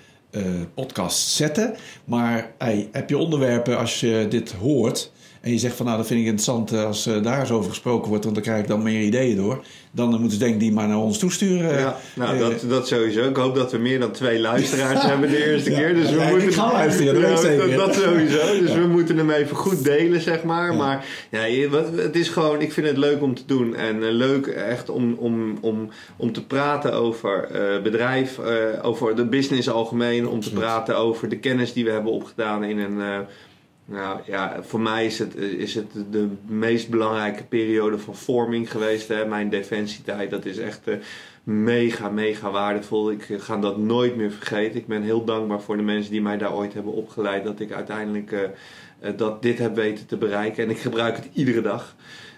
podcast 0.73 1.27
zetten. 1.27 1.75
Maar 2.05 2.51
hey, 2.57 2.89
heb 2.91 3.09
je 3.09 3.17
onderwerpen 3.17 3.77
als 3.77 3.99
je 3.99 4.25
dit 4.29 4.51
hoort 4.51 5.11
en 5.45 5.51
je 5.51 5.57
zegt 5.57 5.75
van 5.75 5.85
nou 5.85 5.97
dat 5.97 6.07
vind 6.07 6.19
ik 6.19 6.25
interessant 6.25 6.71
eh, 6.71 6.85
als 6.85 7.05
eh, 7.07 7.23
daar 7.23 7.39
eens 7.39 7.51
over 7.51 7.69
gesproken 7.69 8.09
wordt, 8.09 8.23
want 8.23 8.35
dan 8.35 8.43
krijg 8.43 8.61
ik 8.61 8.67
dan 8.67 8.83
meer 8.83 9.01
ideeën 9.01 9.35
door. 9.35 9.63
Dan 9.91 10.09
moeten 10.09 10.31
ze 10.31 10.37
denk 10.37 10.59
die 10.59 10.71
maar 10.71 10.87
naar 10.87 10.97
ons 10.97 11.17
toesturen. 11.17 11.77
Ja, 11.79 11.97
nou, 12.15 12.33
Eh, 12.33 12.39
dat, 12.39 12.65
dat 12.69 12.87
sowieso. 12.87 13.29
Ik 13.29 13.35
hoop 13.35 13.55
dat 13.55 13.71
we 13.71 13.77
meer 13.77 13.99
dan 13.99 14.11
twee 14.11 14.39
luisteraars 14.39 15.05
hebben 15.11 15.29
de 15.29 15.51
eerste 15.51 15.71
Ja. 15.71 15.77
keer. 15.77 15.93
Dus 15.93 16.09
we 16.09 16.15
Ja, 16.17 16.23
ik 16.25 16.31
moeten, 16.31 16.53
ga 16.53 16.71
luisteren, 16.71 17.21
dat 17.21 17.41
dat, 17.41 17.75
dat 17.75 17.95
sowieso. 17.95 18.59
Dus 18.65 18.73
we 18.73 18.87
moeten 18.87 19.17
hem 19.17 19.29
even 19.29 19.55
goed 19.55 19.83
delen, 19.83 20.21
zeg 20.21 20.43
maar. 20.43 20.75
Maar 20.75 21.05
ja, 21.31 21.69
wat- 21.69 21.89
het 21.95 22.15
is 22.15 22.29
gewoon, 22.29 22.61
ik 22.61 22.71
vind 22.73 22.87
het 22.87 22.97
leuk 22.97 23.21
om 23.21 23.35
te 23.35 23.43
doen. 23.45 23.75
En 23.75 24.11
leuk 24.11 24.47
echt 24.47 24.89
om, 24.89 25.13
om, 25.13 25.57
om, 25.61 25.89
om 26.17 26.31
te 26.33 26.45
praten 26.45 26.93
over 26.93 27.47
bedrijf, 27.83 28.39
over 28.81 29.15
de 29.15 29.25
business 29.25 29.69
algemeen. 29.69 30.27
Om 30.27 30.39
te 30.39 30.51
praten 30.53 30.97
over 30.97 31.29
de 31.29 31.37
kennis 31.39 31.73
die 31.73 31.85
we 31.85 31.91
hebben 31.91 32.11
opgedaan 32.11 32.63
in 32.63 32.77
een... 32.79 33.25
nou 33.85 34.19
ja, 34.25 34.63
voor 34.63 34.79
mij 34.79 35.05
is 35.05 35.19
het, 35.19 35.35
is 35.35 35.75
het 35.75 35.91
de 36.11 36.27
meest 36.45 36.89
belangrijke 36.89 37.43
periode 37.43 37.99
van 37.99 38.15
vorming 38.15 38.71
geweest. 38.71 39.07
Hè. 39.07 39.25
Mijn 39.25 39.49
defensietijd, 39.49 40.29
dat 40.29 40.45
is 40.45 40.57
echt 40.57 40.87
eh, 40.87 40.95
mega, 41.43 42.09
mega 42.09 42.51
waardevol. 42.51 43.11
Ik 43.11 43.29
eh, 43.29 43.41
ga 43.41 43.57
dat 43.57 43.77
nooit 43.77 44.15
meer 44.15 44.31
vergeten. 44.31 44.79
Ik 44.79 44.87
ben 44.87 45.01
heel 45.01 45.23
dankbaar 45.23 45.61
voor 45.61 45.77
de 45.77 45.83
mensen 45.83 46.11
die 46.11 46.21
mij 46.21 46.37
daar 46.37 46.53
ooit 46.53 46.73
hebben 46.73 46.93
opgeleid. 46.93 47.43
Dat 47.43 47.59
ik 47.59 47.71
uiteindelijk 47.71 48.31
eh, 48.31 49.11
dat 49.15 49.41
dit 49.41 49.57
heb 49.57 49.75
weten 49.75 50.05
te 50.05 50.17
bereiken. 50.17 50.63
En 50.63 50.69
ik 50.69 50.79
gebruik 50.79 51.15
het 51.15 51.29
iedere 51.33 51.61
dag. 51.61 51.95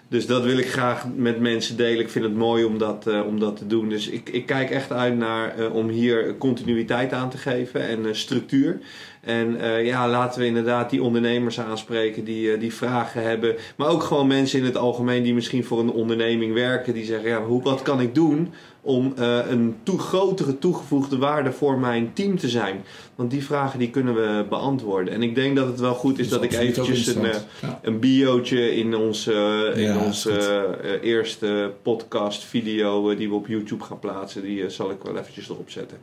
Dus 0.08 0.26
dat 0.26 0.44
wil 0.44 0.58
ik 0.58 0.68
graag 0.68 1.06
met 1.14 1.40
mensen 1.40 1.76
delen. 1.76 2.00
Ik 2.00 2.10
vind 2.10 2.24
het 2.24 2.34
mooi 2.34 2.64
om 2.64 2.78
dat, 2.78 3.24
om 3.26 3.40
dat 3.40 3.56
te 3.56 3.66
doen. 3.66 3.88
Dus 3.88 4.08
ik, 4.08 4.28
ik 4.28 4.46
kijk 4.46 4.70
echt 4.70 4.92
uit 4.92 5.16
naar 5.16 5.70
om 5.70 5.88
hier 5.88 6.36
continuïteit 6.38 7.12
aan 7.12 7.30
te 7.30 7.38
geven 7.38 7.88
en 7.88 8.16
structuur. 8.16 8.80
En 9.28 9.60
eh, 9.60 9.86
ja, 9.86 10.08
laten 10.08 10.40
we 10.40 10.46
inderdaad 10.46 10.90
die 10.90 11.02
ondernemers 11.02 11.60
aanspreken 11.60 12.24
die, 12.24 12.52
eh, 12.52 12.60
die 12.60 12.74
vragen 12.74 13.22
hebben. 13.22 13.56
Maar 13.76 13.88
ook 13.88 14.02
gewoon 14.02 14.26
mensen 14.26 14.58
in 14.58 14.64
het 14.64 14.76
algemeen 14.76 15.22
die 15.22 15.34
misschien 15.34 15.64
voor 15.64 15.80
een 15.80 15.90
onderneming 15.90 16.54
werken. 16.54 16.94
Die 16.94 17.04
zeggen, 17.04 17.28
ja, 17.28 17.42
hoe, 17.42 17.62
wat 17.62 17.82
kan 17.82 18.00
ik 18.00 18.14
doen 18.14 18.52
om 18.80 19.12
eh, 19.16 19.38
een 19.48 19.76
toe, 19.82 19.98
grotere 19.98 20.58
toegevoegde 20.58 21.18
waarde 21.18 21.52
voor 21.52 21.78
mijn 21.78 22.10
team 22.12 22.38
te 22.38 22.48
zijn? 22.48 22.84
Want 23.14 23.30
die 23.30 23.44
vragen 23.44 23.78
die 23.78 23.90
kunnen 23.90 24.14
we 24.14 24.44
beantwoorden. 24.48 25.14
En 25.14 25.22
ik 25.22 25.34
denk 25.34 25.56
dat 25.56 25.66
het 25.66 25.80
wel 25.80 25.94
goed 25.94 26.18
is 26.18 26.28
dat 26.28 26.42
dat 26.42 26.52
ik 26.52 26.58
eventjes 26.58 27.06
een. 27.06 27.22
Ja. 27.60 27.80
een 27.82 27.98
biootje 27.98 28.76
in 28.76 28.96
onze, 28.96 29.72
in 29.74 29.82
Ja, 29.82 30.04
onze 30.04 31.00
eerste 31.02 31.72
podcast 31.82 32.44
video 32.44 33.14
die 33.14 33.28
we 33.28 33.34
op 33.34 33.46
YouTube 33.46 33.84
gaan 33.84 33.98
plaatsen. 33.98 34.42
Die 34.42 34.70
zal 34.70 34.90
ik 34.90 35.02
wel 35.02 35.16
eventjes 35.16 35.48
erop 35.48 35.70
zetten. 35.70 35.98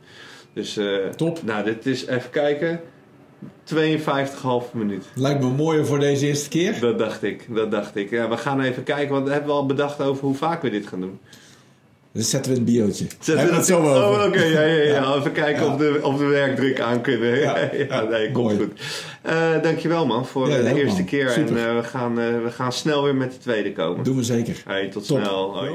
Dus 0.52 0.78
Top. 1.16 1.42
nou, 1.42 1.64
dit 1.64 1.86
is 1.86 2.06
even 2.06 2.30
kijken. 2.30 2.80
52,5 3.74 4.72
minuut. 4.72 5.04
Lijkt 5.14 5.40
me 5.40 5.46
mooier 5.50 5.86
voor 5.86 5.98
deze 5.98 6.26
eerste 6.26 6.48
keer. 6.48 6.80
Dat 6.80 6.98
dacht 6.98 7.22
ik, 7.22 7.46
dat 7.54 7.70
dacht 7.70 7.96
ik. 7.96 8.10
Ja, 8.10 8.28
we 8.28 8.36
gaan 8.36 8.60
even 8.60 8.82
kijken, 8.82 9.12
want 9.14 9.26
we 9.26 9.32
hebben 9.32 9.52
al 9.52 9.66
bedacht 9.66 10.00
over 10.02 10.24
hoe 10.24 10.34
vaak 10.34 10.62
we 10.62 10.70
dit 10.70 10.86
gaan 10.86 11.00
doen. 11.00 11.18
Dus 12.12 12.30
zetten 12.30 12.52
we 12.52 12.58
een 12.58 12.64
biootje. 12.64 13.06
Zetten 13.20 13.48
we 13.48 13.54
het 13.54 13.66
zo 13.66 13.78
over. 13.78 13.96
Oh, 14.20 14.24
oké, 14.26 14.42
ja, 14.42 14.60
ja, 14.60 14.82
ja, 14.82 14.82
Ja. 14.94 15.14
Even 15.14 15.32
kijken 15.32 15.64
Ja. 15.64 15.72
of, 15.72 15.78
de, 15.78 15.98
of 16.02 16.18
de 16.18 16.24
werkdruk 16.24 16.80
aan 16.80 17.00
kunnen. 17.00 17.38
Ja. 17.38 17.54
Nee, 18.10 18.30
komt 18.32 18.44
Mooi. 18.44 18.56
goed. 18.56 18.80
Eh, 19.22 19.62
dankjewel 19.62 20.06
man 20.06 20.26
voor 20.26 20.48
eh, 20.48 20.54
de 20.64 20.74
eerste 20.80 20.96
man. 20.96 21.04
keer. 21.04 21.30
Super. 21.30 21.56
En 21.56 21.68
eh, 21.68 21.76
we, 21.76 21.82
gaan, 21.84 22.14
we 22.14 22.50
gaan 22.50 22.72
snel 22.72 23.02
weer 23.02 23.14
met 23.14 23.32
de 23.32 23.38
tweede 23.38 23.72
komen. 23.72 24.04
Doen 24.04 24.16
we 24.16 24.22
zeker. 24.22 24.62
Hey, 24.66 24.88
tot 24.88 25.06
Top. 25.06 25.18
snel. 25.18 25.56
Hoi. 25.58 25.70